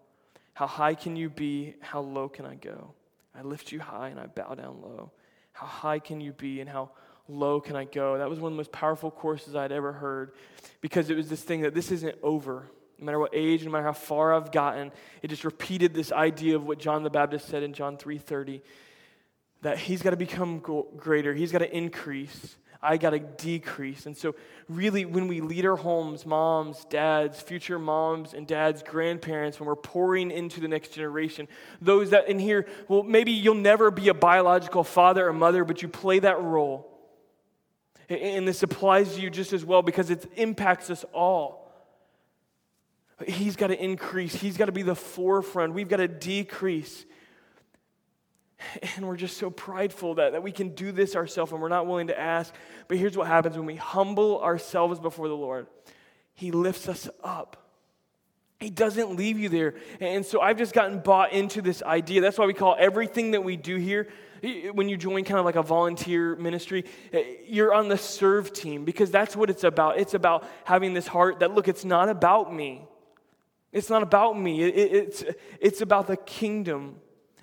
How 0.54 0.66
high 0.66 0.94
can 0.94 1.14
you 1.14 1.30
be? 1.30 1.74
How 1.80 2.00
low 2.00 2.28
can 2.28 2.44
I 2.44 2.56
go? 2.56 2.92
I 3.36 3.42
lift 3.42 3.72
you 3.72 3.80
high 3.80 4.08
and 4.08 4.18
I 4.18 4.26
bow 4.26 4.54
down 4.54 4.80
low. 4.82 5.12
How 5.52 5.66
high 5.66 5.98
can 5.98 6.20
you 6.20 6.32
be 6.32 6.60
and 6.60 6.68
how 6.68 6.90
low 7.28 7.60
can 7.60 7.76
I 7.76 7.84
go? 7.84 8.18
That 8.18 8.28
was 8.28 8.40
one 8.40 8.52
of 8.52 8.56
the 8.56 8.60
most 8.60 8.72
powerful 8.72 9.10
courses 9.10 9.54
I'd 9.54 9.72
ever 9.72 9.92
heard 9.92 10.32
because 10.80 11.10
it 11.10 11.16
was 11.16 11.28
this 11.28 11.42
thing 11.42 11.62
that 11.62 11.74
this 11.74 11.90
isn't 11.90 12.16
over. 12.22 12.66
No 12.98 13.06
matter 13.06 13.18
what 13.18 13.30
age, 13.34 13.64
no 13.64 13.70
matter 13.70 13.84
how 13.84 13.92
far 13.92 14.34
I've 14.34 14.52
gotten, 14.52 14.92
it 15.22 15.28
just 15.28 15.44
repeated 15.44 15.94
this 15.94 16.12
idea 16.12 16.56
of 16.56 16.66
what 16.66 16.78
John 16.78 17.02
the 17.02 17.10
Baptist 17.10 17.48
said 17.48 17.62
in 17.62 17.72
John 17.72 17.96
3:30 17.96 18.60
that 19.62 19.78
he's 19.78 20.02
got 20.02 20.10
to 20.10 20.16
become 20.16 20.58
greater, 20.58 21.34
he's 21.34 21.52
got 21.52 21.58
to 21.58 21.76
increase. 21.76 22.56
I 22.82 22.96
got 22.96 23.10
to 23.10 23.18
decrease. 23.18 24.06
And 24.06 24.16
so, 24.16 24.34
really, 24.68 25.04
when 25.04 25.28
we 25.28 25.40
lead 25.42 25.66
our 25.66 25.76
homes, 25.76 26.24
moms, 26.24 26.84
dads, 26.86 27.40
future 27.40 27.78
moms 27.78 28.32
and 28.32 28.46
dads, 28.46 28.82
grandparents, 28.82 29.60
when 29.60 29.66
we're 29.66 29.76
pouring 29.76 30.30
into 30.30 30.60
the 30.60 30.68
next 30.68 30.94
generation, 30.94 31.46
those 31.82 32.10
that 32.10 32.28
in 32.28 32.38
here, 32.38 32.66
well, 32.88 33.02
maybe 33.02 33.32
you'll 33.32 33.54
never 33.54 33.90
be 33.90 34.08
a 34.08 34.14
biological 34.14 34.82
father 34.82 35.28
or 35.28 35.32
mother, 35.32 35.64
but 35.64 35.82
you 35.82 35.88
play 35.88 36.20
that 36.20 36.40
role. 36.40 36.86
And 38.08 38.48
this 38.48 38.62
applies 38.62 39.14
to 39.14 39.20
you 39.20 39.30
just 39.30 39.52
as 39.52 39.64
well 39.64 39.82
because 39.82 40.10
it 40.10 40.26
impacts 40.36 40.90
us 40.90 41.04
all. 41.12 41.60
He's 43.26 43.56
got 43.56 43.68
to 43.68 43.80
increase, 43.80 44.34
he's 44.34 44.56
got 44.56 44.66
to 44.66 44.72
be 44.72 44.82
the 44.82 44.94
forefront. 44.94 45.74
We've 45.74 45.88
got 45.88 45.98
to 45.98 46.08
decrease. 46.08 47.04
And 48.96 49.06
we're 49.06 49.16
just 49.16 49.36
so 49.36 49.50
prideful 49.50 50.14
that, 50.16 50.32
that 50.32 50.42
we 50.42 50.52
can 50.52 50.70
do 50.70 50.92
this 50.92 51.16
ourselves 51.16 51.52
and 51.52 51.60
we're 51.60 51.68
not 51.68 51.86
willing 51.86 52.08
to 52.08 52.18
ask. 52.18 52.54
But 52.88 52.98
here's 52.98 53.16
what 53.16 53.26
happens 53.26 53.56
when 53.56 53.66
we 53.66 53.76
humble 53.76 54.40
ourselves 54.40 55.00
before 55.00 55.28
the 55.28 55.36
Lord 55.36 55.66
He 56.34 56.50
lifts 56.50 56.88
us 56.88 57.08
up. 57.22 57.56
He 58.58 58.68
doesn't 58.68 59.16
leave 59.16 59.38
you 59.38 59.48
there. 59.48 59.74
And 60.00 60.24
so 60.24 60.42
I've 60.42 60.58
just 60.58 60.74
gotten 60.74 60.98
bought 61.00 61.32
into 61.32 61.62
this 61.62 61.82
idea. 61.82 62.20
That's 62.20 62.36
why 62.36 62.44
we 62.44 62.52
call 62.52 62.76
everything 62.78 63.30
that 63.30 63.42
we 63.42 63.56
do 63.56 63.76
here, 63.76 64.08
when 64.72 64.88
you 64.88 64.98
join 64.98 65.24
kind 65.24 65.38
of 65.38 65.46
like 65.46 65.56
a 65.56 65.62
volunteer 65.62 66.36
ministry, 66.36 66.84
eh, 67.12 67.22
you're 67.46 67.72
on 67.72 67.88
the 67.88 67.96
serve 67.96 68.52
team 68.52 68.84
because 68.84 69.10
that's 69.10 69.34
what 69.34 69.50
it's 69.50 69.64
about. 69.64 69.98
It's 69.98 70.14
about 70.14 70.46
having 70.64 70.92
this 70.92 71.06
heart 71.06 71.40
that, 71.40 71.54
look, 71.54 71.68
it's 71.68 71.84
not 71.84 72.10
about 72.10 72.52
me. 72.52 72.86
It's 73.72 73.88
not 73.88 74.02
about 74.02 74.38
me. 74.38 74.62
It, 74.62 74.74
it, 74.76 74.92
it's, 74.92 75.24
it's 75.60 75.80
about 75.80 76.06
the 76.06 76.16
kingdom 76.16 76.96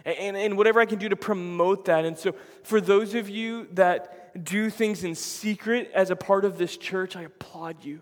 and, 0.07 0.37
and 0.37 0.57
whatever 0.57 0.79
I 0.79 0.85
can 0.85 0.99
do 0.99 1.09
to 1.09 1.15
promote 1.15 1.85
that. 1.85 2.05
And 2.05 2.17
so, 2.17 2.33
for 2.63 2.79
those 2.79 3.13
of 3.13 3.29
you 3.29 3.67
that 3.73 4.43
do 4.43 4.69
things 4.69 5.03
in 5.03 5.15
secret 5.15 5.91
as 5.93 6.09
a 6.11 6.15
part 6.15 6.45
of 6.45 6.57
this 6.57 6.77
church, 6.77 7.15
I 7.15 7.23
applaud 7.23 7.83
you 7.83 8.01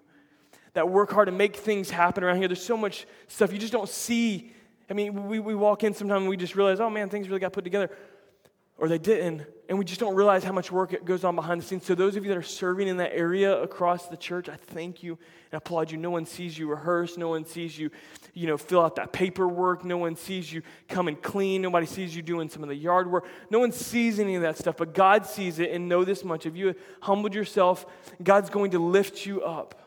that 0.73 0.89
work 0.89 1.11
hard 1.11 1.27
to 1.27 1.31
make 1.31 1.55
things 1.55 1.89
happen 1.89 2.23
around 2.23 2.37
here. 2.37 2.47
There's 2.47 2.63
so 2.63 2.77
much 2.77 3.07
stuff 3.27 3.51
you 3.51 3.57
just 3.57 3.73
don't 3.73 3.89
see. 3.89 4.51
I 4.89 4.93
mean, 4.93 5.27
we, 5.27 5.39
we 5.39 5.55
walk 5.55 5.83
in 5.83 5.93
sometimes 5.93 6.21
and 6.21 6.29
we 6.29 6.37
just 6.37 6.55
realize, 6.55 6.79
oh 6.79 6.89
man, 6.89 7.09
things 7.09 7.27
really 7.27 7.39
got 7.39 7.53
put 7.53 7.63
together. 7.63 7.89
Or 8.77 8.89
they 8.89 8.97
didn't. 8.97 9.45
And 9.69 9.79
we 9.79 9.85
just 9.85 9.99
don't 9.99 10.15
realize 10.15 10.43
how 10.43 10.51
much 10.51 10.71
work 10.71 11.05
goes 11.05 11.23
on 11.23 11.35
behind 11.35 11.61
the 11.61 11.65
scenes. 11.65 11.85
So, 11.85 11.95
those 11.95 12.15
of 12.17 12.23
you 12.23 12.29
that 12.29 12.37
are 12.37 12.43
serving 12.43 12.87
in 12.87 12.97
that 12.97 13.13
area 13.13 13.57
across 13.61 14.07
the 14.07 14.17
church, 14.17 14.49
I 14.49 14.57
thank 14.57 15.01
you 15.01 15.17
and 15.51 15.57
applaud 15.57 15.91
you. 15.91 15.97
No 15.97 16.11
one 16.11 16.25
sees 16.25 16.57
you 16.57 16.69
rehearse. 16.69 17.17
No 17.17 17.29
one 17.29 17.45
sees 17.45 17.79
you, 17.79 17.89
you 18.33 18.47
know, 18.47 18.57
fill 18.57 18.81
out 18.81 18.97
that 18.97 19.11
paperwork. 19.11 19.85
No 19.85 19.97
one 19.97 20.15
sees 20.15 20.51
you 20.51 20.61
come 20.89 21.07
and 21.07 21.19
clean. 21.19 21.61
Nobody 21.61 21.85
sees 21.85 22.15
you 22.15 22.21
doing 22.21 22.49
some 22.49 22.63
of 22.63 22.69
the 22.69 22.75
yard 22.75 23.09
work. 23.09 23.25
No 23.49 23.59
one 23.59 23.71
sees 23.71 24.19
any 24.19 24.35
of 24.35 24.41
that 24.41 24.57
stuff. 24.57 24.75
But 24.77 24.93
God 24.93 25.25
sees 25.25 25.57
it 25.57 25.71
and 25.71 25.87
know 25.87 26.03
this 26.03 26.23
much. 26.23 26.45
If 26.45 26.55
you 26.55 26.75
humbled 27.01 27.33
yourself, 27.33 27.85
God's 28.21 28.49
going 28.49 28.71
to 28.71 28.79
lift 28.79 29.25
you 29.25 29.41
up. 29.41 29.81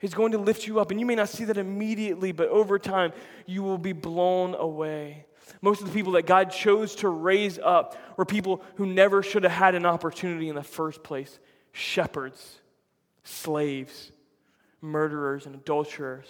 He's 0.00 0.14
going 0.14 0.32
to 0.32 0.38
lift 0.38 0.66
you 0.66 0.80
up. 0.80 0.90
And 0.90 0.98
you 0.98 1.06
may 1.06 1.14
not 1.14 1.28
see 1.28 1.44
that 1.44 1.56
immediately, 1.56 2.32
but 2.32 2.48
over 2.48 2.78
time, 2.78 3.12
you 3.46 3.62
will 3.62 3.78
be 3.78 3.92
blown 3.92 4.56
away. 4.56 5.26
Most 5.60 5.80
of 5.80 5.86
the 5.86 5.92
people 5.92 6.12
that 6.12 6.26
God 6.26 6.50
chose 6.50 6.94
to 6.96 7.08
raise 7.08 7.58
up 7.58 7.96
were 8.16 8.24
people 8.24 8.62
who 8.76 8.86
never 8.86 9.22
should 9.22 9.42
have 9.44 9.52
had 9.52 9.74
an 9.74 9.86
opportunity 9.86 10.48
in 10.48 10.54
the 10.54 10.62
first 10.62 11.02
place 11.02 11.38
shepherds, 11.72 12.60
slaves, 13.24 14.12
murderers, 14.80 15.46
and 15.46 15.54
adulterers. 15.54 16.26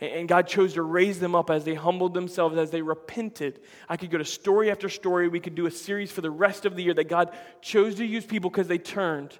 And 0.00 0.26
God 0.26 0.48
chose 0.48 0.74
to 0.74 0.82
raise 0.82 1.20
them 1.20 1.36
up 1.36 1.48
as 1.48 1.64
they 1.64 1.74
humbled 1.74 2.12
themselves, 2.12 2.58
as 2.58 2.72
they 2.72 2.82
repented. 2.82 3.60
I 3.88 3.96
could 3.96 4.10
go 4.10 4.18
to 4.18 4.24
story 4.24 4.68
after 4.68 4.88
story. 4.88 5.28
We 5.28 5.38
could 5.38 5.54
do 5.54 5.66
a 5.66 5.70
series 5.70 6.10
for 6.10 6.22
the 6.22 6.30
rest 6.30 6.66
of 6.66 6.74
the 6.74 6.82
year 6.82 6.94
that 6.94 7.08
God 7.08 7.30
chose 7.60 7.94
to 7.96 8.04
use 8.04 8.26
people 8.26 8.50
because 8.50 8.66
they 8.66 8.78
turned. 8.78 9.38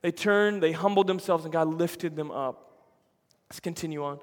They 0.00 0.10
turned, 0.10 0.62
they 0.62 0.72
humbled 0.72 1.06
themselves, 1.06 1.44
and 1.44 1.52
God 1.52 1.68
lifted 1.68 2.16
them 2.16 2.30
up. 2.30 2.70
Let's 3.50 3.60
continue 3.60 4.02
on. 4.02 4.20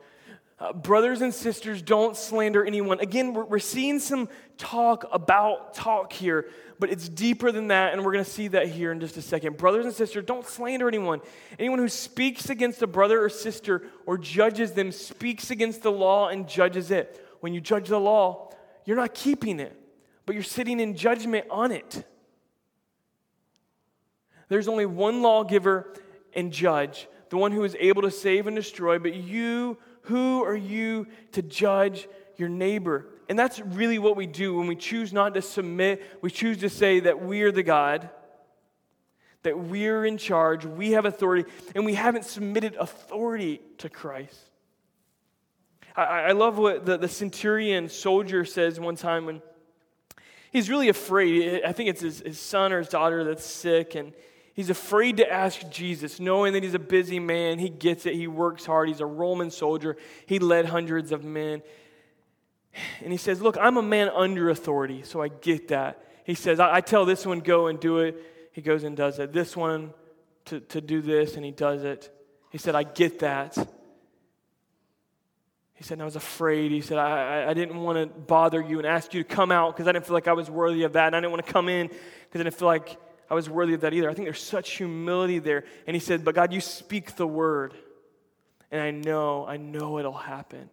Uh, 0.59 0.73
brothers 0.73 1.21
and 1.21 1.31
sisters, 1.31 1.83
don't 1.83 2.17
slander 2.17 2.65
anyone. 2.65 2.99
Again, 2.99 3.33
we're, 3.33 3.43
we're 3.43 3.59
seeing 3.59 3.99
some 3.99 4.27
talk 4.57 5.05
about 5.11 5.75
talk 5.75 6.11
here, 6.11 6.49
but 6.79 6.89
it's 6.89 7.07
deeper 7.07 7.51
than 7.51 7.67
that, 7.67 7.93
and 7.93 8.03
we're 8.03 8.11
going 8.11 8.25
to 8.25 8.29
see 8.29 8.47
that 8.47 8.67
here 8.67 8.91
in 8.91 8.99
just 8.99 9.17
a 9.17 9.21
second. 9.21 9.57
Brothers 9.57 9.85
and 9.85 9.93
sisters, 9.93 10.25
don't 10.25 10.47
slander 10.47 10.87
anyone. 10.87 11.21
Anyone 11.59 11.77
who 11.77 11.87
speaks 11.87 12.49
against 12.49 12.81
a 12.81 12.87
brother 12.87 13.23
or 13.23 13.29
sister 13.29 13.83
or 14.07 14.17
judges 14.17 14.71
them 14.71 14.91
speaks 14.91 15.51
against 15.51 15.83
the 15.83 15.91
law 15.91 16.29
and 16.29 16.47
judges 16.47 16.89
it. 16.89 17.23
When 17.39 17.53
you 17.53 17.61
judge 17.61 17.87
the 17.89 17.99
law, 17.99 18.51
you're 18.83 18.97
not 18.97 19.13
keeping 19.13 19.59
it, 19.59 19.79
but 20.25 20.33
you're 20.33 20.43
sitting 20.43 20.79
in 20.79 20.95
judgment 20.95 21.45
on 21.51 21.71
it. 21.71 22.03
There's 24.49 24.67
only 24.67 24.87
one 24.87 25.21
lawgiver 25.21 25.93
and 26.33 26.51
judge 26.51 27.07
the 27.29 27.37
one 27.37 27.51
who 27.51 27.63
is 27.63 27.75
able 27.79 28.01
to 28.03 28.11
save 28.11 28.47
and 28.47 28.55
destroy, 28.55 28.99
but 28.99 29.13
you, 29.13 29.77
who 30.07 30.43
are 30.43 30.55
you 30.55 31.07
to 31.33 31.41
judge 31.41 32.07
your 32.37 32.49
neighbor? 32.49 33.07
And 33.29 33.37
that's 33.37 33.59
really 33.59 33.99
what 33.99 34.15
we 34.15 34.25
do 34.25 34.55
when 34.55 34.67
we 34.67 34.75
choose 34.75 35.11
not 35.11 35.33
to 35.33 35.41
submit. 35.41 36.01
We 36.21 36.31
choose 36.31 36.59
to 36.59 36.69
say 36.69 37.01
that 37.01 37.21
we're 37.21 37.51
the 37.51 37.63
God, 37.63 38.09
that 39.43 39.59
we're 39.59 40.05
in 40.05 40.17
charge, 40.17 40.65
we 40.65 40.91
have 40.91 41.05
authority, 41.05 41.49
and 41.75 41.85
we 41.85 41.93
haven't 41.93 42.25
submitted 42.25 42.75
authority 42.75 43.61
to 43.79 43.89
Christ. 43.89 44.39
I, 45.95 46.03
I 46.03 46.31
love 46.31 46.57
what 46.57 46.85
the, 46.85 46.97
the 46.97 47.09
centurion 47.09 47.89
soldier 47.89 48.45
says 48.45 48.79
one 48.79 48.95
time 48.95 49.25
when 49.25 49.41
he's 50.51 50.69
really 50.69 50.89
afraid. 50.89 51.63
I 51.63 51.73
think 51.73 51.89
it's 51.89 52.01
his, 52.01 52.19
his 52.21 52.39
son 52.39 52.71
or 52.71 52.79
his 52.79 52.87
daughter 52.87 53.25
that's 53.25 53.45
sick, 53.45 53.95
and 53.95 54.13
He's 54.57 54.71
afraid 54.71 55.17
to 55.17 55.31
ask 55.31 55.69
Jesus, 55.69 56.19
knowing 56.19 56.53
that 56.53 56.63
he's 56.63 56.73
a 56.73 56.79
busy 56.79 57.19
man. 57.19 57.59
He 57.59 57.69
gets 57.69 58.07
it. 58.07 58.15
He 58.15 58.25
works 58.25 58.65
hard. 58.65 58.87
He's 58.87 59.01
a 59.01 59.05
Roman 59.05 59.51
soldier. 59.51 59.95
He 60.25 60.39
led 60.39 60.65
hundreds 60.65 61.11
of 61.11 61.23
men. 61.23 61.61
And 63.03 63.11
he 63.11 63.19
says, 63.19 63.39
Look, 63.39 63.55
I'm 63.61 63.77
a 63.77 63.83
man 63.83 64.09
under 64.09 64.49
authority, 64.49 65.03
so 65.03 65.21
I 65.21 65.27
get 65.27 65.67
that. 65.67 66.03
He 66.23 66.33
says, 66.33 66.59
I, 66.59 66.77
I 66.77 66.81
tell 66.81 67.05
this 67.05 67.23
one, 67.23 67.41
go 67.41 67.67
and 67.67 67.79
do 67.79 67.99
it. 67.99 68.49
He 68.51 68.63
goes 68.63 68.83
and 68.83 68.97
does 68.97 69.19
it. 69.19 69.31
This 69.31 69.55
one, 69.55 69.93
to, 70.45 70.59
to 70.59 70.81
do 70.81 71.03
this, 71.03 71.35
and 71.35 71.45
he 71.45 71.51
does 71.51 71.83
it. 71.83 72.11
He 72.49 72.57
said, 72.57 72.73
I 72.73 72.81
get 72.81 73.19
that. 73.19 73.55
He 75.75 75.83
said, 75.83 76.01
I 76.01 76.05
was 76.05 76.15
afraid. 76.15 76.71
He 76.71 76.81
said, 76.81 76.97
I, 76.97 77.47
I 77.47 77.53
didn't 77.53 77.79
want 77.79 77.99
to 77.99 78.19
bother 78.21 78.59
you 78.59 78.79
and 78.79 78.87
ask 78.87 79.13
you 79.13 79.21
to 79.21 79.29
come 79.29 79.51
out 79.51 79.75
because 79.75 79.87
I 79.87 79.91
didn't 79.91 80.07
feel 80.07 80.15
like 80.15 80.27
I 80.27 80.33
was 80.33 80.49
worthy 80.49 80.81
of 80.81 80.93
that. 80.93 81.05
And 81.05 81.15
I 81.15 81.19
didn't 81.19 81.31
want 81.31 81.45
to 81.45 81.53
come 81.53 81.69
in 81.69 81.89
because 81.89 82.41
I 82.41 82.43
didn't 82.43 82.55
feel 82.55 82.67
like 82.67 82.97
I 83.29 83.33
was 83.33 83.49
worthy 83.49 83.73
of 83.73 83.81
that 83.81 83.93
either. 83.93 84.09
I 84.09 84.13
think 84.13 84.25
there's 84.25 84.41
such 84.41 84.71
humility 84.71 85.39
there. 85.39 85.65
And 85.85 85.95
he 85.95 85.99
said, 85.99 86.23
But 86.23 86.35
God, 86.35 86.53
you 86.53 86.61
speak 86.61 87.15
the 87.15 87.27
word. 87.27 87.73
And 88.71 88.81
I 88.81 88.91
know, 88.91 89.45
I 89.45 89.57
know 89.57 89.99
it'll 89.99 90.13
happen. 90.13 90.69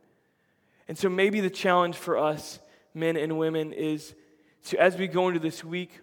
And 0.89 0.99
so 0.99 1.09
maybe 1.09 1.41
the 1.41 1.51
challenge 1.51 1.97
for 1.97 2.19
us, 2.19 2.61
men 2.93 3.17
and 3.17 3.39
women, 3.39 3.73
is 3.73 4.15
to, 4.67 4.81
as 4.81 4.97
we 4.97 5.07
go 5.07 5.29
into 5.29 5.41
this 5.41 5.65
week, 5.65 6.01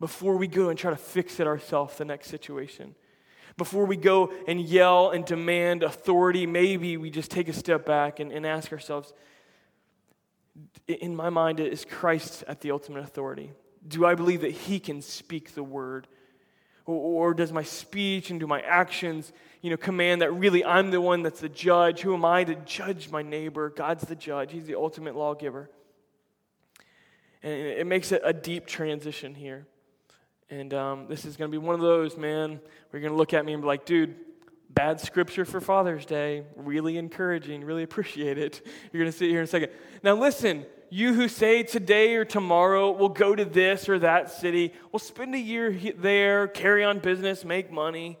before 0.00 0.36
we 0.36 0.46
go 0.46 0.68
and 0.68 0.78
try 0.78 0.90
to 0.90 0.96
fix 0.96 1.40
it 1.40 1.46
ourselves, 1.46 1.96
the 1.96 2.04
next 2.04 2.28
situation, 2.28 2.94
before 3.56 3.86
we 3.86 3.96
go 3.96 4.32
and 4.46 4.60
yell 4.60 5.10
and 5.10 5.24
demand 5.24 5.82
authority, 5.82 6.46
maybe 6.46 6.96
we 6.96 7.10
just 7.10 7.30
take 7.30 7.48
a 7.48 7.52
step 7.52 7.84
back 7.84 8.20
and, 8.20 8.30
and 8.30 8.46
ask 8.46 8.72
ourselves, 8.72 9.12
in 10.86 11.14
my 11.14 11.30
mind, 11.30 11.60
is 11.60 11.84
Christ 11.84 12.44
at 12.46 12.60
the 12.60 12.70
ultimate 12.70 13.02
authority? 13.02 13.52
Do 13.88 14.06
I 14.06 14.14
believe 14.14 14.42
that 14.42 14.52
He 14.52 14.78
can 14.78 15.02
speak 15.02 15.54
the 15.54 15.62
word? 15.62 16.06
Or, 16.86 17.28
or 17.28 17.34
does 17.34 17.52
my 17.52 17.62
speech 17.62 18.30
and 18.30 18.38
do 18.38 18.46
my 18.46 18.60
actions, 18.60 19.32
you 19.62 19.70
know, 19.70 19.76
command 19.76 20.22
that 20.22 20.32
really 20.32 20.64
I'm 20.64 20.90
the 20.90 21.00
one 21.00 21.22
that's 21.22 21.40
the 21.40 21.48
judge? 21.48 22.00
Who 22.00 22.14
am 22.14 22.24
I 22.24 22.44
to 22.44 22.54
judge 22.54 23.10
my 23.10 23.22
neighbor? 23.22 23.70
God's 23.70 24.04
the 24.04 24.16
judge, 24.16 24.52
He's 24.52 24.66
the 24.66 24.76
ultimate 24.76 25.16
lawgiver. 25.16 25.70
And 27.42 27.52
it 27.52 27.86
makes 27.86 28.12
it 28.12 28.22
a 28.24 28.32
deep 28.32 28.66
transition 28.66 29.34
here. 29.34 29.66
And 30.50 30.72
um, 30.72 31.06
this 31.08 31.24
is 31.24 31.36
going 31.36 31.50
to 31.50 31.52
be 31.52 31.64
one 31.64 31.74
of 31.74 31.80
those, 31.80 32.16
man, 32.16 32.50
where 32.50 33.00
you're 33.00 33.02
going 33.02 33.12
to 33.12 33.18
look 33.18 33.34
at 33.34 33.44
me 33.44 33.52
and 33.52 33.62
be 33.62 33.66
like, 33.66 33.84
dude, 33.84 34.16
bad 34.70 35.00
scripture 35.00 35.44
for 35.44 35.60
Father's 35.60 36.06
Day. 36.06 36.44
Really 36.56 36.96
encouraging, 36.96 37.64
really 37.64 37.82
appreciate 37.82 38.38
it. 38.38 38.66
You're 38.92 39.02
going 39.02 39.12
to 39.12 39.16
sit 39.16 39.28
here 39.28 39.38
in 39.38 39.44
a 39.44 39.48
second. 39.48 39.72
Now, 40.02 40.14
listen, 40.14 40.64
you 40.90 41.14
who 41.14 41.28
say 41.28 41.62
today 41.62 42.16
or 42.16 42.24
tomorrow 42.24 42.90
we'll 42.90 43.08
go 43.08 43.34
to 43.34 43.44
this 43.44 43.88
or 43.88 43.98
that 43.98 44.30
city, 44.30 44.72
we'll 44.92 45.00
spend 45.00 45.34
a 45.34 45.38
year 45.38 45.76
there, 45.96 46.48
carry 46.48 46.84
on 46.84 46.98
business, 46.98 47.44
make 47.44 47.70
money. 47.70 48.18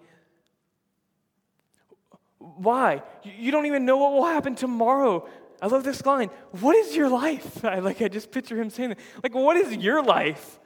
Why? 2.38 3.02
You 3.22 3.50
don't 3.50 3.66
even 3.66 3.84
know 3.84 3.96
what 3.96 4.12
will 4.12 4.26
happen 4.26 4.54
tomorrow. 4.54 5.28
I 5.60 5.66
love 5.66 5.84
this 5.84 6.04
line. 6.06 6.30
What 6.60 6.76
is 6.76 6.94
your 6.94 7.08
life? 7.08 7.64
I 7.64 7.80
like 7.80 8.00
I 8.02 8.08
just 8.08 8.30
picture 8.30 8.60
him 8.60 8.70
saying 8.70 8.90
that. 8.90 8.98
Like, 9.22 9.34
what 9.34 9.56
is 9.56 9.76
your 9.76 10.02
life? 10.02 10.58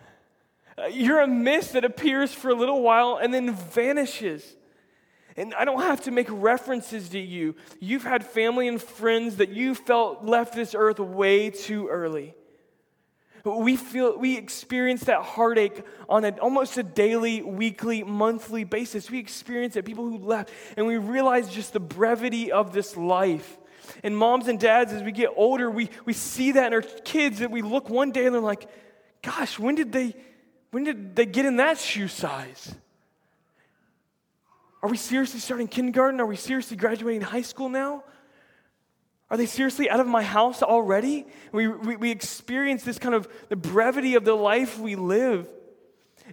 Uh, 0.76 0.86
you're 0.86 1.20
a 1.20 1.26
mist 1.26 1.74
that 1.74 1.84
appears 1.84 2.32
for 2.32 2.50
a 2.50 2.54
little 2.54 2.82
while 2.82 3.18
and 3.22 3.32
then 3.32 3.54
vanishes. 3.54 4.56
And 5.36 5.54
I 5.54 5.64
don't 5.64 5.80
have 5.80 6.02
to 6.02 6.10
make 6.10 6.28
references 6.30 7.08
to 7.10 7.18
you. 7.18 7.54
You've 7.80 8.04
had 8.04 8.24
family 8.24 8.68
and 8.68 8.80
friends 8.80 9.36
that 9.36 9.50
you 9.50 9.74
felt 9.74 10.24
left 10.24 10.54
this 10.54 10.74
earth 10.74 10.98
way 10.98 11.50
too 11.50 11.88
early. 11.88 12.34
We 13.44 13.76
feel 13.76 14.16
we 14.18 14.36
experience 14.36 15.04
that 15.04 15.22
heartache 15.22 15.82
on 16.08 16.24
a, 16.24 16.30
almost 16.38 16.78
a 16.78 16.84
daily, 16.84 17.42
weekly, 17.42 18.04
monthly 18.04 18.62
basis. 18.62 19.10
We 19.10 19.18
experience 19.18 19.74
it, 19.74 19.84
people 19.84 20.04
who 20.04 20.18
left, 20.18 20.52
and 20.76 20.86
we 20.86 20.96
realize 20.96 21.48
just 21.48 21.72
the 21.72 21.80
brevity 21.80 22.52
of 22.52 22.72
this 22.72 22.96
life. 22.96 23.58
And 24.04 24.16
moms 24.16 24.46
and 24.46 24.60
dads, 24.60 24.92
as 24.92 25.02
we 25.02 25.10
get 25.10 25.30
older, 25.34 25.68
we, 25.68 25.90
we 26.04 26.12
see 26.12 26.52
that 26.52 26.68
in 26.68 26.72
our 26.72 26.82
kids 26.82 27.40
that 27.40 27.50
we 27.50 27.62
look 27.62 27.90
one 27.90 28.12
day 28.12 28.26
and 28.26 28.34
they're 28.34 28.40
like, 28.40 28.68
gosh, 29.22 29.58
when 29.58 29.74
did 29.74 29.92
they 29.92 30.14
when 30.70 30.84
did 30.84 31.14
they 31.14 31.26
get 31.26 31.44
in 31.44 31.56
that 31.56 31.78
shoe 31.78 32.08
size? 32.08 32.74
Are 34.82 34.88
we 34.88 34.96
seriously 34.96 35.40
starting 35.40 35.68
kindergarten? 35.68 36.20
Are 36.20 36.26
we 36.26 36.36
seriously 36.36 36.76
graduating 36.76 37.22
high 37.22 37.42
school 37.42 37.68
now? 37.68 38.02
Are 39.30 39.36
they 39.36 39.46
seriously 39.46 39.88
out 39.88 40.00
of 40.00 40.06
my 40.06 40.22
house 40.22 40.62
already? 40.62 41.26
We, 41.52 41.68
we, 41.68 41.96
we 41.96 42.10
experience 42.10 42.82
this 42.82 42.98
kind 42.98 43.14
of 43.14 43.28
the 43.48 43.56
brevity 43.56 44.14
of 44.14 44.24
the 44.24 44.34
life 44.34 44.78
we 44.78 44.94
live. 44.94 45.48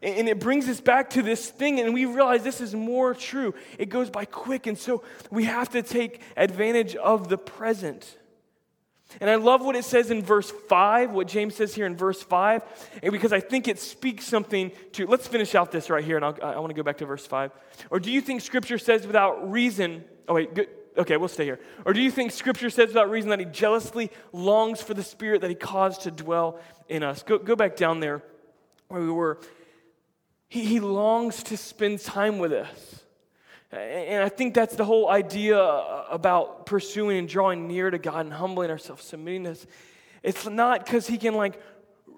And 0.04 0.28
it 0.28 0.40
brings 0.40 0.68
us 0.68 0.82
back 0.82 1.12
to 1.12 1.22
this 1.22 1.50
thing, 1.50 1.80
and 1.80 1.94
we 1.94 2.06
realize 2.06 2.44
this 2.44 2.62
is 2.62 2.76
more 2.76 3.14
true. 3.14 3.56
It 3.78 3.90
goes 3.90 4.10
by 4.10 4.26
quick, 4.26 4.68
and 4.68 4.78
so 4.78 5.04
we 5.32 5.46
have 5.46 5.70
to 5.70 5.82
take 5.82 6.22
advantage 6.38 6.96
of 6.96 7.28
the 7.28 7.38
present. 7.38 8.18
And 9.20 9.30
I 9.30 9.36
love 9.36 9.62
what 9.62 9.76
it 9.76 9.86
says 9.86 10.12
in 10.12 10.22
verse 10.22 10.52
5, 10.52 11.12
what 11.12 11.28
James 11.28 11.56
says 11.56 11.74
here 11.74 11.86
in 11.86 11.96
verse 11.96 12.22
5, 12.22 12.64
and 13.02 13.12
because 13.12 13.34
I 13.34 13.40
think 13.40 13.68
it 13.68 13.80
speaks 13.80 14.26
something 14.26 14.72
to. 14.94 15.08
Let's 15.08 15.28
finish 15.28 15.56
out 15.56 15.72
this 15.72 15.90
right 15.90 16.04
here, 16.04 16.16
and 16.16 16.26
I'll, 16.26 16.38
i 16.44 16.58
want 16.60 16.70
to 16.70 16.76
go 16.76 16.84
back 16.84 16.98
to 16.98 17.06
verse 17.06 17.26
5. 17.26 17.52
Or 17.90 18.00
do 18.00 18.12
you 18.12 18.22
think 18.22 18.42
Scripture 18.42 18.78
says 18.78 19.08
without 19.08 19.52
reason? 19.52 20.04
Oh, 20.28 20.36
wait, 20.36 20.54
good. 20.54 20.68
Okay, 20.98 21.18
we'll 21.18 21.30
stay 21.30 21.46
here. 21.46 21.60
Or 21.86 21.94
do 21.94 22.02
you 22.02 22.12
think 22.12 22.32
Scripture 22.32 22.70
says 22.70 22.90
without 22.90 23.10
reason 23.10 23.30
that 23.30 23.40
He 23.40 23.46
jealously 23.46 24.12
longs 24.32 24.82
for 24.82 24.94
the 24.94 25.04
Spirit 25.04 25.42
that 25.42 25.50
He 25.50 25.56
caused 25.56 26.02
to 26.02 26.12
dwell 26.12 26.60
in 26.88 27.04
us? 27.04 27.24
Go, 27.24 27.38
go 27.38 27.56
back 27.56 27.76
down 27.76 28.02
there 28.02 28.22
where 28.90 29.02
we 29.02 29.10
were. 29.10 29.40
He, 30.50 30.66
he 30.66 30.80
longs 30.80 31.44
to 31.44 31.58
spend 31.58 32.02
time 32.02 32.38
with 32.38 32.52
us. 32.52 32.99
And 33.72 34.24
I 34.24 34.30
think 34.30 34.56
that's 34.56 34.76
the 34.76 34.86
whole 34.86 35.10
idea 35.10 35.60
uh, 35.60 36.06
about 36.10 36.66
pursuing 36.66 37.20
and 37.20 37.30
drawing 37.30 37.68
near 37.68 37.92
to 37.92 38.00
God 38.00 38.22
and 38.22 38.34
humbling 38.34 38.72
ourselves, 38.72 39.04
submitting 39.06 39.44
this. 39.44 39.68
It's 40.24 40.48
not 40.48 40.84
because 40.84 41.06
He 41.06 41.20
can 41.20 41.36
like, 41.36 41.62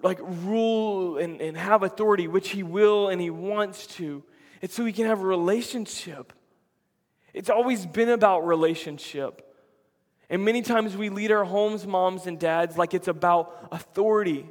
like 0.02 0.18
rule 0.22 1.18
and, 1.18 1.42
and 1.42 1.56
have 1.56 1.82
authority, 1.82 2.26
which 2.26 2.48
He 2.48 2.62
will 2.62 3.08
and 3.08 3.20
He 3.20 3.28
wants 3.28 3.86
to. 3.98 4.24
It's 4.62 4.74
so 4.74 4.84
we 4.84 4.92
can 4.92 5.06
have 5.06 5.20
a 5.20 5.26
relationship. 5.26 6.32
It's 7.34 7.50
always 7.50 7.84
been 7.84 8.08
about 8.08 8.46
relationship. 8.46 9.46
And 10.30 10.46
many 10.46 10.62
times 10.62 10.96
we 10.96 11.10
lead 11.10 11.30
our 11.32 11.44
homes, 11.44 11.86
moms 11.86 12.26
and 12.26 12.38
dads, 12.38 12.78
like 12.78 12.94
it's 12.94 13.08
about 13.08 13.68
authority. 13.70 14.48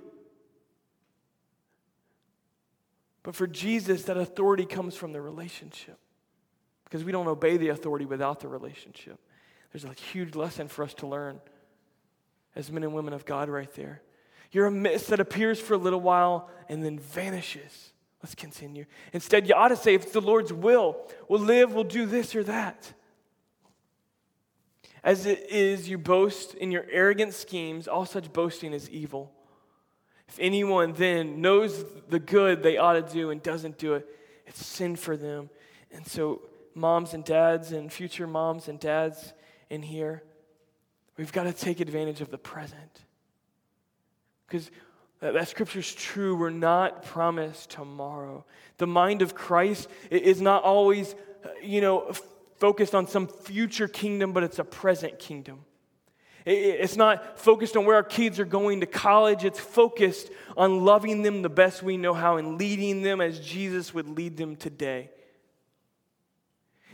But 3.24 3.36
for 3.36 3.48
Jesus, 3.48 4.04
that 4.04 4.18
authority 4.18 4.66
comes 4.66 4.96
from 4.96 5.14
the 5.14 5.22
relationship 5.22 5.98
because 6.92 7.06
we 7.06 7.14
don't 7.14 7.30
obey 7.30 7.56
the 7.56 7.70
authority 7.70 8.04
without 8.04 8.42
the 8.42 8.50
relationship. 8.50 9.18
There's 9.72 9.86
a 9.86 9.94
huge 9.94 10.36
lesson 10.36 10.68
for 10.68 10.84
us 10.84 10.94
to 10.96 11.08
learn 11.08 11.40
as 12.54 12.70
men 12.70 12.84
and 12.84 12.94
women 12.94 13.14
of 13.14 13.24
God 13.24 13.48
right 13.48 13.74
there. 13.76 14.02
You're 14.52 14.66
a 14.66 14.72
mist 14.72 15.08
that 15.08 15.22
appears 15.22 15.58
for 15.58 15.76
a 15.76 15.78
little 15.78 16.02
while 16.02 16.50
and 16.68 16.84
then 16.84 17.00
vanishes. 17.00 17.94
Let's 18.22 18.36
continue. 18.36 18.84
Instead, 19.14 19.48
you 19.48 19.56
ought 19.56 19.70
to 19.70 19.78
say, 19.78 19.94
if 19.94 20.04
it's 20.04 20.12
the 20.12 20.20
Lord's 20.20 20.52
will, 20.52 20.98
we'll 21.30 21.40
live, 21.40 21.74
we'll 21.74 21.86
do 21.86 22.06
this 22.06 22.36
or 22.36 22.44
that. 22.44 22.92
As 25.02 25.26
it 25.26 25.50
is, 25.50 25.88
you 25.88 25.98
boast 25.98 26.56
in 26.56 26.72
your 26.72 26.86
arrogant 26.92 27.34
schemes, 27.34 27.88
all 27.88 28.06
such 28.06 28.34
boasting 28.34 28.74
is 28.74 28.90
evil. 28.90 29.32
If 30.28 30.38
anyone 30.42 30.92
then 30.92 31.40
knows 31.40 31.86
the 32.10 32.20
good 32.20 32.64
they 32.64 32.76
ought 32.76 32.94
to 32.94 33.02
do 33.02 33.30
and 33.30 33.42
doesn't 33.42 33.78
do 33.78 33.94
it, 33.94 34.06
it's 34.46 34.66
sin 34.66 34.98
for 34.98 35.16
them. 35.16 35.50
And 35.94 36.06
so 36.06 36.42
moms 36.74 37.14
and 37.14 37.24
dads 37.24 37.72
and 37.72 37.92
future 37.92 38.28
moms 38.28 38.68
and 38.68 38.80
dads 38.80 39.34
in 39.70 39.82
here, 39.82 40.24
we've 41.18 41.32
got 41.32 41.44
to 41.44 41.54
take 41.54 41.80
advantage 41.80 42.22
of 42.22 42.32
the 42.32 42.38
present. 42.38 43.02
Because 44.48 44.70
that, 45.22 45.34
that 45.34 45.48
scripture 45.48 45.80
is 45.80 45.94
true. 45.94 46.36
We're 46.36 46.50
not 46.50 47.04
promised 47.04 47.70
tomorrow. 47.70 48.46
The 48.78 48.88
mind 48.88 49.22
of 49.22 49.36
Christ 49.36 49.88
is 50.10 50.42
not 50.42 50.64
always, 50.64 51.16
you 51.62 51.82
know, 51.82 52.12
focused 52.58 52.94
on 52.94 53.08
some 53.08 53.28
future 53.28 53.88
kingdom, 53.88 54.34
but 54.34 54.44
it's 54.44 54.60
a 54.60 54.64
present 54.64 55.20
kingdom. 55.20 55.66
It's 56.44 56.96
not 56.96 57.38
focused 57.38 57.78
on 57.78 57.86
where 57.86 57.98
our 57.98 58.04
kids 58.04 58.40
are 58.40 58.46
going 58.46 58.80
to 58.80 58.88
college. 58.88 59.46
It's 59.46 59.60
focused 59.60 60.32
on 60.58 60.84
loving 60.84 61.22
them 61.22 61.44
the 61.44 61.50
best 61.50 61.84
we 61.84 61.98
know 61.98 62.16
how 62.16 62.38
and 62.38 62.58
leading 62.58 63.04
them 63.04 63.22
as 63.22 63.40
Jesus 63.40 63.94
would 63.94 64.10
lead 64.10 64.38
them 64.38 64.56
today. 64.56 65.12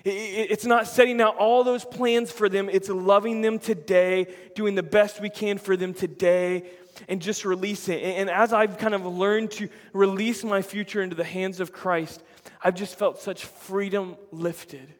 It's 0.09 0.65
not 0.65 0.87
setting 0.87 1.19
out 1.19 1.35
all 1.35 1.63
those 1.63 1.83
plans 1.83 2.31
for 2.31 2.47
them, 2.47 2.69
it's 2.69 2.89
loving 2.89 3.41
them 3.41 3.59
today, 3.59 4.33
doing 4.55 4.75
the 4.75 4.83
best 4.83 5.21
we 5.21 5.29
can 5.29 5.57
for 5.57 5.75
them 5.75 5.93
today, 5.93 6.69
and 7.09 7.21
just 7.21 7.43
release 7.43 7.89
it. 7.89 8.01
And 8.01 8.29
as 8.29 8.53
I've 8.53 8.77
kind 8.77 8.95
of 8.95 9.05
learned 9.05 9.51
to 9.51 9.69
release 9.93 10.43
my 10.43 10.61
future 10.61 11.01
into 11.01 11.15
the 11.15 11.23
hands 11.23 11.59
of 11.59 11.73
Christ, 11.73 12.23
I've 12.63 12.75
just 12.75 12.97
felt 12.97 13.19
such 13.19 13.45
freedom 13.45 14.15
lifted 14.31 14.93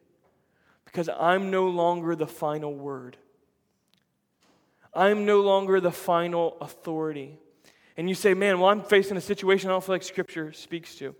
because 0.85 1.09
I'm 1.09 1.51
no 1.51 1.69
longer 1.69 2.15
the 2.15 2.27
final 2.27 2.73
word. 2.73 3.17
I'm 4.93 5.25
no 5.25 5.41
longer 5.41 5.79
the 5.79 5.91
final 5.91 6.57
authority. 6.59 7.37
And 7.95 8.09
you 8.09 8.15
say, 8.15 8.33
man, 8.33 8.59
well, 8.59 8.69
I'm 8.69 8.83
facing 8.83 9.15
a 9.15 9.21
situation 9.21 9.69
I 9.69 9.73
don't 9.73 9.83
feel 9.83 9.95
like 9.95 10.03
Scripture 10.03 10.51
speaks 10.53 10.95
to. 10.95 11.15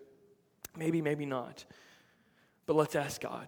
Maybe, 0.76 1.02
maybe 1.02 1.26
not. 1.26 1.64
But 2.66 2.76
let's 2.76 2.96
ask 2.96 3.22
God. 3.22 3.48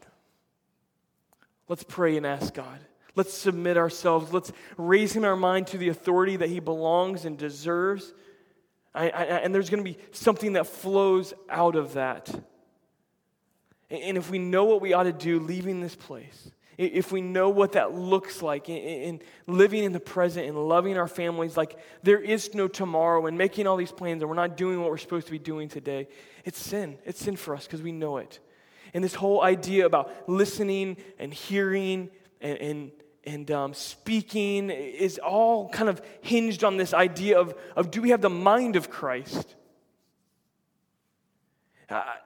Let's 1.70 1.84
pray 1.84 2.18
and 2.18 2.26
ask 2.26 2.54
God. 2.54 2.80
Let's 3.16 3.34
submit 3.34 3.78
ourselves. 3.78 4.34
Let's 4.34 4.52
raise 4.78 5.14
him 5.14 5.24
our 5.24 5.36
mind 5.36 5.68
to 5.68 5.78
the 5.78 5.90
authority 5.90 6.36
that 6.38 6.50
he 6.50 6.60
belongs 6.60 7.26
and 7.26 7.38
deserves. 7.38 8.14
I, 8.94 9.10
I, 9.10 9.24
and 9.24 9.54
there's 9.54 9.70
going 9.70 9.84
to 9.84 9.90
be 9.90 9.98
something 10.12 10.54
that 10.54 10.68
flows 10.68 11.34
out 11.50 11.76
of 11.76 11.94
that. 11.94 12.30
And 13.90 14.18
if 14.18 14.30
we 14.30 14.40
know 14.40 14.66
what 14.66 14.82
we 14.82 14.94
ought 14.94 15.04
to 15.04 15.14
do 15.14 15.40
leaving 15.40 15.80
this 15.80 15.96
place, 15.96 16.52
if 16.78 17.12
we 17.12 17.22
know 17.22 17.50
what 17.50 17.74
that 17.74 17.94
looks 17.94 18.42
like 18.42 18.70
in, 18.70 19.20
living 19.48 19.84
in 19.84 19.92
the 19.92 20.00
present 20.00 20.48
and 20.48 20.58
loving 20.58 20.98
our 20.98 21.10
families 21.10 21.58
like 21.58 21.78
there 22.04 22.22
is 22.22 22.54
no 22.54 22.70
tomorrow 22.70 23.26
and 23.26 23.38
making 23.38 23.68
all 23.68 23.76
these 23.76 23.92
plans 23.92 24.22
and 24.22 24.30
we're 24.30 24.36
not 24.36 24.56
doing 24.56 24.80
what 24.80 24.90
we're 24.90 24.98
supposed 24.98 25.26
to 25.26 25.32
be 25.32 25.40
doing 25.40 25.68
today, 25.68 26.08
it's 26.46 26.58
sin. 26.58 26.98
It's 27.06 27.20
sin 27.20 27.36
for 27.36 27.54
us 27.54 27.66
because 27.66 27.82
we 27.82 27.92
know 27.92 28.18
it. 28.18 28.40
And 28.94 29.04
this 29.04 29.16
whole 29.16 29.42
idea 29.42 29.86
about 29.86 30.30
listening 30.30 30.98
and 31.18 31.34
hearing 31.34 32.10
and, 32.42 32.58
and, 32.58 32.92
and 33.24 33.52
um, 33.52 33.74
speaking 33.74 34.70
is 34.70 35.20
all 35.20 35.70
kind 35.70 35.90
of 35.90 36.02
hinged 36.22 36.64
on 36.64 36.78
this 36.78 36.94
idea 36.94 37.40
of, 37.40 37.54
of 37.76 37.92
do 37.92 38.02
we 38.02 38.10
have 38.10 38.22
the 38.22 38.30
mind 38.30 38.76
of 38.76 38.90
Christ? 38.90 39.56
I, 41.90 42.18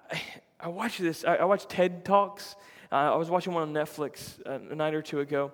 I 0.59 0.67
watched 0.67 1.01
this, 1.01 1.25
I, 1.25 1.35
I 1.35 1.45
watched 1.45 1.69
TED 1.69 2.05
Talks. 2.05 2.55
Uh, 2.91 3.13
I 3.13 3.15
was 3.15 3.29
watching 3.29 3.53
one 3.53 3.63
on 3.63 3.73
Netflix 3.73 4.39
a 4.45 4.75
night 4.75 4.93
or 4.93 5.01
two 5.01 5.19
ago. 5.19 5.51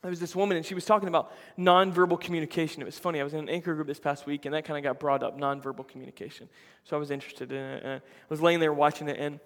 There 0.00 0.10
was 0.10 0.20
this 0.20 0.36
woman, 0.36 0.56
and 0.56 0.66
she 0.66 0.74
was 0.74 0.84
talking 0.84 1.08
about 1.08 1.32
nonverbal 1.58 2.20
communication. 2.20 2.82
It 2.82 2.84
was 2.84 2.98
funny. 2.98 3.20
I 3.20 3.24
was 3.24 3.32
in 3.32 3.40
an 3.40 3.48
anchor 3.48 3.74
group 3.74 3.86
this 3.86 3.98
past 3.98 4.26
week, 4.26 4.44
and 4.44 4.54
that 4.54 4.64
kind 4.64 4.76
of 4.76 4.84
got 4.84 5.00
brought 5.00 5.22
up 5.22 5.38
nonverbal 5.38 5.88
communication. 5.88 6.48
So 6.84 6.96
I 6.96 6.98
was 6.98 7.10
interested 7.10 7.52
in 7.52 7.58
it. 7.58 7.84
I 7.84 8.00
was 8.28 8.42
laying 8.42 8.60
there 8.60 8.72
watching 8.72 9.08
it, 9.08 9.18
and 9.18 9.40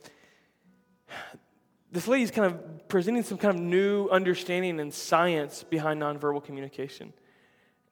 this 1.90 2.06
lady's 2.06 2.30
kind 2.30 2.46
of 2.46 2.88
presenting 2.88 3.22
some 3.22 3.38
kind 3.38 3.56
of 3.56 3.62
new 3.62 4.08
understanding 4.08 4.78
and 4.80 4.92
science 4.92 5.62
behind 5.62 6.00
nonverbal 6.02 6.44
communication. 6.44 7.12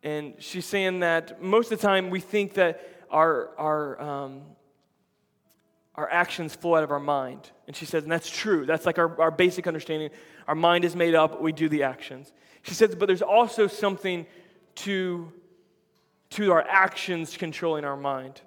And 0.02 0.34
she's 0.38 0.66
saying 0.66 1.00
that 1.00 1.42
most 1.42 1.72
of 1.72 1.80
the 1.80 1.86
time 1.86 2.10
we 2.10 2.20
think 2.20 2.54
that 2.54 2.88
our, 3.10 3.50
our, 3.58 4.00
um, 4.00 4.42
our 5.94 6.10
actions 6.10 6.54
flow 6.54 6.76
out 6.76 6.84
of 6.84 6.90
our 6.90 7.00
mind. 7.00 7.50
And 7.66 7.74
she 7.74 7.86
says, 7.86 8.02
and 8.02 8.12
that's 8.12 8.28
true. 8.28 8.66
That's 8.66 8.84
like 8.84 8.98
our, 8.98 9.20
our 9.20 9.30
basic 9.30 9.66
understanding. 9.66 10.10
Our 10.46 10.54
mind 10.54 10.84
is 10.84 10.94
made 10.94 11.14
up, 11.14 11.40
we 11.40 11.52
do 11.52 11.68
the 11.68 11.84
actions. 11.84 12.32
She 12.62 12.74
says, 12.74 12.94
but 12.94 13.06
there's 13.06 13.22
also 13.22 13.66
something 13.66 14.26
to, 14.76 15.32
to 16.30 16.52
our 16.52 16.62
actions 16.62 17.36
controlling 17.36 17.84
our 17.84 17.96
mind. 17.96 18.42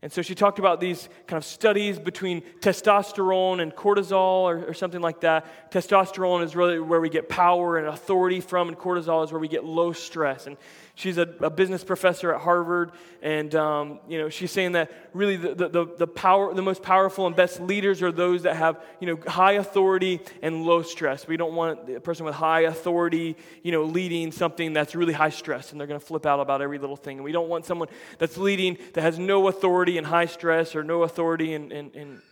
And 0.00 0.12
so 0.12 0.22
she 0.22 0.36
talked 0.36 0.60
about 0.60 0.80
these 0.80 1.08
kind 1.26 1.38
of 1.38 1.44
studies 1.44 1.98
between 1.98 2.42
testosterone 2.60 3.60
and 3.60 3.74
cortisol 3.74 4.42
or, 4.42 4.68
or, 4.68 4.74
something 4.74 5.00
like 5.00 5.22
that. 5.22 5.72
Testosterone 5.72 6.44
is 6.44 6.54
really 6.54 6.78
where 6.78 7.00
we 7.00 7.08
get 7.08 7.28
power 7.28 7.78
and 7.78 7.88
authority 7.88 8.40
from, 8.40 8.68
and 8.68 8.78
cortisol 8.78 9.24
is 9.24 9.32
where 9.32 9.40
we 9.40 9.48
get 9.48 9.64
low 9.64 9.92
stress. 9.92 10.46
And 10.46 10.56
She's 10.98 11.16
a, 11.16 11.28
a 11.42 11.48
business 11.48 11.84
professor 11.84 12.34
at 12.34 12.40
Harvard, 12.40 12.90
and 13.22 13.54
um, 13.54 14.00
you 14.08 14.18
know 14.18 14.28
she's 14.30 14.50
saying 14.50 14.72
that 14.72 14.90
really 15.12 15.36
the, 15.36 15.54
the, 15.54 15.86
the, 15.96 16.06
power, 16.08 16.52
the 16.52 16.60
most 16.60 16.82
powerful 16.82 17.24
and 17.28 17.36
best 17.36 17.60
leaders 17.60 18.02
are 18.02 18.10
those 18.10 18.42
that 18.42 18.56
have 18.56 18.82
you 18.98 19.06
know 19.06 19.30
high 19.30 19.52
authority 19.52 20.18
and 20.42 20.64
low 20.64 20.82
stress. 20.82 21.28
We 21.28 21.36
don't 21.36 21.54
want 21.54 21.88
a 21.88 22.00
person 22.00 22.26
with 22.26 22.34
high 22.34 22.62
authority, 22.62 23.36
you 23.62 23.70
know, 23.70 23.84
leading 23.84 24.32
something 24.32 24.72
that's 24.72 24.96
really 24.96 25.12
high 25.12 25.30
stress, 25.30 25.70
and 25.70 25.80
they're 25.80 25.86
going 25.86 26.00
to 26.00 26.04
flip 26.04 26.26
out 26.26 26.40
about 26.40 26.62
every 26.62 26.80
little 26.80 26.96
thing. 26.96 27.18
And 27.18 27.24
we 27.24 27.30
don't 27.30 27.48
want 27.48 27.64
someone 27.64 27.86
that's 28.18 28.36
leading 28.36 28.76
that 28.94 29.02
has 29.02 29.20
no 29.20 29.46
authority 29.46 29.98
and 29.98 30.06
high 30.06 30.26
stress, 30.26 30.74
or 30.74 30.82
no 30.82 31.04
authority 31.04 31.54
and 31.54 31.70
and, 31.70 31.94
and, 31.94 32.22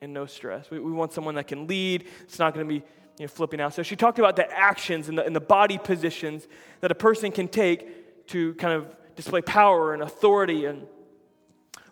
and 0.00 0.14
no 0.14 0.24
stress. 0.24 0.70
We, 0.70 0.78
we 0.78 0.92
want 0.92 1.12
someone 1.12 1.34
that 1.34 1.48
can 1.48 1.66
lead. 1.66 2.06
It's 2.22 2.38
not 2.38 2.54
going 2.54 2.66
to 2.66 2.80
be 2.80 2.82
you 3.18 3.24
know, 3.24 3.28
flipping 3.28 3.60
out. 3.60 3.74
So 3.74 3.82
she 3.82 3.96
talked 3.96 4.18
about 4.18 4.36
the 4.36 4.50
actions 4.50 5.08
and 5.08 5.18
the, 5.18 5.24
and 5.24 5.34
the 5.34 5.40
body 5.40 5.78
positions 5.78 6.46
that 6.80 6.90
a 6.90 6.94
person 6.94 7.32
can 7.32 7.48
take 7.48 8.26
to 8.28 8.54
kind 8.54 8.74
of 8.74 8.94
display 9.16 9.42
power 9.42 9.92
and 9.92 10.02
authority. 10.02 10.66
And 10.66 10.86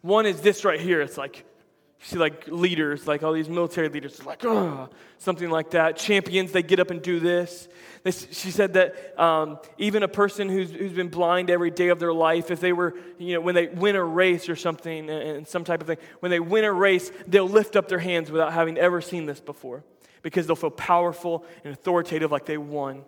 one 0.02 0.26
is 0.26 0.40
this 0.40 0.64
right 0.64 0.80
here. 0.80 1.00
It's 1.00 1.18
like, 1.18 1.38
you 1.38 2.06
see 2.06 2.18
like 2.18 2.46
leaders, 2.46 3.08
like 3.08 3.22
all 3.22 3.32
these 3.32 3.48
military 3.48 3.88
leaders, 3.88 4.24
like, 4.24 4.44
oh, 4.44 4.88
something 5.18 5.50
like 5.50 5.70
that. 5.70 5.96
Champions, 5.96 6.52
they 6.52 6.62
get 6.62 6.78
up 6.78 6.90
and 6.90 7.02
do 7.02 7.18
this. 7.18 7.68
this 8.04 8.28
she 8.30 8.50
said 8.52 8.74
that 8.74 9.18
um, 9.18 9.58
even 9.78 10.02
a 10.04 10.08
person 10.08 10.48
who's, 10.48 10.70
who's 10.70 10.92
been 10.92 11.08
blind 11.08 11.50
every 11.50 11.70
day 11.70 11.88
of 11.88 11.98
their 11.98 12.12
life, 12.12 12.50
if 12.52 12.60
they 12.60 12.72
were, 12.72 12.94
you 13.18 13.34
know, 13.34 13.40
when 13.40 13.54
they 13.54 13.66
win 13.66 13.96
a 13.96 14.04
race 14.04 14.48
or 14.48 14.54
something, 14.54 15.10
and 15.10 15.48
some 15.48 15.64
type 15.64 15.80
of 15.80 15.86
thing, 15.88 15.96
when 16.20 16.30
they 16.30 16.38
win 16.38 16.64
a 16.64 16.72
race, 16.72 17.10
they'll 17.26 17.48
lift 17.48 17.74
up 17.74 17.88
their 17.88 17.98
hands 17.98 18.30
without 18.30 18.52
having 18.52 18.78
ever 18.78 19.00
seen 19.00 19.26
this 19.26 19.40
before 19.40 19.82
because 20.26 20.48
they'll 20.48 20.56
feel 20.56 20.70
powerful 20.70 21.44
and 21.62 21.72
authoritative 21.72 22.32
like 22.32 22.46
they 22.46 22.58
won. 22.58 23.04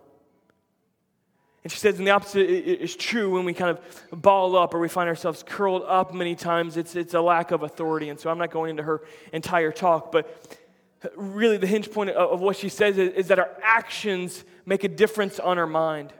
And 1.65 1.69
she 1.69 1.77
says, 1.77 1.97
and 1.97 2.07
the 2.07 2.11
opposite 2.11 2.49
is 2.49 2.95
true 2.95 3.33
when 3.33 3.43
we 3.43 3.53
kind 3.53 3.77
of 3.77 4.21
ball 4.21 4.55
up 4.55 4.73
or 4.73 4.79
we 4.79 4.87
find 4.87 5.09
ourselves 5.09 5.43
curled 5.45 5.83
up 5.85 6.13
many 6.13 6.33
times. 6.33 6.77
It's, 6.77 6.95
it's 6.95 7.13
a 7.13 7.19
lack 7.19 7.51
of 7.51 7.61
authority. 7.61 8.07
And 8.07 8.17
so 8.17 8.29
I'm 8.29 8.37
not 8.37 8.51
going 8.51 8.69
into 8.69 8.83
her 8.83 9.01
entire 9.33 9.73
talk, 9.73 10.13
but 10.13 10.57
really 11.17 11.57
the 11.57 11.67
hinge 11.67 11.91
point 11.91 12.11
of 12.11 12.39
what 12.39 12.55
she 12.55 12.69
says 12.69 12.97
is, 12.97 13.11
is 13.11 13.27
that 13.27 13.37
our 13.37 13.49
actions 13.61 14.45
make 14.65 14.85
a 14.85 14.87
difference 14.87 15.41
on 15.41 15.57
our 15.57 15.67
mind 15.67 16.13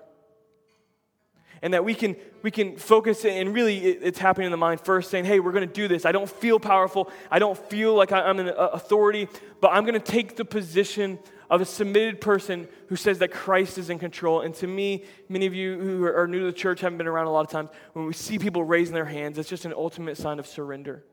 and 1.61 1.73
that 1.73 1.83
we 1.83 1.93
can 1.93 2.15
we 2.41 2.51
can 2.51 2.77
focus 2.77 3.25
and 3.25 3.53
really 3.53 3.79
it's 3.79 4.19
happening 4.19 4.45
in 4.45 4.51
the 4.51 4.57
mind 4.57 4.81
first 4.81 5.09
saying 5.09 5.25
hey 5.25 5.39
we're 5.39 5.51
going 5.51 5.67
to 5.67 5.73
do 5.73 5.87
this. 5.87 6.05
I 6.05 6.11
don't 6.11 6.29
feel 6.29 6.59
powerful. 6.59 7.11
I 7.29 7.39
don't 7.39 7.57
feel 7.57 7.95
like 7.95 8.11
i'm 8.11 8.39
an 8.39 8.49
uh, 8.49 8.69
authority 8.73 9.27
but 9.61 9.69
i'm 9.69 9.83
going 9.85 9.99
to 9.99 10.11
take 10.11 10.35
the 10.35 10.45
position 10.45 11.19
of 11.49 11.61
a 11.61 11.65
submitted 11.65 12.21
person 12.21 12.67
who 12.87 12.95
says 12.95 13.19
that 13.19 13.31
christ 13.31 13.77
is 13.77 13.89
in 13.89 13.99
control. 13.99 14.41
And 14.41 14.53
to 14.55 14.67
me 14.67 15.05
many 15.27 15.45
of 15.45 15.53
you 15.53 15.79
who 15.79 16.05
are 16.05 16.27
new 16.27 16.39
to 16.39 16.45
the 16.45 16.53
church 16.53 16.81
haven't 16.81 16.97
been 16.97 17.07
around 17.07 17.27
a 17.27 17.31
lot 17.31 17.41
of 17.41 17.51
times 17.51 17.69
when 17.93 18.05
we 18.05 18.13
see 18.13 18.39
people 18.39 18.63
raising 18.63 18.93
their 18.93 19.05
hands 19.05 19.37
it's 19.37 19.49
just 19.49 19.65
an 19.65 19.73
ultimate 19.73 20.17
sign 20.17 20.39
of 20.39 20.47
surrender. 20.47 21.03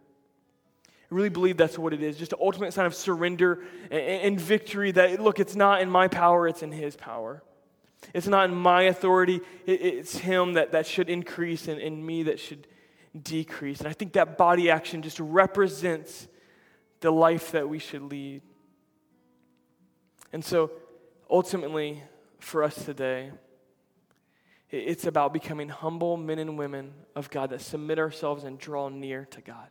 I 1.10 1.14
really 1.14 1.28
believe 1.28 1.56
that's 1.56 1.78
what 1.78 1.92
it 1.92 2.02
is 2.02 2.16
just 2.16 2.32
an 2.32 2.38
ultimate 2.40 2.72
sign 2.72 2.86
of 2.86 2.94
surrender 2.94 3.62
and 3.90 4.40
victory 4.40 4.90
that, 4.92 5.20
look, 5.20 5.38
it's 5.38 5.54
not 5.54 5.80
in 5.80 5.88
my 5.88 6.08
power, 6.08 6.48
it's 6.48 6.62
in 6.62 6.72
His 6.72 6.96
power. 6.96 7.42
It's 8.14 8.26
not 8.26 8.50
in 8.50 8.56
my 8.56 8.82
authority, 8.82 9.40
it's 9.66 10.18
Him 10.18 10.54
that, 10.54 10.72
that 10.72 10.86
should 10.86 11.10
increase 11.10 11.68
and, 11.68 11.80
and 11.80 12.04
me 12.04 12.24
that 12.24 12.40
should 12.40 12.66
decrease. 13.20 13.80
And 13.80 13.88
I 13.88 13.92
think 13.92 14.14
that 14.14 14.38
body 14.38 14.70
action 14.70 15.02
just 15.02 15.20
represents 15.20 16.28
the 17.00 17.10
life 17.10 17.52
that 17.52 17.68
we 17.68 17.78
should 17.78 18.02
lead. 18.02 18.42
And 20.32 20.44
so, 20.44 20.70
ultimately, 21.30 22.02
for 22.38 22.62
us 22.62 22.74
today, 22.84 23.30
it's 24.70 25.06
about 25.06 25.32
becoming 25.32 25.68
humble 25.68 26.16
men 26.16 26.38
and 26.38 26.58
women 26.58 26.92
of 27.14 27.30
God 27.30 27.50
that 27.50 27.60
submit 27.60 27.98
ourselves 27.98 28.44
and 28.44 28.58
draw 28.58 28.88
near 28.88 29.26
to 29.26 29.40
God. 29.40 29.68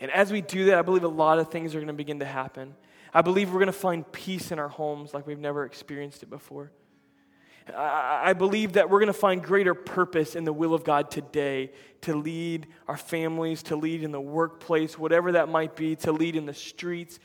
And 0.00 0.10
as 0.10 0.32
we 0.32 0.40
do 0.40 0.66
that, 0.66 0.78
I 0.78 0.82
believe 0.82 1.04
a 1.04 1.08
lot 1.08 1.38
of 1.38 1.50
things 1.50 1.74
are 1.74 1.78
going 1.78 1.88
to 1.88 1.92
begin 1.92 2.20
to 2.20 2.26
happen. 2.26 2.74
I 3.14 3.22
believe 3.22 3.50
we're 3.50 3.60
going 3.60 3.66
to 3.66 3.72
find 3.72 4.10
peace 4.10 4.50
in 4.50 4.58
our 4.58 4.68
homes 4.68 5.12
like 5.12 5.26
we've 5.26 5.38
never 5.38 5.64
experienced 5.64 6.22
it 6.22 6.30
before. 6.30 6.72
I 7.76 8.32
believe 8.32 8.74
that 8.74 8.90
we're 8.90 8.98
going 8.98 9.06
to 9.08 9.12
find 9.12 9.42
greater 9.42 9.74
purpose 9.74 10.34
in 10.34 10.44
the 10.44 10.52
will 10.52 10.74
of 10.74 10.84
God 10.84 11.10
today 11.10 11.70
to 12.02 12.14
lead 12.14 12.66
our 12.88 12.96
families, 12.96 13.62
to 13.64 13.76
lead 13.76 14.02
in 14.02 14.10
the 14.10 14.20
workplace, 14.20 14.98
whatever 14.98 15.32
that 15.32 15.48
might 15.48 15.76
be, 15.76 15.96
to 15.96 16.12
lead 16.12 16.36
in 16.36 16.46
the 16.46 16.54
streets. 16.54 17.18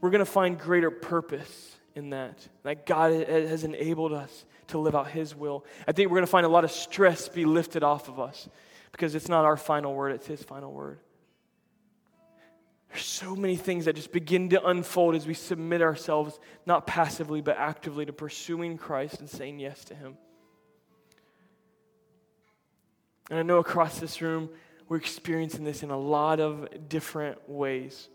We're 0.00 0.10
going 0.10 0.20
to 0.20 0.30
find 0.30 0.58
greater 0.58 0.90
purpose 0.90 1.76
in 1.94 2.10
that. 2.10 2.46
That 2.62 2.86
God 2.86 3.12
has 3.28 3.64
enabled 3.64 4.12
us 4.12 4.44
to 4.68 4.78
live 4.78 4.94
out 4.94 5.10
His 5.10 5.34
will. 5.34 5.64
I 5.86 5.92
think 5.92 6.10
we're 6.10 6.16
going 6.16 6.26
to 6.26 6.30
find 6.30 6.46
a 6.46 6.50
lot 6.50 6.64
of 6.64 6.70
stress 6.70 7.28
be 7.28 7.44
lifted 7.44 7.82
off 7.82 8.08
of 8.08 8.20
us 8.20 8.48
because 8.92 9.14
it's 9.14 9.28
not 9.28 9.44
our 9.44 9.56
final 9.56 9.94
word, 9.94 10.12
it's 10.12 10.26
His 10.26 10.42
final 10.42 10.72
word. 10.72 10.98
There's 12.90 13.04
so 13.04 13.36
many 13.36 13.56
things 13.56 13.84
that 13.84 13.94
just 13.94 14.12
begin 14.12 14.48
to 14.50 14.66
unfold 14.66 15.14
as 15.14 15.26
we 15.26 15.34
submit 15.34 15.80
ourselves, 15.80 16.40
not 16.66 16.86
passively, 16.86 17.40
but 17.40 17.56
actively, 17.56 18.04
to 18.04 18.12
pursuing 18.12 18.76
Christ 18.76 19.20
and 19.20 19.30
saying 19.30 19.60
yes 19.60 19.84
to 19.86 19.94
Him. 19.94 20.16
And 23.30 23.38
I 23.38 23.42
know 23.42 23.58
across 23.58 24.00
this 24.00 24.20
room, 24.20 24.50
we're 24.88 24.96
experiencing 24.96 25.62
this 25.62 25.84
in 25.84 25.90
a 25.90 25.98
lot 25.98 26.40
of 26.40 26.88
different 26.88 27.48
ways. 27.48 28.08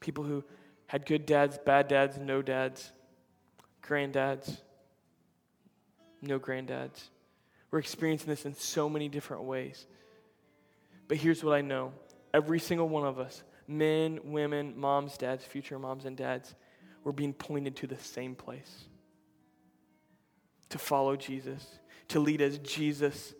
People 0.00 0.24
who 0.24 0.42
had 0.88 1.06
good 1.06 1.24
dads, 1.24 1.56
bad 1.64 1.86
dads, 1.86 2.18
no 2.18 2.42
dads, 2.42 2.90
granddads, 3.80 4.58
no 6.20 6.40
granddads. 6.40 7.10
We're 7.70 7.78
experiencing 7.78 8.28
this 8.28 8.44
in 8.44 8.54
so 8.54 8.88
many 8.88 9.08
different 9.08 9.44
ways. 9.44 9.86
But 11.06 11.18
here's 11.18 11.44
what 11.44 11.54
I 11.54 11.60
know 11.60 11.92
Every 12.36 12.58
single 12.58 12.86
one 12.86 13.06
of 13.06 13.18
us, 13.18 13.42
men, 13.66 14.20
women, 14.24 14.74
moms, 14.76 15.16
dads, 15.16 15.42
future 15.42 15.78
moms, 15.78 16.04
and 16.04 16.18
dads, 16.18 16.54
we're 17.02 17.12
being 17.12 17.32
pointed 17.32 17.76
to 17.76 17.86
the 17.86 17.96
same 17.96 18.34
place 18.34 18.84
to 20.68 20.76
follow 20.76 21.16
Jesus, 21.16 21.66
to 22.08 22.20
lead 22.20 22.42
as 22.42 22.58
Jesus 22.58 23.32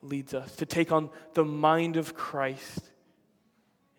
leads 0.00 0.32
us, 0.32 0.56
to 0.56 0.64
take 0.64 0.90
on 0.90 1.10
the 1.34 1.44
mind 1.44 1.98
of 1.98 2.14
Christ 2.14 2.80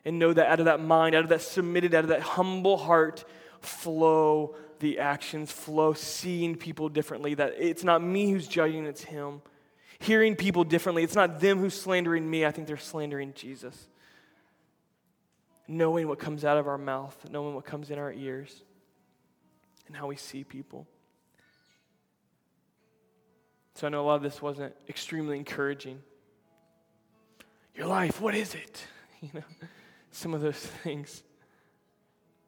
and 0.03 0.17
know 0.17 0.33
that 0.33 0.47
out 0.47 0.57
of 0.57 0.65
that 0.65 0.79
mind, 0.79 1.13
out 1.13 1.21
of 1.21 1.29
that 1.29 1.43
submitted, 1.43 1.93
out 1.93 2.03
of 2.03 2.09
that 2.09 2.21
humble 2.21 2.77
heart, 2.77 3.25
flow 3.59 4.55
the 4.79 4.97
actions, 4.97 5.51
flow 5.51 5.93
seeing 5.93 6.55
people 6.55 6.89
differently. 6.89 7.35
That 7.35 7.53
it's 7.59 7.83
not 7.83 8.01
me 8.01 8.31
who's 8.31 8.47
judging, 8.47 8.87
it's 8.87 9.03
Him 9.03 9.43
hearing 9.99 10.35
people 10.35 10.63
differently. 10.63 11.03
It's 11.03 11.15
not 11.15 11.39
them 11.39 11.59
who's 11.59 11.79
slandering 11.79 12.29
me, 12.29 12.45
I 12.45 12.51
think 12.51 12.67
they're 12.67 12.77
slandering 12.77 13.33
Jesus. 13.33 13.87
Knowing 15.67 16.07
what 16.07 16.19
comes 16.19 16.45
out 16.45 16.57
of 16.57 16.67
our 16.67 16.77
mouth, 16.77 17.17
knowing 17.29 17.55
what 17.55 17.65
comes 17.65 17.89
in 17.89 17.99
our 17.99 18.13
ears, 18.13 18.63
and 19.87 19.95
how 19.95 20.07
we 20.07 20.15
see 20.15 20.43
people. 20.43 20.87
So 23.75 23.85
I 23.87 23.89
know 23.89 24.01
a 24.01 24.07
lot 24.07 24.15
of 24.15 24.23
this 24.23 24.41
wasn't 24.41 24.73
extremely 24.89 25.37
encouraging. 25.37 25.99
Your 27.75 27.87
life, 27.87 28.19
what 28.21 28.35
is 28.35 28.55
it? 28.55 28.83
You 29.19 29.29
know, 29.33 29.67
some 30.11 30.35
of 30.35 30.41
those 30.41 30.59
things. 30.59 31.23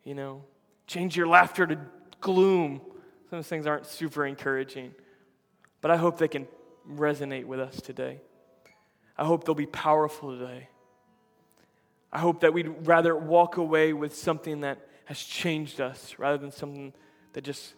You 0.04 0.14
know, 0.14 0.43
change 0.86 1.18
your 1.18 1.26
laughter 1.26 1.66
to 1.66 1.80
gloom. 2.22 2.80
Some 2.80 3.39
of 3.39 3.43
those 3.43 3.47
things 3.47 3.66
aren't 3.66 3.88
super 3.88 4.24
encouraging. 4.24 4.93
But 5.82 5.89
I 5.89 5.97
hope 5.97 6.20
they 6.20 6.28
can 6.28 6.47
resonate 6.90 7.46
with 7.46 7.60
us 7.60 7.80
today. 7.82 8.22
I 9.18 9.26
hope 9.26 9.44
they'll 9.44 9.56
be 9.56 9.66
powerful 9.66 10.38
today. 10.38 10.70
I 12.12 12.20
hope 12.20 12.42
that 12.42 12.54
we'd 12.54 12.88
rather 12.88 13.16
walk 13.16 13.58
away 13.58 13.94
with 13.94 14.16
something 14.16 14.62
that 14.62 14.88
has 15.06 15.20
changed 15.20 15.82
us 15.82 16.16
rather 16.18 16.38
than 16.38 16.52
something 16.52 16.94
that 17.34 17.44
just 17.44 17.74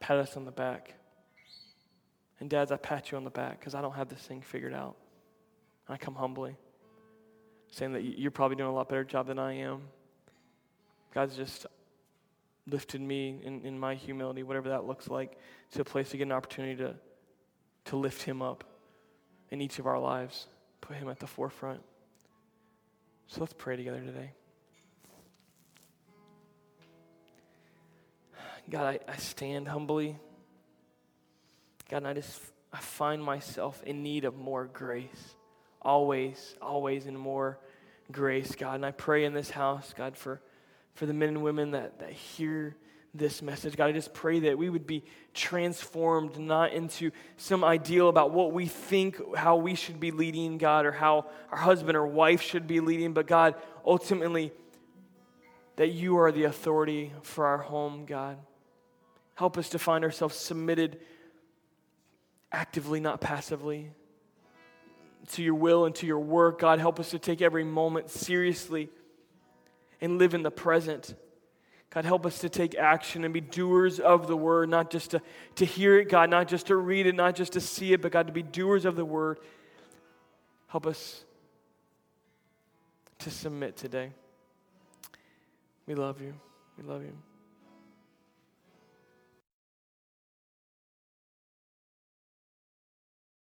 pat 0.00 0.16
us 0.16 0.36
on 0.36 0.44
the 0.44 0.52
back. 0.52 0.94
And 2.40 2.48
dads, 2.48 2.72
I 2.72 2.76
pat 2.76 3.10
you 3.10 3.16
on 3.16 3.24
the 3.24 3.30
back 3.30 3.58
because 3.58 3.74
I 3.74 3.80
don't 3.80 3.94
have 3.94 4.08
this 4.08 4.20
thing 4.20 4.40
figured 4.40 4.74
out. 4.74 4.96
I 5.88 5.96
come 5.96 6.14
humbly, 6.14 6.56
saying 7.70 7.92
that 7.92 8.02
you're 8.02 8.30
probably 8.30 8.56
doing 8.56 8.70
a 8.70 8.74
lot 8.74 8.88
better 8.88 9.04
job 9.04 9.26
than 9.26 9.38
I 9.38 9.54
am. 9.54 9.82
God's 11.12 11.36
just 11.36 11.66
lifted 12.66 13.00
me 13.00 13.40
in, 13.44 13.62
in 13.62 13.78
my 13.78 13.94
humility, 13.94 14.42
whatever 14.42 14.70
that 14.70 14.86
looks 14.86 15.08
like, 15.08 15.38
to 15.72 15.82
a 15.82 15.84
place 15.84 16.10
to 16.10 16.16
get 16.16 16.24
an 16.24 16.32
opportunity 16.32 16.76
to 16.76 16.94
to 17.86 17.96
lift 17.96 18.22
him 18.22 18.42
up 18.42 18.64
in 19.50 19.60
each 19.60 19.78
of 19.78 19.86
our 19.86 19.98
lives, 19.98 20.46
put 20.80 20.96
him 20.96 21.08
at 21.08 21.18
the 21.18 21.26
forefront. 21.26 21.82
So 23.26 23.40
let's 23.40 23.52
pray 23.52 23.76
together 23.76 24.00
today. 24.00 24.32
God, 28.70 29.00
I, 29.08 29.12
I 29.12 29.16
stand 29.16 29.68
humbly. 29.68 30.16
God, 31.90 31.98
and 31.98 32.08
I 32.08 32.14
just 32.14 32.40
I 32.72 32.78
find 32.78 33.22
myself 33.22 33.82
in 33.84 34.02
need 34.02 34.24
of 34.24 34.36
more 34.36 34.64
grace. 34.64 35.36
Always, 35.80 36.56
always 36.60 37.06
in 37.06 37.16
more 37.16 37.58
grace, 38.10 38.54
God. 38.56 38.76
And 38.76 38.86
I 38.86 38.90
pray 38.90 39.24
in 39.24 39.34
this 39.34 39.50
house, 39.50 39.94
God, 39.96 40.16
for, 40.16 40.40
for 40.94 41.06
the 41.06 41.12
men 41.12 41.28
and 41.30 41.42
women 41.42 41.72
that, 41.72 42.00
that 42.00 42.10
hear 42.10 42.76
this 43.14 43.40
message. 43.40 43.76
God, 43.76 43.86
I 43.86 43.92
just 43.92 44.12
pray 44.12 44.40
that 44.40 44.58
we 44.58 44.68
would 44.68 44.86
be 44.86 45.04
transformed 45.32 46.38
not 46.38 46.72
into 46.72 47.12
some 47.36 47.62
ideal 47.62 48.08
about 48.08 48.32
what 48.32 48.52
we 48.52 48.66
think 48.66 49.36
how 49.36 49.56
we 49.56 49.76
should 49.76 50.00
be 50.00 50.10
leading, 50.10 50.58
God, 50.58 50.84
or 50.84 50.92
how 50.92 51.26
our 51.50 51.58
husband 51.58 51.96
or 51.96 52.06
wife 52.06 52.42
should 52.42 52.66
be 52.66 52.80
leading, 52.80 53.12
but 53.12 53.26
God, 53.26 53.54
ultimately, 53.86 54.52
that 55.76 55.92
you 55.92 56.18
are 56.18 56.32
the 56.32 56.44
authority 56.44 57.12
for 57.22 57.46
our 57.46 57.58
home, 57.58 58.04
God. 58.04 58.38
Help 59.36 59.58
us 59.58 59.68
to 59.70 59.78
find 59.78 60.04
ourselves 60.04 60.36
submitted 60.36 61.00
actively, 62.52 63.00
not 63.00 63.20
passively, 63.20 63.90
to 65.32 65.42
your 65.42 65.54
will 65.54 65.84
and 65.84 65.94
to 65.96 66.06
your 66.06 66.20
work. 66.20 66.60
God, 66.60 66.78
help 66.78 67.00
us 67.00 67.10
to 67.10 67.18
take 67.18 67.42
every 67.42 67.64
moment 67.64 68.10
seriously 68.10 68.88
and 70.00 70.18
live 70.18 70.34
in 70.34 70.42
the 70.42 70.50
present. 70.50 71.14
God, 71.94 72.04
help 72.04 72.26
us 72.26 72.40
to 72.40 72.48
take 72.48 72.74
action 72.74 73.24
and 73.24 73.32
be 73.32 73.40
doers 73.40 74.00
of 74.00 74.26
the 74.26 74.36
word, 74.36 74.68
not 74.68 74.90
just 74.90 75.12
to, 75.12 75.22
to 75.54 75.64
hear 75.64 75.96
it, 76.00 76.08
God, 76.08 76.28
not 76.28 76.48
just 76.48 76.66
to 76.66 76.76
read 76.76 77.06
it, 77.06 77.14
not 77.14 77.36
just 77.36 77.52
to 77.52 77.60
see 77.60 77.92
it, 77.92 78.02
but 78.02 78.10
God, 78.10 78.26
to 78.26 78.32
be 78.32 78.42
doers 78.42 78.84
of 78.84 78.96
the 78.96 79.04
word. 79.04 79.38
Help 80.66 80.88
us 80.88 81.24
to 83.20 83.30
submit 83.30 83.76
today. 83.76 84.10
We 85.86 85.94
love 85.94 86.20
you. 86.20 86.34
We 86.76 86.82
love 86.82 87.02
you. 87.02 87.12